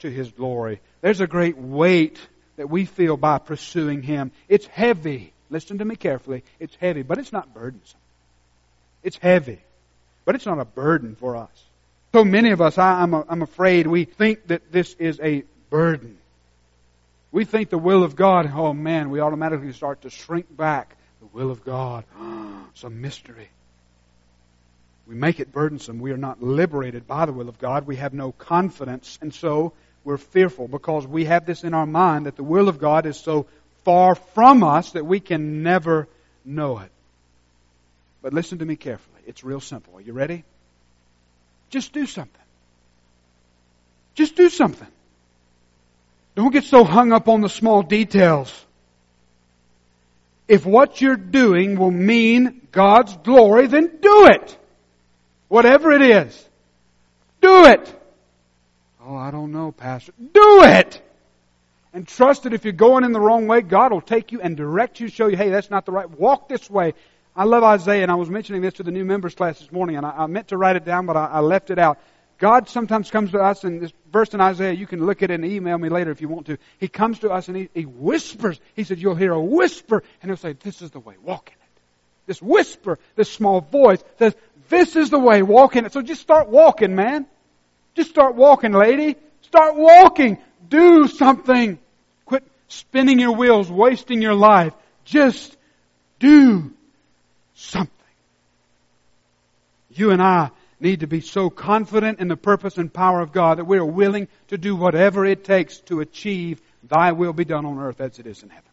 to 0.00 0.10
His 0.10 0.30
glory. 0.30 0.80
There's 1.00 1.20
a 1.20 1.26
great 1.26 1.56
weight 1.56 2.18
that 2.56 2.68
we 2.68 2.84
feel 2.84 3.16
by 3.16 3.38
pursuing 3.38 4.02
Him. 4.02 4.32
It's 4.48 4.66
heavy. 4.66 5.32
Listen 5.50 5.78
to 5.78 5.84
me 5.84 5.96
carefully. 5.96 6.42
It's 6.58 6.74
heavy, 6.76 7.02
but 7.02 7.18
it's 7.18 7.32
not 7.32 7.54
burdensome. 7.54 8.00
It's 9.02 9.16
heavy, 9.18 9.60
but 10.24 10.34
it's 10.34 10.46
not 10.46 10.58
a 10.58 10.64
burden 10.64 11.14
for 11.14 11.36
us. 11.36 11.64
So 12.12 12.24
many 12.24 12.50
of 12.50 12.60
us, 12.60 12.76
I, 12.76 13.02
am 13.02 13.14
I'm 13.14 13.40
afraid, 13.40 13.86
we 13.86 14.04
think 14.04 14.46
that 14.48 14.70
this 14.70 14.94
is 14.98 15.18
a 15.20 15.44
burden. 15.70 16.18
We 17.30 17.46
think 17.46 17.70
the 17.70 17.78
will 17.78 18.04
of 18.04 18.16
God, 18.16 18.50
oh 18.54 18.74
man, 18.74 19.08
we 19.08 19.20
automatically 19.20 19.72
start 19.72 20.02
to 20.02 20.10
shrink 20.10 20.54
back. 20.54 20.94
The 21.20 21.26
will 21.32 21.50
of 21.50 21.64
God, 21.64 22.04
a 22.84 22.90
mystery. 22.90 23.48
We 25.06 25.14
make 25.14 25.40
it 25.40 25.52
burdensome. 25.52 26.00
We 26.00 26.12
are 26.12 26.18
not 26.18 26.42
liberated 26.42 27.06
by 27.06 27.24
the 27.24 27.32
will 27.32 27.48
of 27.48 27.58
God. 27.58 27.86
We 27.86 27.96
have 27.96 28.12
no 28.12 28.32
confidence. 28.32 29.18
And 29.22 29.32
so 29.32 29.72
we're 30.04 30.18
fearful 30.18 30.68
because 30.68 31.06
we 31.06 31.24
have 31.24 31.46
this 31.46 31.64
in 31.64 31.72
our 31.72 31.86
mind 31.86 32.26
that 32.26 32.36
the 32.36 32.42
will 32.42 32.68
of 32.68 32.78
God 32.78 33.06
is 33.06 33.18
so 33.18 33.46
far 33.84 34.14
from 34.14 34.62
us 34.62 34.92
that 34.92 35.06
we 35.06 35.20
can 35.20 35.62
never 35.62 36.08
know 36.44 36.78
it. 36.80 36.90
But 38.20 38.34
listen 38.34 38.58
to 38.58 38.66
me 38.66 38.76
carefully. 38.76 39.22
It's 39.26 39.42
real 39.42 39.60
simple. 39.60 39.96
Are 39.96 40.00
you 40.02 40.12
ready? 40.12 40.44
Just 41.72 41.94
do 41.94 42.04
something. 42.04 42.42
Just 44.14 44.36
do 44.36 44.50
something. 44.50 44.86
Don't 46.34 46.52
get 46.52 46.64
so 46.64 46.84
hung 46.84 47.12
up 47.12 47.28
on 47.28 47.40
the 47.40 47.48
small 47.48 47.82
details. 47.82 48.52
If 50.46 50.66
what 50.66 51.00
you're 51.00 51.16
doing 51.16 51.78
will 51.78 51.90
mean 51.90 52.68
God's 52.72 53.16
glory, 53.16 53.68
then 53.68 53.98
do 54.02 54.26
it. 54.26 54.58
Whatever 55.48 55.92
it 55.92 56.02
is. 56.02 56.48
Do 57.40 57.64
it. 57.64 58.00
Oh, 59.02 59.16
I 59.16 59.30
don't 59.30 59.50
know, 59.50 59.72
Pastor. 59.72 60.12
Do 60.18 60.62
it! 60.64 61.00
And 61.94 62.06
trust 62.06 62.42
that 62.42 62.52
if 62.52 62.64
you're 62.64 62.72
going 62.74 63.04
in 63.04 63.12
the 63.12 63.20
wrong 63.20 63.46
way, 63.46 63.62
God 63.62 63.92
will 63.92 64.02
take 64.02 64.30
you 64.30 64.42
and 64.42 64.58
direct 64.58 65.00
you, 65.00 65.08
show 65.08 65.26
you, 65.26 65.38
hey, 65.38 65.48
that's 65.48 65.70
not 65.70 65.86
the 65.86 65.92
right, 65.92 66.08
walk 66.10 66.48
this 66.48 66.68
way. 66.68 66.92
I 67.34 67.44
love 67.44 67.64
Isaiah, 67.64 68.02
and 68.02 68.12
I 68.12 68.16
was 68.16 68.28
mentioning 68.28 68.60
this 68.60 68.74
to 68.74 68.82
the 68.82 68.90
new 68.90 69.04
members 69.04 69.34
class 69.34 69.58
this 69.58 69.72
morning, 69.72 69.96
and 69.96 70.04
I, 70.04 70.10
I 70.10 70.26
meant 70.26 70.48
to 70.48 70.58
write 70.58 70.76
it 70.76 70.84
down, 70.84 71.06
but 71.06 71.16
I, 71.16 71.26
I, 71.26 71.40
left 71.40 71.70
it 71.70 71.78
out. 71.78 71.98
God 72.38 72.68
sometimes 72.68 73.10
comes 73.10 73.30
to 73.32 73.38
us, 73.38 73.64
and 73.64 73.80
this 73.80 73.92
verse 74.12 74.34
in 74.34 74.40
Isaiah, 74.40 74.72
you 74.72 74.86
can 74.86 75.06
look 75.06 75.22
at 75.22 75.30
it 75.30 75.34
and 75.34 75.44
email 75.44 75.78
me 75.78 75.88
later 75.88 76.10
if 76.10 76.20
you 76.20 76.28
want 76.28 76.46
to. 76.46 76.58
He 76.78 76.88
comes 76.88 77.20
to 77.20 77.30
us 77.30 77.48
and 77.48 77.56
he, 77.56 77.70
he 77.72 77.84
whispers. 77.84 78.60
He 78.74 78.84
said, 78.84 78.98
you'll 78.98 79.14
hear 79.14 79.32
a 79.32 79.40
whisper, 79.40 80.02
and 80.20 80.30
he'll 80.30 80.36
say, 80.36 80.52
this 80.52 80.82
is 80.82 80.90
the 80.90 81.00
way, 81.00 81.14
walk 81.22 81.48
in 81.48 81.54
it. 81.54 81.80
This 82.26 82.42
whisper, 82.42 82.98
this 83.16 83.30
small 83.32 83.62
voice 83.62 84.02
says, 84.18 84.34
this 84.68 84.94
is 84.96 85.08
the 85.08 85.18
way, 85.18 85.42
walk 85.42 85.76
in 85.76 85.86
it. 85.86 85.92
So 85.92 86.02
just 86.02 86.20
start 86.20 86.48
walking, 86.48 86.94
man. 86.94 87.26
Just 87.94 88.10
start 88.10 88.34
walking, 88.34 88.72
lady. 88.72 89.16
Start 89.42 89.76
walking. 89.76 90.38
Do 90.68 91.08
something. 91.08 91.78
Quit 92.26 92.44
spinning 92.68 93.18
your 93.18 93.32
wheels, 93.32 93.70
wasting 93.70 94.20
your 94.20 94.34
life. 94.34 94.72
Just 95.04 95.56
do 96.18 96.72
something. 97.54 97.90
You 99.90 100.10
and 100.10 100.22
I 100.22 100.50
need 100.80 101.00
to 101.00 101.06
be 101.06 101.20
so 101.20 101.50
confident 101.50 102.18
in 102.18 102.28
the 102.28 102.36
purpose 102.36 102.78
and 102.78 102.92
power 102.92 103.20
of 103.20 103.32
God 103.32 103.58
that 103.58 103.66
we 103.66 103.78
are 103.78 103.84
willing 103.84 104.28
to 104.48 104.58
do 104.58 104.74
whatever 104.74 105.24
it 105.24 105.44
takes 105.44 105.78
to 105.82 106.00
achieve 106.00 106.60
thy 106.82 107.12
will 107.12 107.32
be 107.32 107.44
done 107.44 107.64
on 107.64 107.78
earth 107.78 108.00
as 108.00 108.18
it 108.18 108.26
is 108.26 108.42
in 108.42 108.48
heaven. 108.48 108.64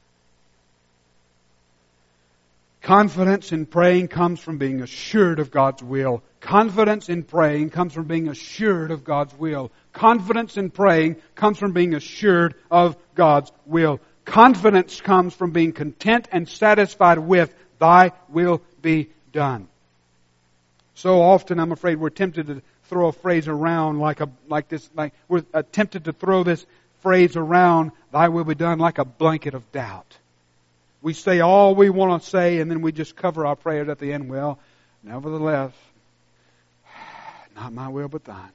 Confidence 2.82 3.52
in 3.52 3.66
praying 3.66 4.08
comes 4.08 4.40
from 4.40 4.58
being 4.58 4.82
assured 4.82 5.40
of 5.40 5.52
God's 5.52 5.84
will. 5.84 6.24
Confidence 6.40 7.10
in 7.10 7.24
praying 7.24 7.70
comes 7.72 7.94
from 7.94 8.06
being 8.06 8.30
assured 8.30 8.92
of 8.92 9.04
God's 9.04 9.34
will. 9.36 9.72
Confidence 9.92 10.58
in 10.58 10.70
praying 10.70 11.18
comes 11.36 11.58
from 11.58 11.74
being 11.74 11.94
assured 11.94 12.56
of 12.72 12.96
God's 13.16 13.52
will. 13.66 14.00
Confidence 14.24 15.02
comes 15.02 15.34
from 15.34 15.52
being 15.52 15.74
content 15.74 16.30
and 16.32 16.48
satisfied 16.48 17.20
with 17.20 17.54
thy 17.80 18.12
will 18.28 18.62
be 18.82 19.10
done. 19.32 19.68
So 20.96 21.22
often 21.22 21.60
I'm 21.60 21.72
afraid 21.72 21.98
we're 22.00 22.10
tempted 22.10 22.48
to 22.48 22.62
throw 22.86 23.08
a 23.08 23.12
phrase 23.12 23.48
around 23.48 24.00
like 24.00 24.20
a, 24.20 24.30
like 24.48 24.68
this, 24.68 24.90
like 24.96 25.14
we're 25.28 25.42
tempted 25.72 26.06
to 26.06 26.14
throw 26.14 26.44
this 26.44 26.66
phrase 27.02 27.36
around, 27.36 27.92
thy 28.12 28.28
will 28.28 28.44
be 28.44 28.56
done, 28.56 28.80
like 28.80 28.98
a 28.98 29.06
blanket 29.06 29.54
of 29.54 29.72
doubt. 29.72 30.18
We 31.02 31.14
say 31.14 31.40
all 31.40 31.76
we 31.76 31.90
want 31.90 32.22
to 32.22 32.30
say 32.30 32.60
and 32.60 32.70
then 32.70 32.82
we 32.82 32.92
just 32.92 33.16
cover 33.16 33.46
our 33.46 33.56
prayers 33.56 33.88
at 33.88 34.00
the 34.00 34.12
end. 34.12 34.30
Well, 34.30 34.60
nevertheless, 35.04 35.72
not 37.56 37.72
my 37.72 37.88
will 37.88 38.10
but 38.10 38.26
thine. 38.26 38.52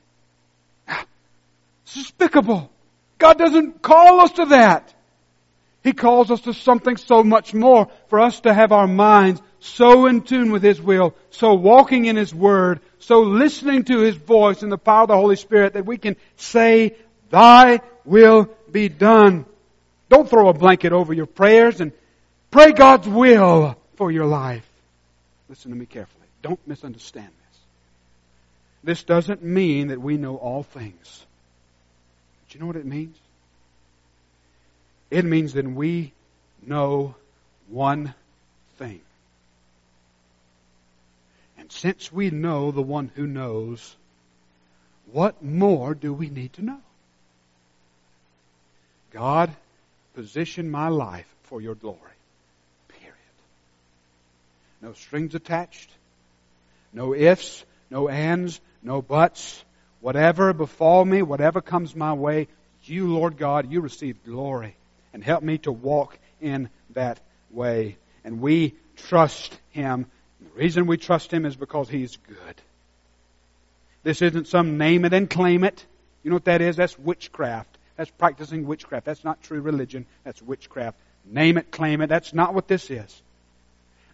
It's 1.84 1.94
despicable. 1.94 2.70
God 3.18 3.38
doesn't 3.38 3.80
call 3.80 4.20
us 4.20 4.32
to 4.32 4.46
that. 4.46 4.92
He 5.84 5.92
calls 5.92 6.30
us 6.30 6.40
to 6.42 6.54
something 6.54 6.96
so 6.96 7.22
much 7.22 7.52
more 7.52 7.88
for 8.08 8.18
us 8.18 8.40
to 8.40 8.54
have 8.54 8.72
our 8.72 8.86
minds 8.88 9.40
so 9.60 10.06
in 10.06 10.22
tune 10.22 10.50
with 10.50 10.62
His 10.62 10.80
will, 10.80 11.14
so 11.30 11.54
walking 11.54 12.06
in 12.06 12.16
His 12.16 12.34
Word, 12.34 12.80
so 12.98 13.20
listening 13.20 13.84
to 13.84 14.00
His 14.00 14.16
voice 14.16 14.62
in 14.62 14.70
the 14.70 14.78
power 14.78 15.02
of 15.02 15.08
the 15.08 15.16
Holy 15.16 15.36
Spirit 15.36 15.74
that 15.74 15.84
we 15.84 15.98
can 15.98 16.16
say, 16.36 16.96
Thy 17.30 17.80
will 18.06 18.48
be 18.70 18.88
done. 18.88 19.44
Don't 20.08 20.28
throw 20.28 20.48
a 20.48 20.54
blanket 20.54 20.92
over 20.92 21.12
your 21.12 21.26
prayers 21.26 21.80
and 21.80 21.92
pray 22.50 22.72
God's 22.72 23.06
will 23.06 23.76
for 23.96 24.10
your 24.10 24.26
life. 24.26 24.66
Listen 25.50 25.70
to 25.70 25.76
me 25.76 25.86
carefully. 25.86 26.26
Don't 26.42 26.60
misunderstand 26.66 27.28
this. 27.28 27.60
This 28.84 29.04
doesn't 29.04 29.42
mean 29.42 29.88
that 29.88 30.00
we 30.00 30.16
know 30.16 30.36
all 30.36 30.62
things. 30.62 31.24
Do 32.48 32.56
you 32.56 32.60
know 32.60 32.68
what 32.68 32.76
it 32.76 32.86
means? 32.86 33.16
It 35.10 35.24
means 35.24 35.52
that 35.54 35.66
we 35.66 36.12
know 36.66 37.14
one 37.68 38.14
thing. 38.78 39.00
And 41.58 41.70
since 41.70 42.12
we 42.12 42.30
know 42.30 42.70
the 42.70 42.82
one 42.82 43.10
who 43.14 43.26
knows, 43.26 43.96
what 45.12 45.42
more 45.42 45.94
do 45.94 46.12
we 46.12 46.28
need 46.28 46.52
to 46.54 46.64
know? 46.64 46.80
God, 49.12 49.50
position 50.14 50.70
my 50.70 50.88
life 50.88 51.32
for 51.44 51.60
your 51.60 51.74
glory. 51.74 51.98
Period. 52.88 53.14
No 54.82 54.92
strings 54.94 55.34
attached. 55.34 55.90
No 56.92 57.14
ifs, 57.14 57.64
no 57.90 58.08
ands, 58.08 58.60
no 58.82 59.00
buts. 59.00 59.64
Whatever 60.00 60.52
befall 60.52 61.04
me, 61.04 61.22
whatever 61.22 61.60
comes 61.60 61.94
my 61.94 62.12
way, 62.12 62.48
you, 62.82 63.14
Lord 63.14 63.38
God, 63.38 63.70
you 63.72 63.80
receive 63.80 64.22
glory 64.24 64.76
and 65.14 65.24
help 65.24 65.42
me 65.42 65.56
to 65.58 65.72
walk 65.72 66.18
in 66.42 66.68
that 66.90 67.18
way. 67.50 67.96
And 68.24 68.40
we 68.42 68.74
trust 68.96 69.56
Him. 69.70 70.06
The 70.40 70.60
reason 70.60 70.86
we 70.86 70.98
trust 70.98 71.32
Him 71.32 71.46
is 71.46 71.56
because 71.56 71.88
He's 71.88 72.16
good. 72.16 72.60
This 74.02 74.20
isn't 74.20 74.48
some 74.48 74.76
name 74.76 75.06
it 75.06 75.14
and 75.14 75.30
claim 75.30 75.64
it. 75.64 75.86
You 76.22 76.30
know 76.30 76.36
what 76.36 76.44
that 76.44 76.60
is? 76.60 76.76
That's 76.76 76.98
witchcraft. 76.98 77.78
That's 77.96 78.10
practicing 78.10 78.66
witchcraft. 78.66 79.06
That's 79.06 79.24
not 79.24 79.42
true 79.42 79.60
religion. 79.60 80.04
That's 80.24 80.42
witchcraft. 80.42 80.98
Name 81.24 81.56
it, 81.56 81.70
claim 81.70 82.02
it. 82.02 82.08
That's 82.08 82.34
not 82.34 82.52
what 82.52 82.68
this 82.68 82.90
is. 82.90 83.22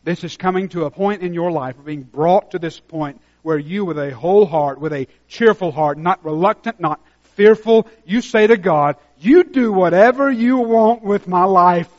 This 0.05 0.23
is 0.23 0.37
coming 0.37 0.69
to 0.71 0.85
a 0.85 0.91
point 0.91 1.23
in 1.23 1.35
your 1.35 1.51
life, 1.51 1.77
being 1.85 2.03
brought 2.03 2.53
to 2.53 2.59
this 2.59 2.79
point 2.79 3.21
where 3.43 3.59
you, 3.59 3.85
with 3.85 3.99
a 3.99 4.11
whole 4.11 4.47
heart, 4.47 4.81
with 4.81 4.93
a 4.93 5.09
cheerful 5.29 5.73
heart, 5.73 5.99
not 5.99 6.25
reluctant, 6.25 6.79
not 6.79 7.01
fearful, 7.41 7.89
you 8.05 8.21
say 8.21 8.47
to 8.47 8.59
God, 8.59 8.97
You 9.19 9.45
do 9.45 9.73
whatever 9.73 10.31
you 10.31 10.59
want 10.59 11.03
with 11.03 11.27
my 11.27 11.45
life. 11.45 11.91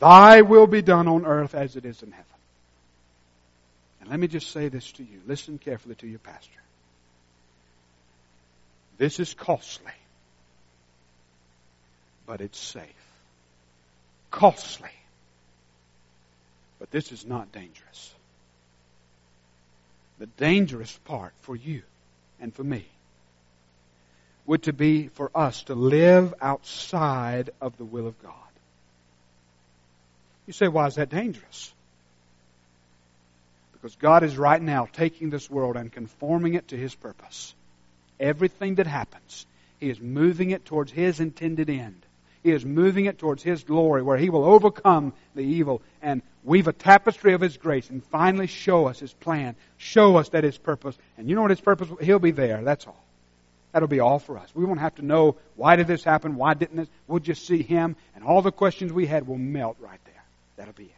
Thy 0.00 0.40
will 0.42 0.66
be 0.66 0.82
done 0.82 1.06
on 1.06 1.24
earth 1.24 1.54
as 1.54 1.76
it 1.76 1.84
is 1.84 2.02
in 2.02 2.10
heaven. 2.10 2.26
And 4.00 4.10
let 4.10 4.18
me 4.18 4.26
just 4.26 4.50
say 4.50 4.68
this 4.68 4.90
to 4.92 5.04
you. 5.04 5.20
Listen 5.24 5.58
carefully 5.58 5.94
to 5.96 6.08
your 6.08 6.18
pastor. 6.18 6.60
This 8.98 9.20
is 9.20 9.34
costly, 9.34 9.92
but 12.26 12.40
it's 12.40 12.58
safe. 12.58 12.82
Costly, 14.32 14.96
but 16.80 16.90
this 16.90 17.12
is 17.12 17.24
not 17.24 17.52
dangerous. 17.52 18.12
The 20.18 20.26
dangerous 20.26 20.98
part 21.04 21.34
for 21.42 21.54
you 21.54 21.82
and 22.40 22.52
for 22.52 22.64
me 22.64 22.84
would 24.46 24.62
to 24.64 24.72
be 24.72 25.08
for 25.08 25.30
us 25.34 25.64
to 25.64 25.74
live 25.74 26.34
outside 26.40 27.50
of 27.60 27.76
the 27.76 27.84
will 27.84 28.06
of 28.06 28.20
God. 28.22 28.32
You 30.46 30.52
say, 30.52 30.68
why 30.68 30.86
is 30.86 30.94
that 30.94 31.10
dangerous? 31.10 31.72
Because 33.72 33.96
God 33.96 34.22
is 34.22 34.38
right 34.38 34.62
now 34.62 34.88
taking 34.92 35.30
this 35.30 35.50
world 35.50 35.76
and 35.76 35.92
conforming 35.92 36.54
it 36.54 36.68
to 36.68 36.76
His 36.76 36.94
purpose. 36.94 37.54
Everything 38.20 38.76
that 38.76 38.86
happens, 38.86 39.46
He 39.80 39.90
is 39.90 40.00
moving 40.00 40.50
it 40.50 40.64
towards 40.64 40.92
His 40.92 41.20
intended 41.20 41.68
end. 41.68 42.00
He 42.42 42.52
is 42.52 42.64
moving 42.64 43.06
it 43.06 43.18
towards 43.18 43.42
His 43.42 43.64
glory, 43.64 44.02
where 44.02 44.16
He 44.16 44.30
will 44.30 44.44
overcome 44.44 45.12
the 45.34 45.42
evil 45.42 45.82
and 46.00 46.22
weave 46.44 46.68
a 46.68 46.72
tapestry 46.72 47.34
of 47.34 47.40
His 47.40 47.56
grace 47.56 47.90
and 47.90 48.04
finally 48.04 48.46
show 48.46 48.86
us 48.86 49.00
His 49.00 49.12
plan, 49.12 49.56
show 49.78 50.16
us 50.16 50.28
that 50.28 50.44
His 50.44 50.56
purpose. 50.56 50.96
And 51.18 51.28
you 51.28 51.34
know 51.34 51.42
what 51.42 51.50
His 51.50 51.60
purpose? 51.60 51.88
He'll 52.00 52.20
be 52.20 52.30
there. 52.30 52.62
That's 52.62 52.86
all. 52.86 53.05
That'll 53.76 53.88
be 53.88 54.00
all 54.00 54.18
for 54.18 54.38
us. 54.38 54.48
We 54.54 54.64
won't 54.64 54.80
have 54.80 54.94
to 54.94 55.04
know 55.04 55.36
why 55.54 55.76
did 55.76 55.86
this 55.86 56.02
happen, 56.02 56.36
why 56.36 56.54
didn't 56.54 56.78
this. 56.78 56.88
We'll 57.06 57.18
just 57.18 57.46
see 57.46 57.62
Him, 57.62 57.94
and 58.14 58.24
all 58.24 58.40
the 58.40 58.50
questions 58.50 58.90
we 58.90 59.04
had 59.04 59.26
will 59.26 59.36
melt 59.36 59.76
right 59.80 60.00
there. 60.06 60.24
That'll 60.56 60.72
be 60.72 60.84
it. 60.84 60.90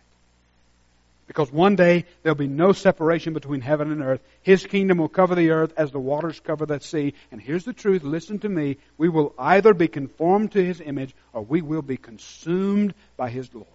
Because 1.26 1.50
one 1.50 1.74
day 1.74 2.04
there'll 2.22 2.36
be 2.36 2.46
no 2.46 2.70
separation 2.70 3.32
between 3.32 3.62
heaven 3.62 3.90
and 3.90 4.00
earth. 4.00 4.20
His 4.42 4.64
kingdom 4.64 4.98
will 4.98 5.08
cover 5.08 5.34
the 5.34 5.50
earth 5.50 5.72
as 5.76 5.90
the 5.90 5.98
waters 5.98 6.38
cover 6.38 6.66
the 6.66 6.78
sea. 6.78 7.14
And 7.32 7.40
here's 7.40 7.64
the 7.64 7.72
truth 7.72 8.04
listen 8.04 8.38
to 8.38 8.48
me. 8.48 8.76
We 8.96 9.08
will 9.08 9.34
either 9.36 9.74
be 9.74 9.88
conformed 9.88 10.52
to 10.52 10.64
His 10.64 10.80
image 10.80 11.16
or 11.32 11.42
we 11.42 11.62
will 11.62 11.82
be 11.82 11.96
consumed 11.96 12.94
by 13.16 13.28
His 13.28 13.48
glory. 13.48 13.66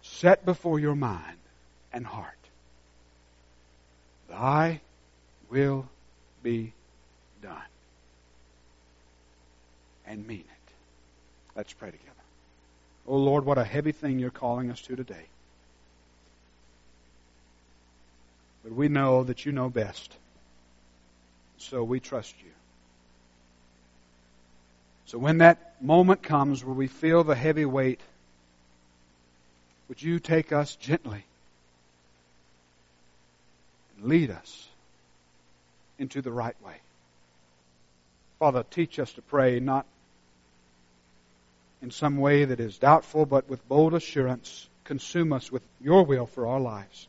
Set 0.00 0.46
before 0.46 0.80
your 0.80 0.94
mind 0.94 1.36
and 1.92 2.06
heart. 2.06 2.38
Thy 4.30 4.80
will 5.50 5.90
be 6.44 6.72
done. 7.42 7.56
And 10.06 10.24
mean 10.24 10.40
it. 10.40 10.72
Let's 11.56 11.72
pray 11.72 11.90
together. 11.90 12.10
Oh 13.08 13.16
Lord, 13.16 13.44
what 13.44 13.58
a 13.58 13.64
heavy 13.64 13.90
thing 13.90 14.20
you're 14.20 14.30
calling 14.30 14.70
us 14.70 14.80
to 14.82 14.94
today. 14.94 15.26
But 18.62 18.72
we 18.72 18.88
know 18.88 19.24
that 19.24 19.44
you 19.44 19.50
know 19.50 19.68
best. 19.68 20.12
So 21.58 21.82
we 21.82 21.98
trust 21.98 22.34
you. 22.38 22.50
So 25.06 25.18
when 25.18 25.38
that 25.38 25.82
moment 25.82 26.22
comes 26.22 26.64
where 26.64 26.74
we 26.74 26.86
feel 26.86 27.24
the 27.24 27.34
heavy 27.34 27.64
weight, 27.64 28.00
would 29.88 30.02
you 30.02 30.18
take 30.18 30.52
us 30.52 30.76
gently 30.76 31.24
and 33.96 34.08
lead 34.08 34.30
us 34.30 34.68
into 35.98 36.22
the 36.22 36.32
right 36.32 36.56
way. 36.64 36.76
Father, 38.38 38.64
teach 38.70 38.98
us 38.98 39.12
to 39.12 39.22
pray 39.22 39.60
not 39.60 39.86
in 41.82 41.90
some 41.90 42.16
way 42.16 42.44
that 42.44 42.60
is 42.60 42.78
doubtful, 42.78 43.26
but 43.26 43.48
with 43.48 43.66
bold 43.68 43.94
assurance. 43.94 44.68
Consume 44.84 45.32
us 45.32 45.52
with 45.52 45.62
your 45.80 46.04
will 46.04 46.26
for 46.26 46.46
our 46.46 46.60
lives. 46.60 47.08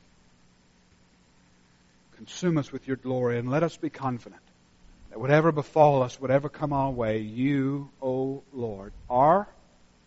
Consume 2.17 2.57
us 2.57 2.71
with 2.71 2.87
your 2.87 2.97
glory, 2.97 3.37
and 3.37 3.49
let 3.49 3.63
us 3.63 3.75
be 3.75 3.89
confident 3.89 4.41
that 5.09 5.19
whatever 5.19 5.51
befall 5.51 6.03
us, 6.03 6.19
whatever 6.19 6.49
come 6.49 6.73
our 6.73 6.91
way, 6.91 7.19
you, 7.19 7.89
O 8.01 8.43
Lord, 8.53 8.93
are 9.09 9.47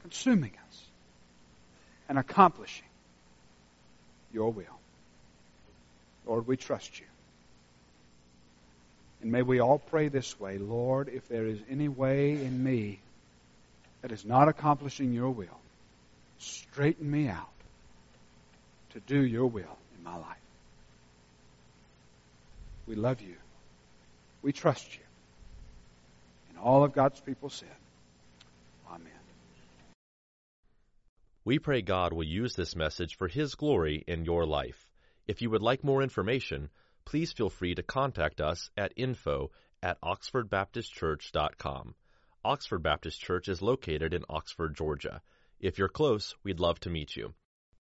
consuming 0.02 0.52
us 0.68 0.82
and 2.08 2.18
accomplishing 2.18 2.86
your 4.32 4.50
will. 4.50 4.64
Lord, 6.26 6.46
we 6.46 6.56
trust 6.56 6.98
you. 6.98 7.06
And 9.20 9.32
may 9.32 9.42
we 9.42 9.60
all 9.60 9.78
pray 9.78 10.08
this 10.08 10.38
way 10.38 10.58
Lord, 10.58 11.08
if 11.08 11.28
there 11.28 11.46
is 11.46 11.58
any 11.68 11.88
way 11.88 12.32
in 12.32 12.62
me 12.62 13.00
that 14.02 14.12
is 14.12 14.24
not 14.24 14.48
accomplishing 14.48 15.12
your 15.12 15.30
will, 15.30 15.60
straighten 16.38 17.10
me 17.10 17.28
out 17.28 17.48
to 18.90 19.00
do 19.00 19.20
your 19.20 19.46
will 19.46 19.78
in 19.96 20.04
my 20.04 20.16
life. 20.16 20.36
We 22.86 22.94
love 22.94 23.20
you. 23.20 23.34
We 24.40 24.52
trust 24.52 24.94
you. 24.94 25.02
And 26.48 26.58
all 26.58 26.84
of 26.84 26.92
God's 26.92 27.20
people 27.20 27.50
said, 27.50 27.68
Amen. 28.88 29.12
We 31.44 31.58
pray 31.58 31.82
God 31.82 32.12
will 32.12 32.24
use 32.24 32.54
this 32.54 32.76
message 32.76 33.16
for 33.16 33.28
His 33.28 33.54
glory 33.54 34.04
in 34.06 34.24
your 34.24 34.46
life. 34.46 34.88
If 35.26 35.42
you 35.42 35.50
would 35.50 35.62
like 35.62 35.84
more 35.84 36.02
information, 36.02 36.70
please 37.08 37.32
feel 37.32 37.48
free 37.48 37.74
to 37.74 37.82
contact 37.82 38.38
us 38.38 38.68
at 38.76 38.92
info 38.94 39.50
at 39.82 39.98
oxfordbaptistchurch.com. 40.02 41.94
Oxford 42.44 42.82
Baptist 42.82 43.18
Church 43.18 43.48
is 43.48 43.62
located 43.62 44.12
in 44.12 44.26
Oxford, 44.28 44.76
Georgia. 44.76 45.22
If 45.58 45.78
you're 45.78 45.88
close, 45.88 46.34
we'd 46.44 46.60
love 46.60 46.78
to 46.80 46.90
meet 46.90 47.16
you. 47.16 47.32